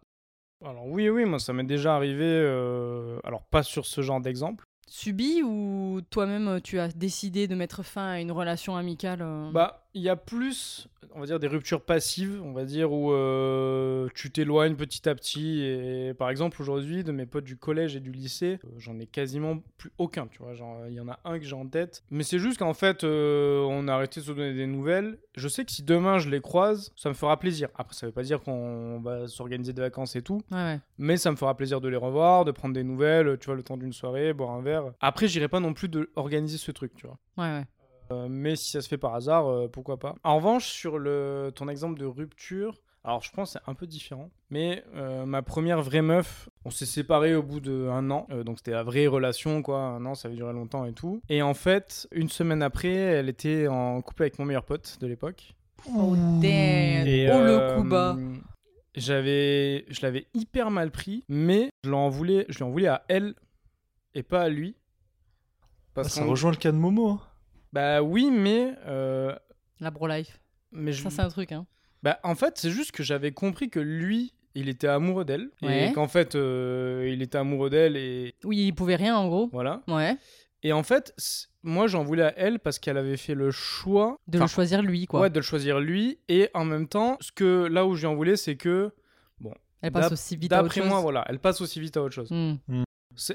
[0.63, 4.65] Alors oui, oui, moi ça m'est déjà arrivé, euh, alors pas sur ce genre d'exemple.
[4.89, 9.51] Subi ou toi-même euh, tu as décidé de mettre fin à une relation amicale euh?
[9.51, 13.11] Bah, il y a plus, on va dire, des ruptures passives, on va dire, où
[13.11, 15.61] euh, tu t'éloignes petit à petit.
[15.61, 19.07] Et par exemple, aujourd'hui, de mes potes du collège et du lycée, euh, j'en ai
[19.07, 20.53] quasiment plus aucun, tu vois.
[20.53, 22.03] Genre, il y en a un que j'ai en tête.
[22.11, 25.17] Mais c'est juste qu'en fait, euh, on a arrêté de se donner des nouvelles.
[25.35, 27.69] Je sais que si demain je les croise, ça me fera plaisir.
[27.75, 30.41] Après, ça veut pas dire qu'on va s'organiser des vacances et tout.
[30.51, 30.79] Ouais, ouais.
[30.97, 33.63] Mais ça me fera plaisir de les revoir, de prendre des nouvelles, tu vois, le
[33.63, 34.93] temps d'une soirée, boire un verre.
[34.99, 37.17] Après, j'irai pas non plus de organiser ce truc, tu vois.
[37.37, 37.65] Ouais, ouais.
[38.11, 40.15] Euh, mais si ça se fait par hasard, euh, pourquoi pas.
[40.23, 43.87] En revanche, sur le, ton exemple de rupture, alors je pense que c'est un peu
[43.87, 44.29] différent.
[44.49, 48.27] Mais euh, ma première vraie meuf, on s'est séparés au bout d'un an.
[48.31, 49.79] Euh, donc c'était la vraie relation, quoi.
[49.79, 51.21] Un an, ça avait duré longtemps et tout.
[51.29, 55.07] Et en fait, une semaine après, elle était en couple avec mon meilleur pote de
[55.07, 55.55] l'époque.
[55.95, 57.07] Oh damn.
[57.07, 58.17] Et, oh le coup bas.
[58.95, 63.05] J'avais, je l'avais hyper mal pris, mais je l'en voulais, je lui en voulais à
[63.07, 63.33] elle
[64.13, 64.75] et pas à lui.
[65.95, 67.09] Ah, ça rejoint le cas de Momo.
[67.09, 67.21] hein.
[67.73, 69.35] Bah oui, mais euh,
[69.79, 70.39] La bro life.
[70.71, 71.65] mais je, Ça c'est un truc hein.
[72.01, 75.49] Bah, en fait, c'est juste que j'avais compris que lui, il était amoureux d'elle.
[75.61, 75.89] Ouais.
[75.89, 79.49] Et qu'en fait, euh, il était amoureux d'elle et Oui, il pouvait rien en gros.
[79.51, 79.81] voilà.
[79.87, 80.15] Ouais.
[80.63, 81.13] Et en fait,
[81.61, 84.17] moi, j'en voulais à elle parce qu'elle avait fait le choix.
[84.27, 85.21] De le choisir lui quoi.
[85.21, 86.19] Ouais, de le choisir lui.
[86.29, 88.91] Et en même temps, ce que là où je lui en voulais, c'est que,
[89.81, 90.89] Elle passe aussi vite à autre d'après chose.
[90.89, 92.29] moi, voilà, elle passe aussi vite à autre chose.
[92.31, 92.55] Hmm.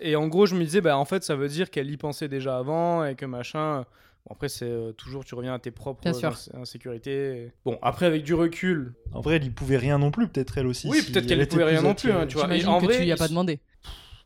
[0.01, 2.29] Et en gros, je me disais, bah, en fait, ça veut dire qu'elle y pensait
[2.29, 3.85] déjà avant et que machin.
[4.27, 6.31] Bon, après, c'est euh, toujours, tu reviens à tes propres Bien sûr.
[6.33, 7.53] ins- insécurités.
[7.65, 10.67] Bon, après, avec du recul, En vrai, elle y pouvait rien non plus, peut-être elle
[10.67, 10.89] aussi.
[10.89, 12.55] Oui, si peut-être qu'elle était pouvait rien non plus, hein, tu vois.
[12.57, 13.61] Et en que vrai, tu y as pas demandé.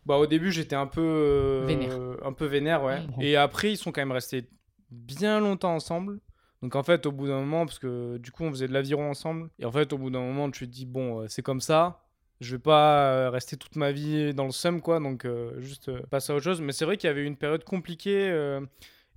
[0.07, 1.99] Bah au début j'étais un peu euh, Vénère.
[2.25, 2.99] un peu vénère ouais.
[3.21, 4.49] Et après ils sont quand même restés
[4.91, 6.19] bien longtemps ensemble.
[6.63, 9.11] Donc en fait au bout d'un moment parce que du coup on faisait de l'aviron
[9.11, 11.61] ensemble et en fait au bout d'un moment tu te dis bon euh, c'est comme
[11.61, 12.05] ça.
[12.41, 15.91] Je vais pas euh, rester toute ma vie dans le seum quoi donc euh, juste
[15.91, 18.31] euh, passer à autre chose mais c'est vrai qu'il y avait eu une période compliquée
[18.31, 18.61] euh,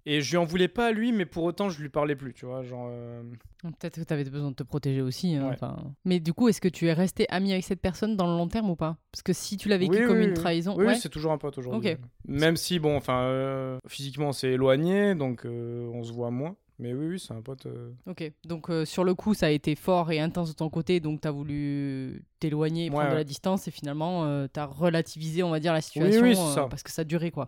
[0.05, 2.33] et je lui en voulais pas à lui mais pour autant je lui parlais plus
[2.33, 3.21] tu vois genre euh,
[3.63, 5.35] Peut-être que tu avais besoin de te protéger aussi.
[5.35, 5.67] hein, Ouais.
[6.03, 8.47] Mais du coup, est-ce que tu es resté ami avec cette personne dans le long
[8.47, 8.97] terme ou pas?
[9.11, 10.33] Parce que si tu l'as vécu Oui, comme oui, une oui.
[10.33, 10.95] trahison, Oui, ouais.
[10.95, 11.91] c'est toujours un pote aujourd'hui.
[11.91, 11.99] Ok.
[12.27, 16.55] Même si, bon, enfin, euh, physiquement, on s'est éloigné, donc euh, on se voit moins.
[16.79, 17.67] Mais oui, oui, c'est un pote.
[17.67, 17.91] euh.
[18.07, 20.99] Ok, donc euh, sur le coup, ça a été fort et intense de ton côté,
[20.99, 24.65] donc tu as voulu t'éloigner et Ouais, prendre de la distance, et finalement, tu as
[24.65, 26.67] relativisé, on va dire, la situation oui, c'est euh, ça.
[26.67, 27.47] parce que ça durait, quoi.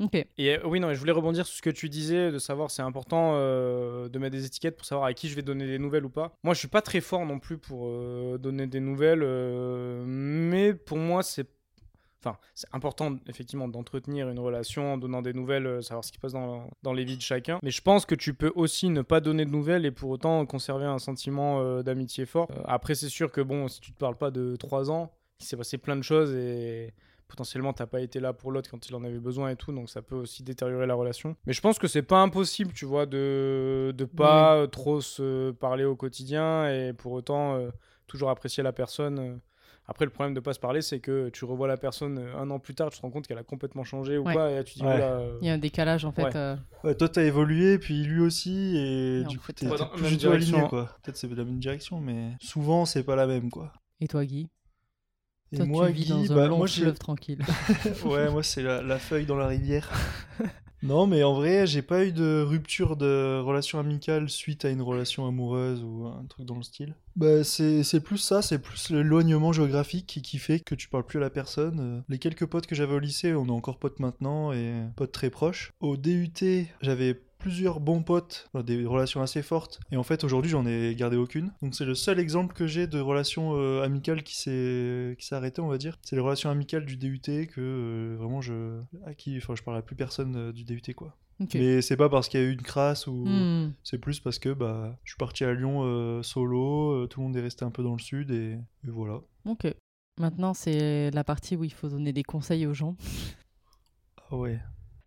[0.00, 2.70] Ok, Et euh, oui, non, je voulais rebondir sur ce que tu disais, de savoir
[2.70, 5.78] c'est important euh, de mettre des étiquettes pour savoir à qui je vais donner des
[5.78, 6.36] nouvelles ou pas.
[6.42, 9.24] Moi, je suis pas très fort non plus pour euh, donner des nouvelles,
[10.06, 11.48] mais pour moi, c'est.
[12.24, 16.32] Enfin, c'est important effectivement d'entretenir une relation en donnant des nouvelles, savoir ce qui passe
[16.32, 17.58] dans, dans les vies de chacun.
[17.64, 20.46] Mais je pense que tu peux aussi ne pas donner de nouvelles et pour autant
[20.46, 22.48] conserver un sentiment d'amitié fort.
[22.64, 25.56] Après, c'est sûr que bon, si tu te parles pas de 3 ans, il s'est
[25.56, 26.94] passé plein de choses et
[27.32, 29.88] potentiellement t'as pas été là pour l'autre quand il en avait besoin et tout donc
[29.88, 33.06] ça peut aussi détériorer la relation mais je pense que c'est pas impossible tu vois
[33.06, 37.70] de de pas euh, trop se parler au quotidien et pour autant euh,
[38.06, 39.36] toujours apprécier la personne euh.
[39.86, 42.58] après le problème de pas se parler c'est que tu revois la personne un an
[42.58, 44.34] plus tard tu te rends compte qu'elle a complètement changé ou Ouais.
[44.34, 45.00] pas et là, tu dis Ouais.
[45.00, 46.24] euh, il y a un décalage en fait.
[46.24, 46.36] Ouais.
[46.36, 50.18] euh, Ouais, toi, t'as évolué, puis lui aussi, et du coup, t'es plus même du
[50.18, 50.68] tout aligné, direction.
[50.68, 50.90] quoi.
[51.02, 53.72] Peut-être c'est la même direction, mais souvent, c'est pas la même, quoi.
[54.00, 54.48] Et toi, Guy?
[55.52, 57.38] Et Toi, moi, tu vis Guy, dans un bah, moi, j'ai- fleuve tranquille.
[58.04, 59.90] ouais, moi, c'est la, la feuille dans la rivière.
[60.82, 64.82] non, mais en vrai, j'ai pas eu de rupture de relation amicale suite à une
[64.82, 66.94] relation amoureuse ou un truc dans le style.
[67.16, 71.18] Bah, c'est plus ça, c'est plus l'éloignement géographique qui, qui fait que tu parles plus
[71.18, 72.02] à la personne.
[72.08, 75.28] Les quelques potes que j'avais au lycée, on est encore potes maintenant et potes très
[75.28, 75.72] proches.
[75.80, 80.50] Au DUT, j'avais plusieurs bons potes, enfin, des relations assez fortes, et en fait aujourd'hui
[80.50, 81.52] j'en ai gardé aucune.
[81.60, 85.34] Donc c'est le seul exemple que j'ai de relation euh, amicale qui s'est qui s'est
[85.34, 85.98] arrêtée, on va dire.
[86.02, 89.76] C'est les relations amicales du DUT que euh, vraiment je à qui, enfin je parle
[89.76, 91.16] à plus personne euh, du DUT quoi.
[91.40, 91.54] Ok.
[91.54, 93.72] Mais c'est pas parce qu'il y a eu une crasse ou Hmm.
[93.82, 97.26] c'est plus parce que bah je suis parti à Lyon euh, solo, euh, tout le
[97.26, 98.52] monde est resté un peu dans le sud et,
[98.86, 99.20] et voilà.
[99.46, 99.66] Ok.
[100.20, 102.96] Maintenant, c'est la partie où il faut donner des conseils aux gens.
[104.30, 104.60] Ah ouais.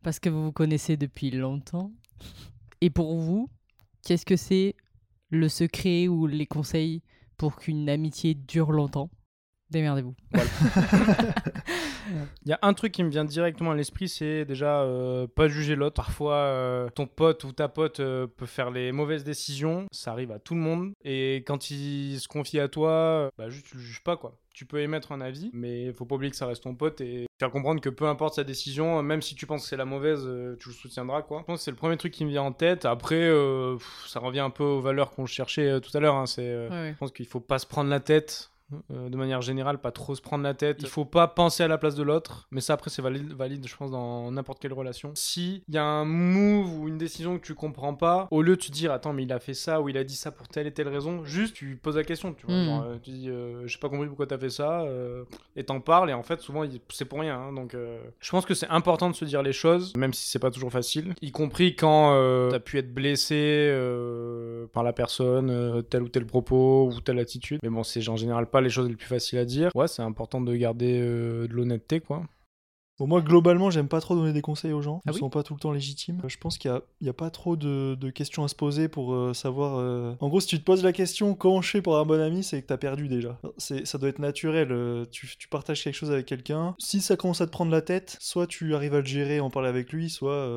[0.04, 1.92] Parce que vous vous connaissez depuis longtemps.
[2.82, 3.50] Et pour vous,
[4.04, 4.76] qu'est-ce que c'est
[5.30, 7.02] le secret ou les conseils
[7.38, 9.10] pour qu'une amitié dure longtemps?
[9.70, 10.16] Démerdez-vous.
[12.46, 15.48] Il y a un truc qui me vient directement à l'esprit, c'est déjà euh, pas
[15.48, 15.96] juger l'autre.
[15.96, 19.88] Parfois, euh, ton pote ou ta pote euh, peut faire les mauvaises décisions.
[19.92, 20.92] Ça arrive à tout le monde.
[21.04, 24.38] Et quand il se confie à toi, bah juste tu le juges pas quoi.
[24.54, 27.26] Tu peux émettre un avis, mais faut pas oublier que ça reste ton pote et
[27.40, 30.22] faire comprendre que peu importe sa décision, même si tu penses que c'est la mauvaise,
[30.60, 31.40] tu le soutiendras quoi.
[31.42, 32.86] Je pense que c'est le premier truc qui me vient en tête.
[32.86, 33.78] Après, euh,
[34.08, 36.16] ça revient un peu aux valeurs qu'on cherchait tout à l'heure.
[36.16, 36.26] hein.
[36.26, 36.92] C'est, euh, ouais.
[36.94, 38.52] je pense qu'il faut pas se prendre la tête.
[38.92, 40.78] Euh, de manière générale, pas trop se prendre la tête.
[40.82, 42.48] Il faut pas penser à la place de l'autre.
[42.52, 45.12] Mais ça, après, c'est valide, valide, je pense, dans n'importe quelle relation.
[45.16, 48.56] Si il y a un move ou une décision que tu comprends pas, au lieu
[48.56, 50.48] de te dire, attends, mais il a fait ça ou il a dit ça pour
[50.48, 52.34] telle et telle raison, juste tu poses la question.
[52.34, 52.66] Tu vois, Mm.
[52.66, 55.24] genre, euh, tu dis, euh, j'ai pas compris pourquoi t'as fait ça, euh,
[55.56, 56.10] et t'en parles.
[56.10, 57.38] Et en fait, souvent, c'est pour rien.
[57.40, 57.54] hein.
[57.54, 60.40] donc, euh, je pense que c'est important de se dire les choses, même si c'est
[60.40, 61.14] pas toujours facile.
[61.22, 63.36] Y compris quand euh, t'as pu être blessé
[63.96, 67.60] euh, par la personne, euh, tel ou tel propos ou telle attitude.
[67.64, 69.72] Mais bon, c'est en général pas les choses les plus faciles à dire.
[69.76, 72.24] Ouais, c'est important de garder euh, de l'honnêteté, quoi.
[72.98, 75.02] Bon, moi, globalement, j'aime pas trop donner des conseils aux gens.
[75.06, 76.22] Ils Ah oui sont pas tout le temps légitimes.
[76.28, 76.72] Je pense qu'il
[77.02, 79.78] n'y a, pas trop de, de questions à se poser pour euh, savoir.
[79.80, 82.22] euh, En gros, si tu te poses la question comment je fais pour un bon
[82.22, 83.38] ami, c'est que t'as perdu déjà.
[83.58, 84.70] Ça doit être naturel.
[84.72, 86.74] euh, Tu, tu partages quelque chose avec quelqu'un.
[86.80, 89.50] Si ça commence à te prendre la tête, soit tu arrives à le gérer, en
[89.50, 90.50] parler avec lui, soit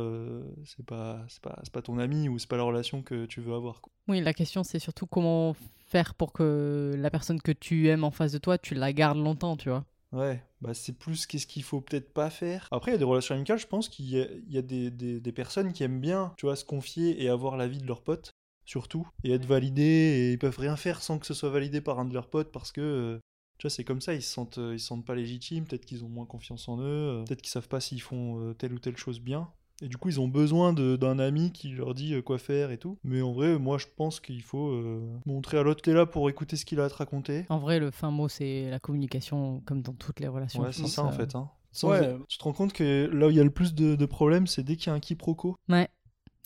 [0.65, 3.81] c'est pas, pas, pas ton ami ou c'est pas la relation que tu veux avoir.
[3.81, 3.93] quoi.
[4.07, 8.11] Oui, la question c'est surtout comment faire pour que la personne que tu aimes en
[8.11, 9.85] face de toi, tu la gardes longtemps, tu vois.
[10.13, 12.67] Ouais, bah c'est plus qu'est-ce qu'il faut peut-être pas faire.
[12.71, 14.19] Après, il y a des relations amicales, je pense qu'il y
[14.59, 17.87] a, des, des- personnes qui aiment bien, tu vois, se confier et avoir l'avis de
[17.87, 18.33] leurs potes,
[18.65, 21.99] surtout, et être validés, et ils peuvent rien faire sans que ce soit validé par
[21.99, 23.19] un de leurs potes parce que, euh,
[23.59, 25.85] tu vois, c'est comme ça, ils se sentent, euh, ils se sentent pas légitimes, peut-être
[25.85, 26.85] qu'ils ont moins confiance en eux,
[27.21, 29.51] euh, peut-être qu'ils savent pas s'ils font telle ou telle chose bien.
[29.83, 32.71] Et du coup, ils ont besoin de- d'un ami qui leur dit euh, quoi faire
[32.73, 32.99] et tout.
[33.05, 36.29] Mais en vrai, moi, je pense qu'il faut euh, montrer à l'autre, t'es là pour
[36.29, 37.47] écouter ce qu'il a à te raconter.
[37.49, 40.63] En vrai, le fin mot c'est la communication, comme dans toutes les relations.
[40.63, 41.35] Ouais, c'est ça en fait.
[41.37, 41.49] Hein.
[41.71, 42.17] Sans- Ouais.
[42.29, 44.47] Tu te rends compte que là où il y a le plus de, de problèmes,
[44.49, 45.55] c'est dès qu'il y a un quiproquo.
[45.69, 45.89] Ouais.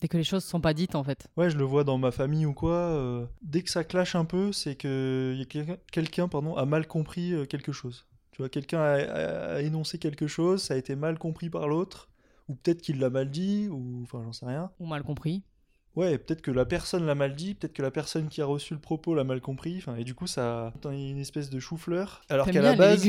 [0.01, 1.27] Dès que les choses sont pas dites en fait.
[1.37, 2.73] Ouais, je le vois dans ma famille ou quoi.
[2.75, 5.41] euh, dès que ça clash un peu, c'est que
[5.91, 8.05] quelqu'un, pardon, a mal compris quelque chose.
[8.31, 11.67] Tu vois, quelqu'un a, a- a énoncé quelque chose, ça a été mal compris par
[11.67, 12.09] l'autre,
[12.49, 14.71] ou peut-être qu'il l'a mal dit, ou enfin, j'en sais rien.
[14.79, 15.43] Ou mal compris.
[15.95, 18.73] Ouais, peut-être que la personne l'a mal dit, peut-être que la personne qui a reçu
[18.73, 22.21] le propos l'a mal compris, enfin, et du coup, ça a une espèce de chou-fleur.
[22.29, 23.07] Alors qu'à la base.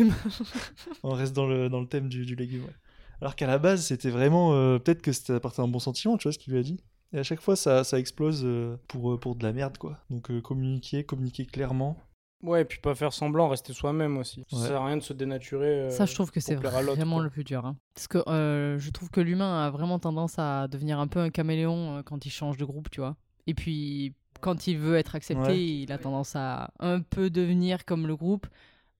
[1.02, 2.64] On reste dans le, dans le thème du, du légume.
[2.64, 2.74] ouais.
[3.20, 4.52] Alors qu'à la base, c'était vraiment.
[4.54, 6.62] euh, Peut-être que c'était à partir d'un bon sentiment, tu vois ce qu'il lui a
[6.62, 6.78] dit.
[7.14, 9.98] Et à chaque fois, ça, ça explose euh, pour, euh, pour de la merde, quoi.
[10.10, 11.96] Donc euh, communiquer, communiquer clairement.
[12.44, 14.44] Ouais, et puis pas faire semblant, rester soi-même aussi.
[14.50, 14.66] Ça Ouais.
[14.68, 15.66] sert à rien de se dénaturer.
[15.84, 17.24] euh, Ça, je trouve que c'est vraiment quoi.
[17.24, 17.64] le plus dur.
[17.64, 17.76] hein.
[17.94, 21.30] Parce que euh, je trouve que l'humain a vraiment tendance à devenir un peu un
[21.30, 23.16] caméléon euh, quand il change de groupe, tu vois.
[23.46, 25.64] Et puis, quand il veut être accepté, Ouais.
[25.64, 28.46] il a tendance à un peu devenir comme le groupe,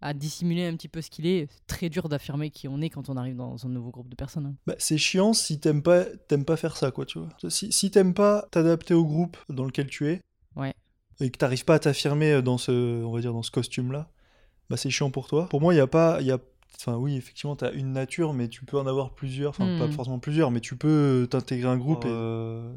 [0.01, 1.47] à dissimuler un petit peu ce qu'il est.
[1.51, 4.14] C'est très dur d'affirmer qui on est quand on arrive dans un nouveau groupe de
[4.16, 4.47] personnes.
[4.47, 4.55] hein.
[4.66, 7.28] Bah, c'est chiant si t'aimes pas, t'aimes pas faire ça, quoi, tu vois.
[7.49, 10.20] Si, si t'aimes pas t'adapter au groupe dans lequel tu es.
[11.21, 14.11] Et que t'arrives pas à t'affirmer dans ce, on va dire, dans ce costume-là,
[14.71, 15.49] bah c'est chiant pour toi.
[15.49, 16.39] Pour moi, il y a pas, il y a,
[16.81, 19.79] enfin oui, effectivement, t'as une nature, mais tu peux en avoir plusieurs, enfin Hmm.
[19.79, 22.73] pas forcément plusieurs, mais tu peux t'intégrer à un groupe et euh,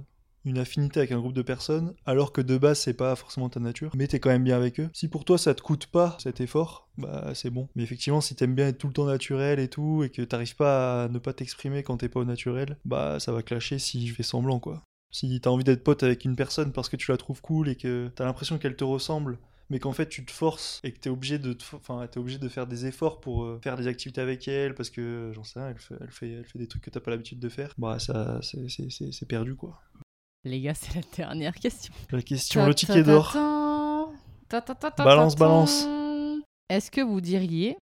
[0.46, 3.60] une affinité avec un groupe de personnes, alors que de base c'est pas forcément ta
[3.60, 4.90] nature, mais t'es quand même bien avec eux.
[4.94, 7.68] Si pour toi ça te coûte pas cet effort, bah c'est bon.
[7.76, 10.56] Mais effectivement, si t'aimes bien être tout le temps naturel et tout, et que t'arrives
[10.56, 14.08] pas à ne pas t'exprimer quand t'es pas au naturel, bah ça va clasher si
[14.08, 14.84] je fais semblant quoi.
[15.12, 17.76] Si t'as envie d'être pote avec une personne parce que tu la trouves cool et
[17.76, 19.40] que t'as l'impression qu'elle te ressemble,
[19.70, 22.50] mais qu'en fait tu te forces et que t'es obligé de, enfin t'es obligé de
[22.50, 25.70] faire des efforts pour euh, faire des activités avec elle parce que j'en sais rien,
[25.70, 28.00] elle fait, elle fait, elle fait des trucs que t'as pas l'habitude de faire, bah
[28.00, 29.82] ça c'est- c'est c'est- c'est perdu quoi.
[30.44, 31.94] Les gars, c'est la dernière question.
[32.12, 33.32] La question, le ticket d'or.
[33.34, 34.14] d'or.
[34.98, 35.86] Balance, balance.
[36.70, 37.76] Est-ce que vous diriez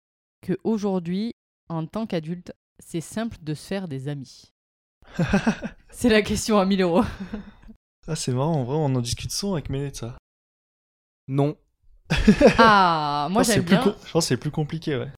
[0.43, 1.33] que aujourd'hui,
[1.69, 4.52] en tant qu'adulte, c'est simple de se faire des amis?
[5.91, 7.05] C'est la question à 1000 euros.
[8.09, 10.17] Ah c'est marrant, en vrai on en discute souvent avec Méné de ça.
[11.29, 11.57] Non.
[12.59, 13.97] Ah, moi Je pense que j'aime c'est plus bien.
[14.05, 15.13] Je pense que c'est plus compliqué ouais.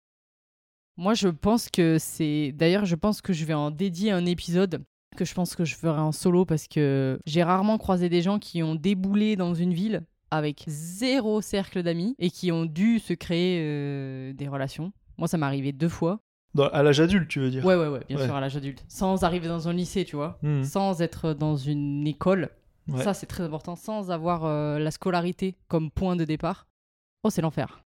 [0.99, 2.53] Moi je pense que c'est.
[2.53, 4.85] D'ailleurs, je pense que je vais en dédier un épisode
[5.17, 8.39] que je pense que je ferai en solo parce que j'ai rarement croisé des gens
[8.39, 13.15] qui ont déboulé dans une ville avec zéro cercle d'amis et qui ont dû se
[13.15, 14.93] créer euh, des relations.
[15.17, 16.21] Moi, ça m'est arrivé deux fois.
[16.55, 17.65] Dans- à l'âge adulte tu veux dire.
[17.65, 18.25] Ouais, ouais, ouais, bien Ouais.
[18.27, 18.85] sûr, à l'âge adulte.
[18.89, 20.39] Sans arriver dans un lycée, tu vois.
[20.43, 20.63] Hmm.
[20.63, 22.51] Sans être dans une école.
[22.89, 23.03] Ouais.
[23.03, 23.77] Ça, c'est très important.
[23.77, 26.67] Sans avoir euh, la scolarité comme point de départ.
[27.25, 27.81] Oh, c'est l'enfer.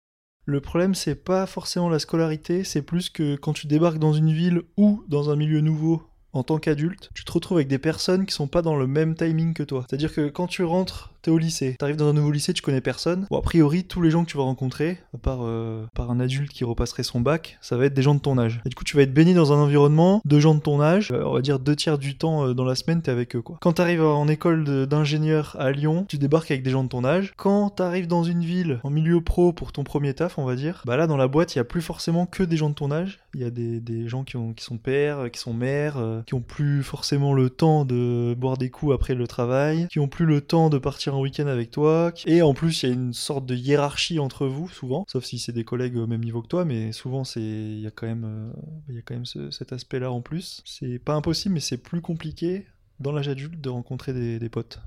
[0.44, 4.32] Le problème, c'est pas forcément la scolarité, c'est plus que quand tu débarques dans une
[4.32, 6.02] ville ou dans un milieu nouveau
[6.32, 9.14] en tant qu'adulte, tu te retrouves avec des personnes qui sont pas dans le même
[9.14, 9.84] timing que toi.
[9.88, 12.80] C'est-à-dire que quand tu rentres, t'es au lycée, t'arrives dans un nouveau lycée, tu connais
[12.80, 13.26] personne.
[13.30, 16.20] Bon, a priori, tous les gens que tu vas rencontrer, à part, euh, par un
[16.20, 18.60] adulte qui repasserait son bac, ça va être des gens de ton âge.
[18.64, 21.10] Et du coup, tu vas être baigné dans un environnement de gens de ton âge.
[21.12, 23.42] Euh, on va dire deux tiers du temps euh, dans la semaine, t'es avec eux,
[23.42, 23.58] quoi.
[23.60, 27.32] Quand t'arrives en école d'ingénieur à Lyon, tu débarques avec des gens de ton âge.
[27.36, 30.82] Quand t'arrives dans une ville en milieu pro pour ton premier taf, on va dire,
[30.86, 32.90] bah là, dans la boîte, il y a plus forcément que des gens de ton
[32.90, 33.20] âge.
[33.34, 36.34] Il y a des, des gens qui, ont, qui sont pères, qui sont mères, qui
[36.34, 40.26] ont plus forcément le temps de boire des coups après le travail, qui ont plus
[40.26, 42.12] le temps de partir en week-end avec toi.
[42.26, 45.38] Et en plus, il y a une sorte de hiérarchie entre vous, souvent, sauf si
[45.38, 48.06] c'est des collègues au même niveau que toi, mais souvent, c'est il y a quand
[48.06, 48.52] même, euh,
[48.88, 50.62] il y a quand même ce- cet aspect-là en plus.
[50.64, 52.66] C'est pas impossible, mais c'est plus compliqué
[53.00, 54.80] dans l'âge adulte de rencontrer des, des potes.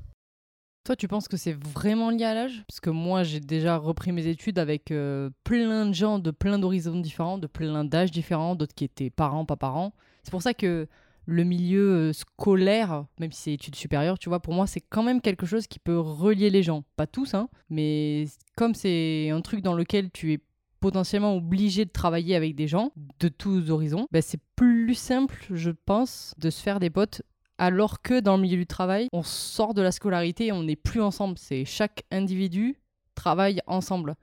[0.84, 2.64] Toi, tu penses que c'est vraiment lié à l'âge?
[2.68, 6.58] Parce que moi, j'ai déjà repris mes études avec euh, plein de gens de plein
[6.58, 9.94] d'horizons différents, de plein d'âges différents, d'autres qui étaient parents, pas parents.
[10.24, 10.88] C'est pour ça que
[11.26, 15.04] le milieu euh, scolaire, même si c'est études supérieures, tu vois, pour moi, c'est quand
[15.04, 16.84] même quelque chose qui peut relier les gens.
[16.96, 18.26] Pas tous, hein, mais
[18.58, 20.40] comme c'est un truc dans lequel tu es
[20.80, 25.70] potentiellement obligé de travailler avec des gens de tous horizons, ben, c'est plus simple, je
[25.70, 27.22] pense, de se faire des potes
[27.62, 30.76] alors que dans le milieu du travail, on sort de la scolarité et on n'est
[30.76, 31.38] plus ensemble.
[31.38, 32.82] C'est chaque individu
[33.14, 34.16] travaille ensemble.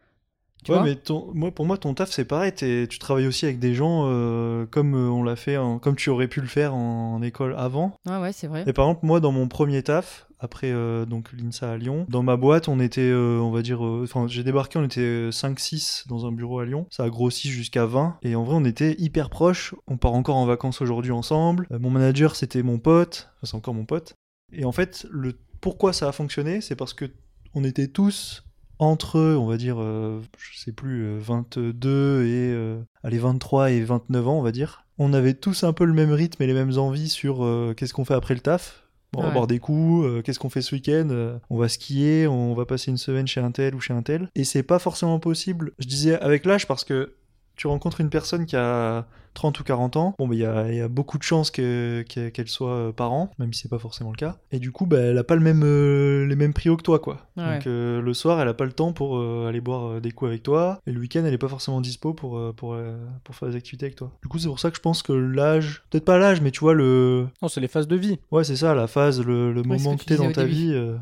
[0.65, 2.53] Tu ouais, vois mais ton- moi, pour moi, ton taf, c'est pareil.
[2.53, 6.11] tu travailles aussi avec des gens euh, comme euh, on l'a fait, en- comme tu
[6.11, 7.95] aurais pu le faire en, en école avant.
[8.07, 8.65] Ouais, ouais, c'est vrai.
[8.67, 12.23] Et par exemple, moi, dans mon premier taf, après euh, donc l'INSA à Lyon, dans
[12.23, 16.05] ma boîte, on était, euh, on va dire, euh, enfin, j'ai débarqué, on était 5-6
[16.09, 16.87] dans un bureau à Lyon.
[16.91, 18.19] Ça a grossi jusqu'à 20.
[18.23, 19.75] Et en vrai, on était hyper proches.
[19.87, 21.67] On part encore en vacances aujourd'hui ensemble.
[21.71, 23.31] Mon manager, c'était mon pote.
[23.37, 24.15] Enfin, c'est encore mon pote.
[24.53, 27.07] Et en fait, le pourquoi ça a fonctionné, c'est parce que
[27.55, 28.45] on était tous
[28.79, 33.81] entre, on va dire, euh, je sais plus, euh, 22 et euh, allez 23 et
[33.83, 34.85] 29 ans, on va dire.
[34.99, 37.95] On avait tous un peu le même rythme et les mêmes envies sur euh, qu'est-ce
[37.95, 38.85] qu'on fait après le taf?
[39.13, 41.09] Bon, on va boire des coups, euh, qu'est-ce qu'on fait ce week-end?
[41.11, 44.03] Euh, On va skier, on va passer une semaine chez un tel ou chez un
[44.03, 44.29] tel.
[44.35, 45.73] Et c'est pas forcément possible.
[45.79, 47.15] Je disais avec l'âge parce que
[47.59, 49.05] tu rencontres une personne qui a
[49.35, 51.51] 30 ou 40 ans, bon, bah, il y, a, il y a beaucoup de chances
[51.53, 54.37] que- que- qu'elle soit euh, parent, même si c'est pas forcément le cas.
[54.51, 56.99] Et du coup, bah, elle a pas le même, euh, les mêmes prios que toi,
[56.99, 57.27] quoi.
[57.37, 57.55] Ouais.
[57.59, 60.31] Donc euh, le soir, elle a pas le temps pour euh, aller boire des coups
[60.31, 62.77] avec toi, et le week-end, elle est pas forcément dispo pour, pour,
[63.25, 64.11] pour faire des activités avec toi.
[64.23, 66.61] Du coup, c'est pour ça que je pense que l'âge, peut-être pas l'âge, mais tu
[66.61, 67.29] vois, le.
[67.43, 68.19] Non, c'est les phases de vie.
[68.33, 70.55] Ouais, c'est ça, la phase, le, moment que que tu t'es dans ta début.
[70.55, 70.73] vie.
[70.75, 70.97] euh,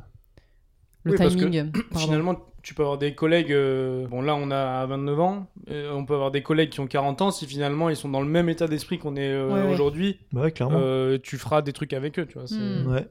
[1.05, 1.73] Le Oui, parce que timing.
[1.95, 3.53] Finalement, tu peux avoir des collègues.
[3.53, 5.47] euh, bon, là, on a 29 ans.
[5.71, 7.31] euh, on peut avoir des collègues qui ont 40 ans.
[7.31, 9.73] Si finalement ils sont dans le même état d'esprit qu'on est euh, Ouais, ouais.
[9.73, 10.79] aujourd'hui, Bah ouais, clairement.
[10.81, 12.27] euh, tu feras des trucs avec eux.
[12.27, 12.45] Tu vois.
[12.51, 12.93] Hmm.
[12.93, 13.07] Ouais.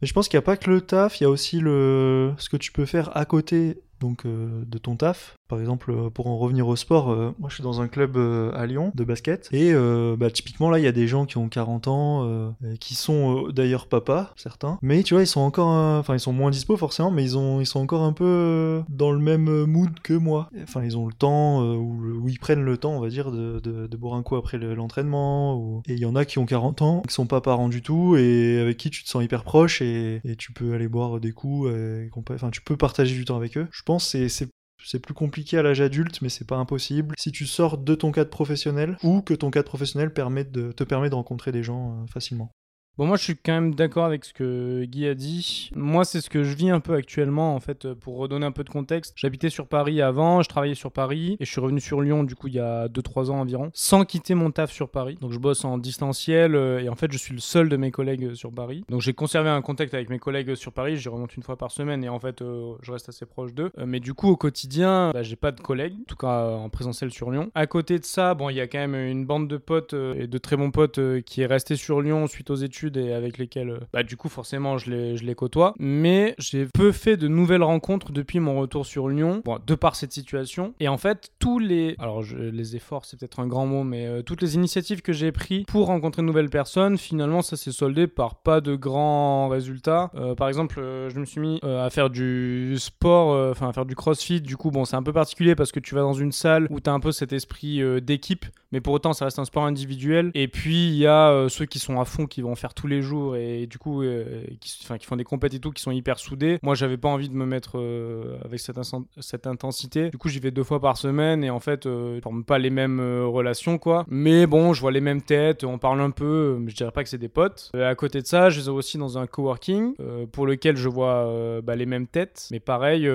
[0.00, 2.34] Mais je pense qu'il n'y a pas que le taf, il y a aussi le...
[2.38, 5.34] ce que tu peux faire à côté donc, euh, de ton taf.
[5.54, 8.16] Par exemple, euh, pour en revenir au sport, euh, moi je suis dans un club
[8.16, 9.48] euh, à Lyon de basket.
[9.52, 9.72] Et
[10.18, 13.86] bah, typiquement là, il y a des gens qui ont 40 ans, qui sont d'ailleurs
[13.86, 14.78] papas, certains.
[14.82, 17.60] Mais tu vois, ils sont encore, enfin ils sont moins dispo forcément, mais ils, ont,
[17.60, 20.50] ils sont encore un peu dans le même mood que moi.
[20.62, 24.14] Enfin, ils ont le temps, ou, ils prennent le temps, on va dire, de, boire
[24.14, 25.82] un coup après le- l'entraînement.
[25.86, 28.16] Et il y en a qui ont 40 ans, qui sont pas parents du tout,
[28.16, 31.70] et avec qui tu te sens hyper proche, et, tu peux aller boire des coups,
[31.70, 33.68] et enfin tu peux partager du temps avec eux.
[33.70, 34.48] Je pense c'est-
[34.84, 37.14] c'est plus compliqué à l'âge adulte, mais c'est pas impossible.
[37.18, 41.14] Si tu sors de ton cadre professionnel ou que ton cadre professionnel te permet de
[41.14, 42.50] rencontrer des gens euh, facilement.
[42.96, 45.68] Bon, moi, je suis quand même d'accord avec ce que Guy a dit.
[45.74, 48.52] Moi, c'est ce que je vis un peu actuellement, en fait, euh, pour redonner un
[48.52, 49.14] peu de contexte.
[49.16, 52.36] J'habitais sur Paris avant, je travaillais sur Paris, et je suis revenu sur Lyon, du
[52.36, 55.18] coup, il y a 2-3 ans environ, sans quitter mon taf sur Paris.
[55.20, 57.90] Donc, je bosse en distanciel, euh, et en fait, je suis le seul de mes
[57.90, 58.84] collègues euh, sur Paris.
[58.88, 61.72] Donc, j'ai conservé un contact avec mes collègues sur Paris, j'y remonte une fois par
[61.72, 62.44] semaine, et en fait,
[62.80, 63.72] je reste assez proche d'eux.
[63.84, 67.10] Mais du coup, au quotidien, bah, j'ai pas de collègues, en tout cas en présentiel
[67.10, 67.50] sur Lyon.
[67.56, 70.28] À côté de ça, bon, il y a quand même une bande de potes, et
[70.28, 73.70] de très bons potes, qui est restée sur Lyon suite aux études, et avec lesquels,
[73.70, 75.74] euh, bah, du coup, forcément, je les, je les côtoie.
[75.78, 79.96] Mais j'ai peu fait de nouvelles rencontres depuis mon retour sur Lyon, bon, de par
[79.96, 80.74] cette situation.
[80.80, 81.96] Et en fait, tous les.
[81.98, 85.32] Alors, les efforts, c'est peut-être un grand mot, mais euh, toutes les initiatives que j'ai
[85.32, 90.10] prises pour rencontrer de nouvelles personnes, finalement, ça s'est soldé par pas de grands résultats.
[90.14, 93.94] Euh, par exemple, je me suis mis à faire du sport, enfin, à faire du
[93.94, 94.40] crossfit.
[94.40, 96.80] Du coup, bon, c'est un peu particulier parce que tu vas dans une salle où
[96.80, 100.32] tu as un peu cet esprit d'équipe, mais pour autant, ça reste un sport individuel.
[100.34, 102.88] Et puis, il y a euh, ceux qui sont à fond, qui vont faire tous
[102.88, 106.18] les jours et du coup, euh, qui, font des compétitions et tout, qui sont hyper
[106.18, 106.58] soudés.
[106.62, 110.10] Moi, j'avais pas envie de me mettre euh, avec cette, intensité.
[110.10, 112.58] Du coup, j'y vais deux fois par semaine et en fait, euh, je forme pas
[112.58, 114.04] les mêmes relations, quoi.
[114.08, 117.04] Mais bon, je vois les mêmes têtes, on parle un peu, mais je dirais pas
[117.04, 117.70] que c'est des potes.
[117.74, 119.94] À côté de ça, je vais aussi dans un coworking
[120.32, 122.48] pour lequel je vois bah, les mêmes têtes.
[122.50, 123.08] Mais pareil,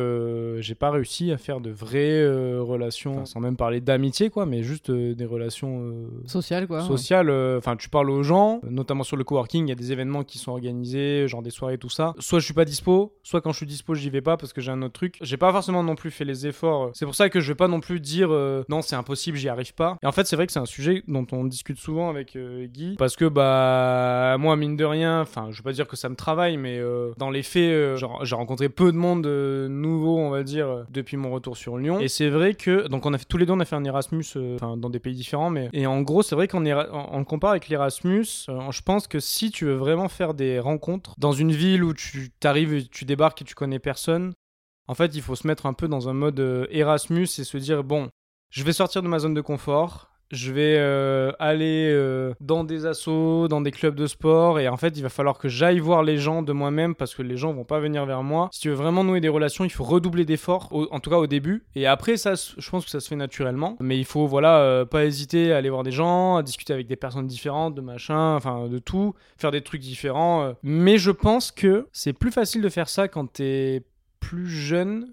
[0.60, 2.26] j'ai pas réussi à faire de vraies
[2.60, 6.82] relations, sans même parler d'amitié, quoi, mais juste des relations euh, Social, quoi.
[6.82, 7.30] social.
[7.30, 9.92] euh, Enfin, tu parles aux gens, euh, notamment sur le coworking, il y a des
[9.92, 12.14] événements qui sont organisés, genre des soirées, tout ça.
[12.20, 14.62] Soit je suis pas dispo, soit quand je suis dispo, j'y vais pas parce que
[14.62, 15.18] j'ai un autre truc.
[15.22, 16.92] J'ai pas forcément non plus fait les efforts.
[16.94, 19.50] C'est pour ça que je vais pas non plus dire euh, non, c'est impossible, j'y
[19.50, 19.98] arrive pas.
[20.04, 22.66] Et en fait, c'est vrai que c'est un sujet dont on discute souvent avec euh,
[22.68, 26.10] Guy parce que bah moi, mine de rien, enfin, je veux pas dire que ça
[26.10, 29.68] me travaille, mais euh, dans les faits, euh, genre, j'ai rencontré peu de monde euh,
[29.68, 32.00] nouveau, on va dire, euh, depuis mon retour sur Lyon.
[32.00, 33.84] Et c'est vrai que donc on a fait tous les deux, on a fait un
[33.84, 35.39] Erasmus, euh, enfin, dans des pays différents.
[35.74, 38.26] Et en gros, c'est vrai qu'on Éra- en- on compare avec l'Erasmus.
[38.50, 41.94] euh, je pense que si tu veux vraiment faire des rencontres dans une ville où
[41.94, 44.34] tu t'arrives, tu débarques et tu connais personne,
[44.88, 47.58] en fait, il faut se mettre un peu dans un mode euh, Erasmus et se
[47.58, 48.10] dire bon,
[48.50, 50.10] je vais sortir de ma zone de confort.
[50.32, 54.78] Je vais euh, aller euh, dans des assos, dans des clubs de sport, et en
[54.78, 57.52] fait, il va falloir que j'aille voir les gens de moi-même parce que les gens
[57.52, 58.50] vont pas venir vers moi.
[58.52, 61.28] Si tu veux vraiment nouer des relations, il faut redoubler d'efforts, en tout cas au
[61.28, 61.64] début.
[61.76, 63.76] Et après, ça, je pense que ça se fait naturellement.
[63.80, 66.88] Mais il faut, voilà, euh, pas hésiter à aller voir des gens, à discuter avec
[66.88, 70.44] des personnes différentes, de machin, enfin, de tout, faire des trucs différents.
[70.44, 70.54] euh.
[70.62, 73.84] Mais je pense que c'est plus facile de faire ça quand t'es
[74.20, 75.08] plus jeune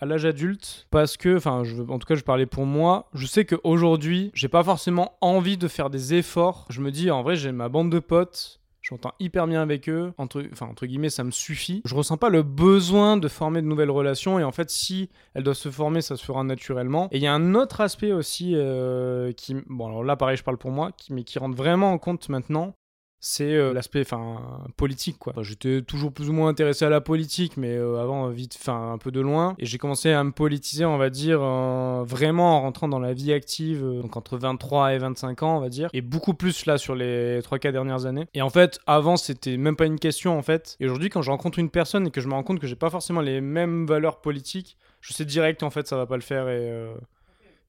[0.00, 3.44] à l'âge adulte parce que enfin en tout cas je parlais pour moi je sais
[3.44, 6.66] qu'aujourd'hui j'ai pas forcément envie de faire des efforts.
[6.70, 9.88] Je me dis en vrai j'ai ma bande de potes je m'entends hyper bien avec
[9.88, 11.82] eux entre enfin entre guillemets ça me suffit.
[11.84, 15.42] Je ressens pas le besoin de former de nouvelles relations et en fait si elles
[15.42, 17.08] doivent se former ça se fera naturellement.
[17.12, 20.42] Et il y a un autre aspect aussi euh, qui bon alors là pareil je
[20.42, 22.74] parle pour moi mais qui rentre vraiment en compte maintenant
[23.20, 24.40] c'est euh, l'aspect enfin
[24.76, 25.34] politique quoi.
[25.42, 28.98] J'étais toujours plus ou moins intéressé à la politique mais euh, avant vite enfin un
[28.98, 32.88] peu de loin et j'ai commencé à me politiser on va dire vraiment en rentrant
[32.88, 36.00] dans la vie active euh, donc entre 23 et 25 ans on va dire et
[36.00, 38.26] beaucoup plus là sur les 3 4 dernières années.
[38.32, 40.76] Et en fait, avant c'était même pas une question en fait.
[40.80, 42.76] Et aujourd'hui quand je rencontre une personne et que je me rends compte que j'ai
[42.76, 46.22] pas forcément les mêmes valeurs politiques, je sais direct en fait ça va pas le
[46.22, 46.46] faire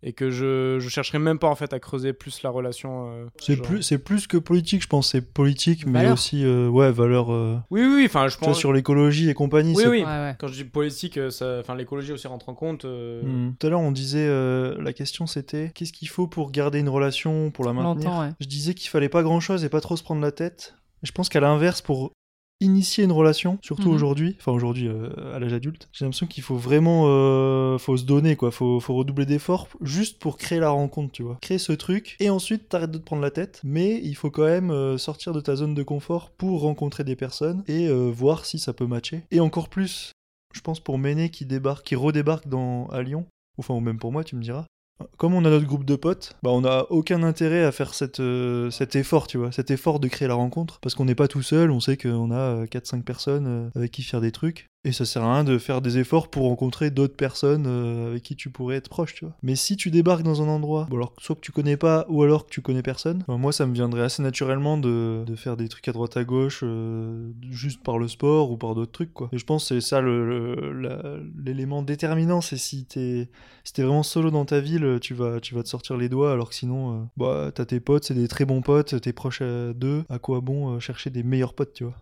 [0.04, 3.12] et que je, je chercherai même pas en fait à creuser plus la relation.
[3.12, 5.12] euh, C'est genre- plus, c'est plus que politique, je pense.
[5.12, 7.32] C'est politique, mais aussi, euh, ouais, valeur.
[7.32, 8.58] euh, Oui, oui, oui, enfin, je vois, pense.
[8.60, 9.74] sur l'écologie et compagnie.
[9.76, 10.00] Oui, oui.
[10.00, 10.36] Ouais, ouais.
[10.40, 11.58] Quand je dis politique, euh, ça...
[11.60, 12.86] enfin, l'écologie aussi rentre en compte.
[12.86, 13.54] euh, Hmm.
[13.60, 16.90] Tout à l'heure, on disait, euh, la question c'était, qu'est-ce qu'il faut pour garder une
[16.90, 18.12] relation, pour la maintenir?
[18.18, 18.30] Ouais.
[18.40, 20.76] Je disais qu'il fallait pas grand-chose et pas trop se prendre la tête.
[21.04, 22.12] Je pense qu'à l'inverse, pour
[22.62, 23.96] initier une relation, surtout Mhm.
[23.96, 28.06] aujourd'hui, enfin aujourd'hui euh, à l'âge adulte, j'ai l'impression qu'il faut vraiment, euh, faut se
[28.06, 31.74] donner quoi, faut, faut redoubler d'efforts juste pour créer la rencontre, tu vois, créer ce
[31.74, 34.98] truc et ensuite t'arrêtes de te prendre la tête, mais il faut quand même euh,
[34.98, 38.86] sortir de ta zone de confort pour rencontrer des personnes et voir si ça peut
[38.88, 39.24] matcher.
[39.32, 40.12] Et encore plus,
[40.54, 43.26] je pense pour Méné qui débarque, qui redébarque dans à Lyon,
[43.58, 44.66] enfin ou même pour moi, tu me diras.
[45.18, 48.72] Comme on a notre groupe de potes, bah on n'a aucun intérêt à faire euh,
[48.72, 51.42] cet effort, tu vois, cet effort de créer la rencontre, parce qu'on n'est pas tout
[51.42, 54.92] seul, on sait qu'on a euh, 4-5 personnes euh, avec qui faire des trucs, et
[54.92, 58.36] ça sert à rien de faire des efforts pour rencontrer d'autres personnes euh, avec qui
[58.36, 59.36] tu pourrais être proche, tu vois.
[59.44, 60.88] Mais si tu débarques dans un endroit,
[61.20, 64.04] soit que tu connais pas, ou alors que tu connais personne, moi ça me viendrait
[64.04, 68.52] assez naturellement de, faire des trucs à droite à gauche, euh, juste par le sport
[68.52, 69.30] ou par d'autres trucs, quoi.
[69.32, 73.28] Et je pense que c'est ça l'élément déterminant, c'est si t'es
[73.78, 76.56] vraiment solo dans ta ville, tu vas, tu vas te sortir les doigts, alors que
[76.56, 80.04] sinon, euh, bah, t'as tes potes, c'est des très bons potes, t'es proche euh, d'eux,
[80.10, 81.96] à quoi bon euh, chercher des meilleurs potes, tu vois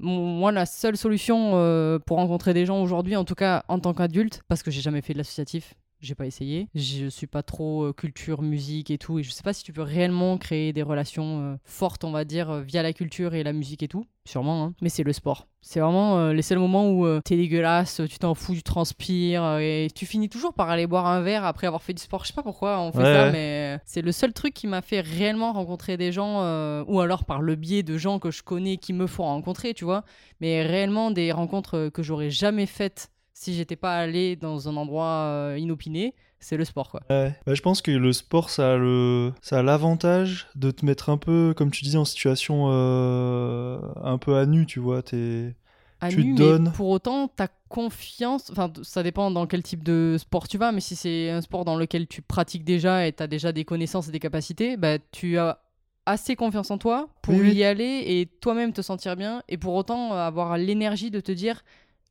[0.00, 3.94] Moi, la seule solution euh, pour rencontrer des gens aujourd'hui, en tout cas en tant
[3.94, 6.68] qu'adulte, parce que j'ai jamais fait de l'associatif, j'ai pas essayé.
[6.74, 9.72] Je suis pas trop euh, culture, musique et tout, et je sais pas si tu
[9.72, 13.42] peux réellement créer des relations euh, fortes, on va dire, euh, via la culture et
[13.42, 14.04] la musique et tout.
[14.24, 14.74] Sûrement, hein.
[14.82, 15.48] mais c'est le sport.
[15.62, 19.88] C'est vraiment euh, les seuls moments où t'es dégueulasse, tu t'en fous, tu transpires, et
[19.94, 22.24] tu finis toujours par aller boire un verre après avoir fait du sport.
[22.24, 23.32] Je sais pas pourquoi on fait Ouais, ça, ouais.
[23.32, 26.40] mais c'est le seul truc qui m'a fait réellement rencontrer des gens,
[26.84, 29.84] ou alors par le biais de gens que je connais qui me font rencontrer, tu
[29.84, 30.04] vois
[30.40, 35.04] mais réellement des rencontres que j'aurais jamais faites si j'étais pas allé dans un endroit
[35.06, 37.02] euh, inopiné, c'est le sport quoi.
[37.10, 37.34] Ouais.
[37.46, 41.08] Bah, je pense que le sport, ça a le, ça a l'avantage de te mettre
[41.08, 45.02] un peu, comme tu disais, en situation euh, un peu à nu, tu vois.
[45.02, 45.54] T'es,
[46.00, 46.72] À Tu nu, te mais donnes.
[46.74, 50.80] pour autant, ta confiance, enfin ça dépend dans quel type de sport tu vas, mais
[50.80, 54.08] si c'est un sport dans lequel tu pratiques déjà et tu as déjà des connaissances
[54.08, 55.60] et des capacités, bah tu as
[56.06, 57.54] assez confiance en toi pour Oui, oui.
[57.54, 61.62] y aller et toi-même te sentir bien et pour autant avoir l'énergie de te dire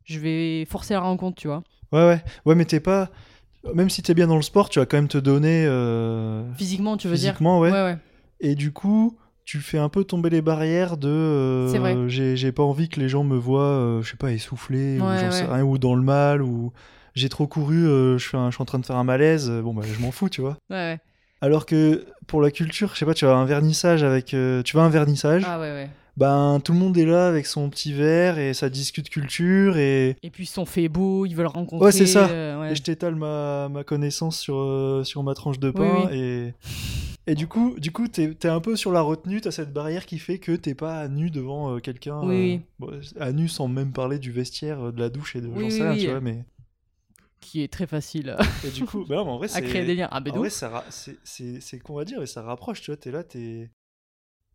[0.08, 1.64] je vais forcer la rencontre, tu vois.
[1.92, 3.10] ouais, ouais, ouais, mais t'es pas,
[3.74, 6.98] même si t'es bien dans le sport, tu vas quand même te donner euh, Physiquement,
[6.98, 7.84] tu veux physiquement, dire ouais.
[7.84, 7.98] ouais.
[8.40, 11.08] Et du coup, tu fais un peu tomber les barrières de.
[11.10, 12.36] euh, C'est vrai.
[12.36, 15.32] J'ai pas envie que les gens me voient, euh, je sais pas, essoufflé, ou j'en
[15.32, 16.72] sais rien, ou dans le mal, ou
[17.16, 19.50] j'ai trop couru, euh, je, fais un- je suis en train de faire un malaise,
[19.50, 20.58] bon bah je m'en fous, tu vois.
[20.70, 21.00] Ouais, ouais.
[21.42, 24.26] Alors que pour la culture, je sais pas, tu vas à un vernissage avec.
[24.28, 24.38] tu
[24.76, 25.90] vas à un vernissage, Ah ouais, ouais.
[26.18, 30.18] Ben tout le monde est là avec son petit verre et ça discute culture et.
[30.24, 31.86] Et puis ils sont fait beaux, ils veulent rencontrer.
[31.86, 32.28] Ouais, c'est ça.
[32.30, 32.72] euh, ouais.
[32.72, 36.54] Et je t'étale ma, ma connaissance sur, euh, sur ma tranche de pain Oui, et.
[37.30, 40.06] Et du coup, du coup, t'es t'es un peu sur la retenue, t'as cette barrière
[40.06, 42.22] qui fait que t'es pas à nu devant euh, quelqu'un.
[42.24, 42.90] Oui, bon,
[43.20, 45.98] à nu sans même parler du vestiaire, de la douche et de j'en sais rien,
[45.98, 46.46] tu vois, mais.
[47.42, 48.36] Qui est très facile
[48.66, 50.08] Et du coup, bah non, mais en vrai, à créer des liens.
[50.12, 52.98] Ah, mais En vrai, ça ra- c'est- qu'on va dire, et ça rapproche, tu vois,
[52.98, 53.70] t'es là, t'es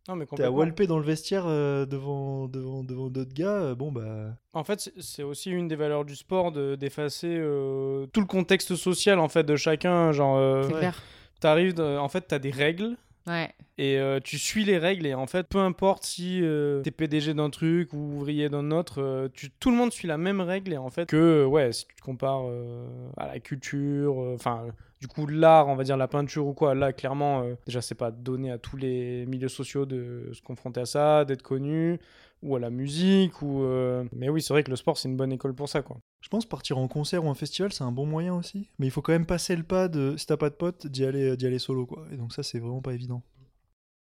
[0.09, 3.75] Non, mais t'es à walper dans le vestiaire euh, devant devant devant d'autres gars, euh,
[3.75, 4.35] bon bah.
[4.53, 8.75] En fait, c'est- aussi une des valeurs du sport de d'effacer euh, tout le contexte
[8.75, 10.11] social en fait de chacun.
[10.11, 10.79] Genre, euh, C'est Ouais.
[10.79, 11.01] clair.
[11.39, 12.97] t'arrives, de- en fait, t'as des règles
[13.27, 13.49] Ouais.
[13.77, 17.33] et euh, tu suis les règles et en fait, peu importe si euh, t'es PDG
[17.33, 20.73] d'un truc ou ouvrier d'un autre, euh, tu, tout le monde suit la même règle
[20.73, 22.85] et en fait que ouais, si tu te compares euh,
[23.15, 24.65] à la culture, euh, enfin.
[25.03, 27.93] Du coup, l'art, on va dire la peinture ou quoi, là, clairement, euh, déjà, c'est
[27.93, 31.99] pas donné à tous les milieux sociaux de se confronter à ça, d'être connu,
[32.41, 33.63] ou à la musique, ou.
[33.63, 35.97] euh, Mais oui, c'est vrai que le sport, c'est une bonne école pour ça, quoi.
[36.21, 38.69] Je pense partir en concert ou en festival, c'est un bon moyen aussi.
[38.79, 41.03] Mais il faut quand même passer le pas de, si t'as pas de potes, d'y
[41.03, 42.05] aller, d'y aller solo, quoi.
[42.13, 43.21] Et donc ça, c'est vraiment pas évident.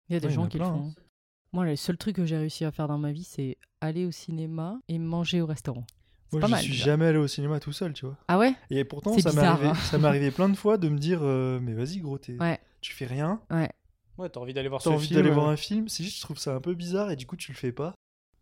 [0.08, 0.86] Il y a des Ouais, gens a qui le font.
[0.88, 0.94] hein.
[1.52, 4.12] Moi, le seul truc que j'ai réussi à faire dans ma vie, c'est aller au
[4.12, 5.84] cinéma et manger au restaurant.
[6.32, 6.62] Moi, pas je mal.
[6.62, 6.84] suis déjà.
[6.86, 8.16] jamais allé au cinéma tout seul, tu vois.
[8.28, 8.54] Ah ouais?
[8.70, 9.74] Et pourtant, C'est ça m'est arrivé, hein.
[9.74, 12.58] ça m'est arrivé plein de fois de me dire, euh, mais vas-y, gros, t'es- Ouais.
[12.80, 13.40] tu fais rien.
[13.50, 13.70] Ouais.
[14.18, 15.20] Ouais, t'as envie d'aller voir T'as ce envie film.
[15.20, 17.26] d'aller voir euh, un film, c'est juste, je trouve ça un peu bizarre et du
[17.26, 17.94] coup, tu le fais pas.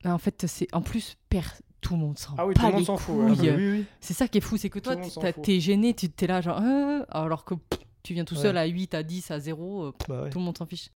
[0.04, 1.40] En fait, c'est en plus per...
[1.80, 3.32] tout le monde s'en Ah oui, tout le monde s'en fout, ouais.
[3.32, 3.84] Ah bah oui, oui.
[4.00, 5.24] C'est ça qui est fou, c'est que toi, fout.
[5.42, 8.42] t'es gêné, tu t'es là genre euh, alors que pff, tu viens tout Ouais.
[8.42, 10.30] seul à 8, à 10, à 0, euh, pff, Bah ouais.
[10.30, 10.90] tout le monde s'en fiche.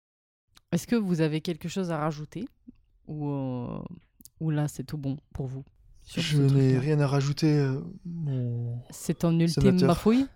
[0.73, 2.47] Est-ce que vous avez quelque chose à rajouter?
[3.07, 3.79] Ou, euh,
[4.41, 5.65] ou là c'est tout bon pour vous?
[6.17, 7.59] Je n'ai rien à rajouter.
[7.59, 8.79] euh, mon...
[8.91, 9.89] C'est ton ultime Sénateur.
[9.89, 10.27] bafouille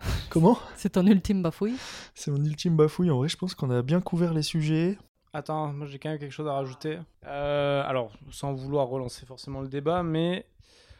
[0.30, 0.58] Comment?
[0.76, 1.74] C'est ton ultime bafouille
[2.14, 3.10] C'est mon ultime bafouille.
[3.10, 4.96] En vrai, je pense qu'on a bien couvert les sujets.
[5.32, 6.98] Attends, moi j'ai quand même quelque chose à rajouter.
[7.26, 10.46] Euh, alors, sans vouloir relancer forcément le débat, mais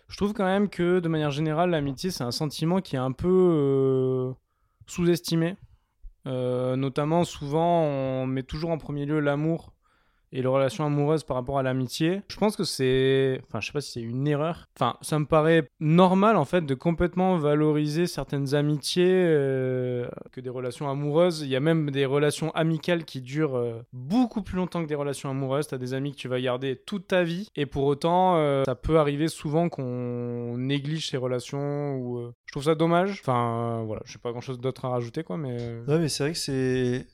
[0.09, 3.13] je trouve quand même que de manière générale, l'amitié c'est un sentiment qui est un
[3.13, 4.33] peu euh,
[4.87, 5.57] sous-estimé.
[6.27, 9.73] Euh, notamment, souvent, on met toujours en premier lieu l'amour
[10.33, 12.23] et les relations amoureuses par rapport à l'amitié.
[12.29, 13.41] Je pense que c'est.
[13.47, 14.69] Enfin, je sais pas si c'est une erreur.
[14.79, 20.51] Enfin, ça me paraît normal en fait de complètement valoriser certaines amitiés euh, que des
[20.51, 21.43] relations amoureuses.
[21.43, 24.95] Il y a même des relations amicales qui durent euh, beaucoup plus longtemps que des
[24.95, 25.69] relations amoureuses.
[25.69, 28.75] T'as des amis que tu vas garder toute ta vie et pour autant, euh, ça
[28.75, 33.21] peut arriver souvent qu'on néglige ces relations Je trouve ça dommage.
[33.21, 35.57] Enfin, voilà, je sais pas grand chose d'autre à rajouter quoi, mais.
[35.87, 37.07] Ouais, mais c'est vrai que c'est.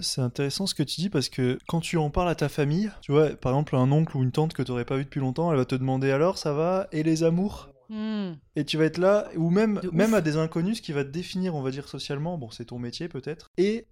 [0.00, 2.90] C'est intéressant ce que tu dis parce que quand tu en parles à ta famille,
[3.02, 5.20] tu vois, par exemple, un oncle ou une tante que tu n'aurais pas vu depuis
[5.20, 8.34] longtemps, elle va te demander alors, ça va Et les amours Hmm.
[8.54, 11.08] Et tu vas être là, ou même, même à des inconnus, ce qui va te
[11.10, 12.38] définir, on va dire, socialement.
[12.38, 13.48] Bon, c'est ton métier peut-être.
[13.58, 13.84] Et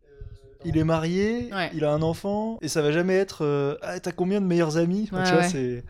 [0.64, 1.68] il est marié, Ouais.
[1.74, 4.76] il a un enfant, et ça va jamais être euh, Ah, t'as combien de meilleurs
[4.76, 5.08] amis?
[5.12, 5.48] Ouais, Tu vois, ouais.
[5.48, 5.84] c'est.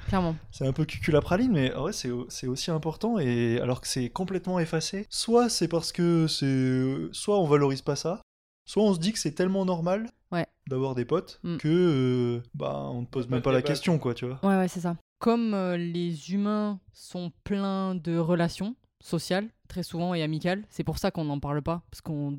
[0.50, 4.08] C'est un peu cucul à praline, mais c'est, c'est aussi important, et alors que c'est
[4.08, 5.06] complètement effacé.
[5.10, 6.84] Soit c'est parce que c'est.
[7.12, 8.22] Soit on valorise pas ça,
[8.68, 10.46] soit on se dit que c'est tellement normal Ouais.
[10.68, 11.56] d'avoir des potes Mm.
[11.56, 11.68] que.
[11.68, 14.12] euh, bah, on ne pose pas même de pas la débat, question, quoi.
[14.12, 14.38] quoi, tu vois.
[14.42, 14.96] Ouais, ouais, c'est ça.
[15.18, 20.98] Comme euh, les humains sont pleins de relations sociales, très souvent, et amicales, c'est pour
[20.98, 22.38] ça qu'on n'en parle pas, parce qu'on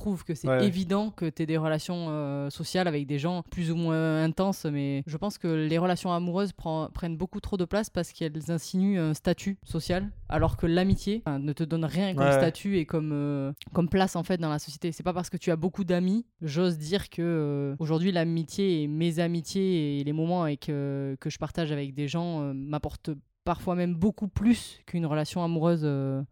[0.00, 0.64] trouve que c'est Ouais.
[0.64, 4.64] évident que tu aies des relations euh, sociales avec des gens plus ou moins intenses,
[4.64, 8.50] mais je pense que les relations amoureuses prend- prennent beaucoup trop de place parce qu'elles
[8.50, 12.32] insinuent un statut social, alors que l'amitié enfin, ne te donne rien comme Ouais.
[12.32, 14.90] statut et comme, euh, comme place en fait dans la société.
[14.92, 18.88] C'est pas parce que tu as beaucoup d'amis, j'ose dire que euh, aujourd'hui l'amitié et
[18.88, 23.10] mes amitiés et les moments avec, euh, que je partage avec des gens euh, m'apportent
[23.44, 25.82] parfois même beaucoup plus qu'une relation amoureuse.
[25.84, 26.22] euh.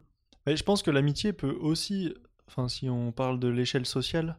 [0.47, 2.15] Mais je pense que l'amitié peut aussi,
[2.49, 4.39] enfin si on parle de l'échelle sociale,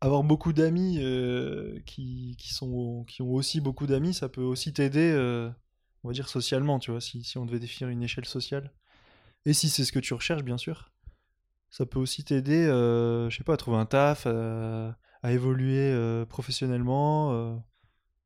[0.00, 4.72] avoir beaucoup d'amis euh, qui, qui, sont, qui ont aussi beaucoup d'amis, ça peut aussi
[4.72, 5.50] t'aider, euh,
[6.02, 8.72] on va dire socialement, tu vois, si, si on devait définir une échelle sociale.
[9.46, 10.92] Et si c'est ce que tu recherches, bien sûr,
[11.70, 15.94] ça peut aussi t'aider, euh, je sais pas, à trouver un taf, à, à évoluer
[16.28, 17.62] professionnellement.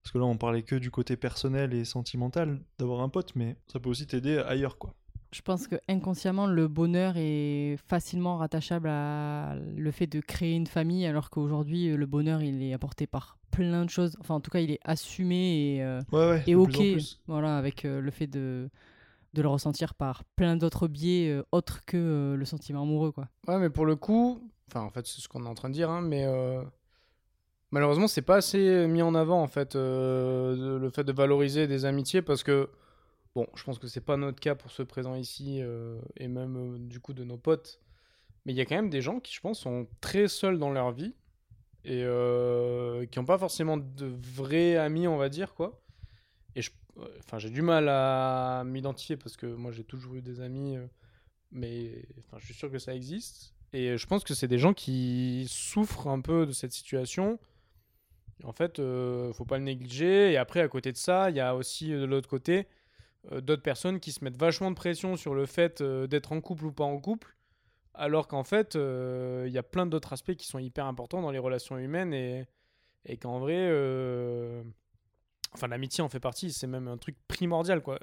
[0.02, 3.56] parce que là, on parlait que du côté personnel et sentimental d'avoir un pote, mais
[3.72, 4.94] ça peut aussi t'aider ailleurs, quoi.
[5.30, 10.66] Je pense que inconsciemment le bonheur est facilement rattachable à le fait de créer une
[10.66, 14.16] famille, alors qu'aujourd'hui le bonheur il est apporté par plein de choses.
[14.20, 16.42] Enfin en tout cas il est assumé et, euh, Ouais, ouais.
[16.46, 16.78] et de ok,
[17.26, 18.70] voilà, avec euh, le fait de
[19.34, 23.28] de le ressentir par plein d'autres biais euh, autres que le sentiment amoureux quoi.
[23.46, 24.40] Ouais, mais pour le coup,
[24.70, 26.26] enfin, en fait, c'est ce qu'on est en train de dire, hein, mais
[27.70, 32.22] malheureusement, c'est pas assez mis en avant, en fait, le fait de valoriser des amitiés,
[32.22, 32.70] parce que,
[33.38, 36.56] bon, je pense que c'est pas notre cas pour ceux présents ici, euh, et même,
[36.56, 37.80] euh, du coup, de nos potes,
[38.44, 40.70] mais il y a quand même des gens qui, je pense, sont très seuls dans
[40.70, 41.14] leur vie,
[41.84, 45.80] et euh, qui n'ont pas forcément de vrais amis, on va dire, quoi.
[46.56, 46.72] Et je,
[47.20, 50.76] enfin, j'ai du mal à m'identifier, parce que moi, j'ai toujours eu des amis...
[51.52, 53.54] mais enfin, je suis sûr que ça existe.
[53.72, 57.38] Et je pense que c'est des gens qui souffrent un peu de cette situation.
[58.42, 58.78] En fait,
[59.32, 60.32] faut pas le négliger.
[60.32, 62.66] Et après, à côté de ça, il y a aussi de l'autre côté
[63.40, 66.66] d'autres personnes qui se mettent vachement de pression sur le fait euh, d'être en couple
[66.66, 67.36] ou pas en couple,
[67.94, 71.32] alors qu'en fait, euh, il y a plein d'autres aspects qui sont hyper importants dans
[71.32, 72.46] les relations humaines et,
[73.04, 74.62] et qu'en vrai, euh,
[75.52, 76.52] enfin, l'amitié en fait partie.
[76.52, 77.98] C'est même un truc primordial, quoi.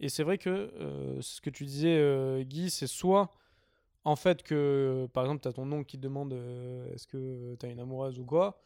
[0.00, 3.30] Et c'est vrai que euh, ce que tu disais, euh, Guy, c'est soit
[4.04, 7.54] en fait que, par exemple, tu as ton oncle qui te demande euh, est-ce que
[7.58, 8.60] tu as une amoureuse ou quoi.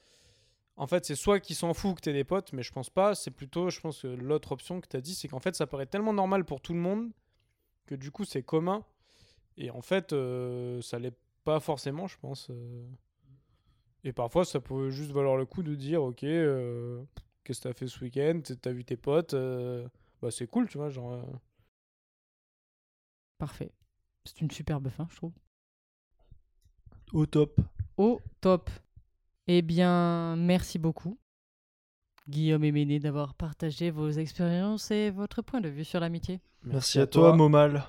[0.77, 3.15] En fait, c'est soit qu'il s'en fout que t'aies des potes, mais je pense pas.
[3.15, 5.67] C'est plutôt, je pense que l'autre option que tu as dit, c'est qu'en fait, ça
[5.67, 7.11] paraît tellement normal pour tout le monde
[7.87, 8.85] que du coup, c'est commun.
[9.57, 12.49] Et en fait, euh, ça l'est pas forcément, je pense.
[12.51, 12.87] euh.
[14.05, 17.03] Et parfois, ça peut juste valoir le coup de dire Ok, euh,
[17.45, 18.41] qu'est-ce que t'as fait ce week-end?
[18.63, 19.87] T'as vu tes potes euh,
[20.23, 20.89] Bah, c'est cool, tu vois.
[20.89, 21.23] Genre, euh.
[23.39, 23.73] Parfait.
[24.25, 25.33] C'est une superbe fin, je trouve.
[27.13, 27.61] Au top.
[27.97, 28.71] Au top.
[29.53, 31.19] Eh bien, merci beaucoup,
[32.29, 36.41] Guillaume et Méné, d'avoir partagé vos expériences et votre point de vue sur l'amitié.
[36.63, 37.83] Merci, à toi, Momal.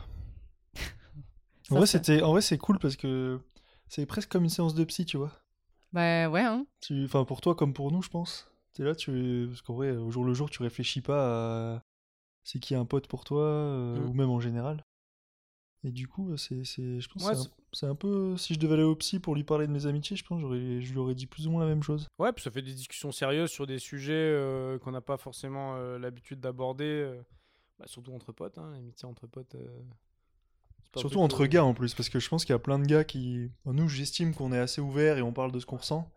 [1.69, 3.39] En vrai, c'était, en vrai, c'est cool parce que
[3.87, 5.31] c'est presque comme une séance de psy, tu vois.
[5.93, 6.65] Bah ouais, hein.
[6.81, 8.51] Tu, enfin, pour toi comme pour nous, je pense.
[8.73, 11.83] T'es là, tu, parce qu'en vrai, au jour le jour, tu réfléchis pas à
[12.43, 14.09] c'est qui un pote pour toi euh, Mm.
[14.09, 14.83] ou même en général.
[15.83, 17.33] Et du coup, c'est, c'est, je pense, Ouais,
[17.73, 20.15] c'est, un, peu, si je devais aller au psy pour lui parler de mes amitiés,
[20.15, 22.07] je pense, que je lui aurais dit plus ou moins la même chose.
[22.19, 25.75] Ouais, puis ça fait des discussions sérieuses sur des sujets euh, qu'on n'a pas forcément
[25.77, 26.85] euh, l'habitude d'aborder.
[26.85, 27.21] euh,
[27.79, 29.55] bah, surtout entre potes, hein, l'amitié entre potes.
[30.95, 33.03] Surtout entre gars en plus, parce que je pense qu'il y a plein de gars
[33.03, 33.49] qui.
[33.65, 36.11] Nous, j'estime qu'on est assez ouvert et on parle de ce qu'on ressent.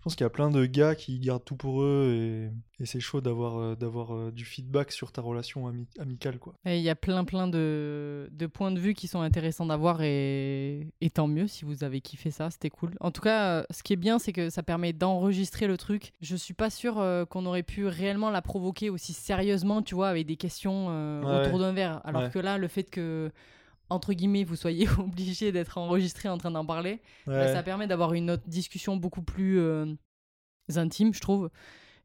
[0.00, 2.48] Je pense qu'il y a plein de gars qui gardent tout pour eux
[2.80, 6.38] et, et c'est chaud d'avoir, euh, d'avoir euh, du feedback sur ta relation ami- amicale,
[6.38, 6.54] quoi.
[6.64, 10.00] Et il y a plein plein de, de points de vue qui sont intéressants d'avoir
[10.00, 10.86] et...
[11.02, 12.94] et tant mieux si vous avez kiffé ça, c'était cool.
[13.00, 16.14] En tout cas, euh, ce qui est bien, c'est que ça permet d'enregistrer le truc.
[16.22, 20.08] Je suis pas sûre euh, qu'on aurait pu réellement la provoquer aussi sérieusement, tu vois,
[20.08, 21.46] avec des questions euh, Ouais.
[21.46, 22.00] autour d'un verre.
[22.04, 22.30] Alors Ouais.
[22.30, 23.30] que là, le fait que,
[23.90, 28.14] entre guillemets, vous soyez obligé d'être enregistré en train d'en parler, bah, ça permet d'avoir
[28.14, 29.86] une autre discussion beaucoup plus euh,
[30.76, 31.50] intime, je trouve.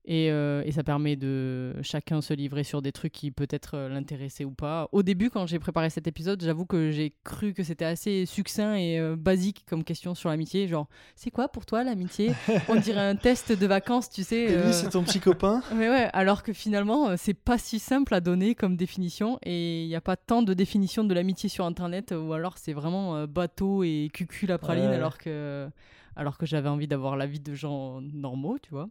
[0.07, 3.90] Et, euh, et ça permet de chacun se livrer sur des trucs qui peut-être euh,
[3.90, 4.88] l'intéressaient ou pas.
[4.91, 8.76] Au début, quand j'ai préparé cet épisode, j'avoue que j'ai cru que c'était assez succinct
[8.76, 10.68] et euh, basique comme question sur l'amitié.
[10.68, 12.34] Genre, c'est quoi pour toi l'amitié?
[12.69, 14.56] On dirait un test de vacances, tu sais.
[14.56, 15.64] Euh, c'est ton petit copain?
[15.76, 19.88] Mais ouais, alors que finalement, c'est pas si simple à donner comme définition et il
[19.88, 23.84] n'y a pas tant de définitions de l'amitié sur internet ou alors c'est vraiment bateau
[23.84, 24.95] et cucul à praline Ouais.
[24.95, 25.68] alors que,
[26.15, 28.88] alors que j'avais envie d'avoir l'avis de gens normaux, tu vois.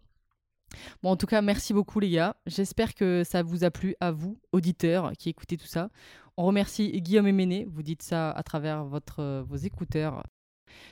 [1.02, 2.36] Bon, en tout cas, merci beaucoup les gars.
[2.46, 5.90] J'espère que ça vous a plu à vous, auditeurs qui écoutez tout ça.
[6.36, 10.24] On remercie Guillaume et Méné, vous dites ça à travers votre, euh, vos écouteurs.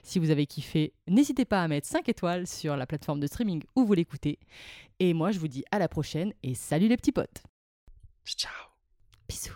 [0.05, 3.63] Si vous avez kiffé, n'hésitez pas à mettre 5 étoiles sur la plateforme de streaming
[3.75, 4.39] où vous l'écoutez.
[5.01, 7.43] Et moi, je vous dis à la prochaine et salut les petits potes.
[8.25, 8.53] Ciao
[9.29, 9.53] Bisous.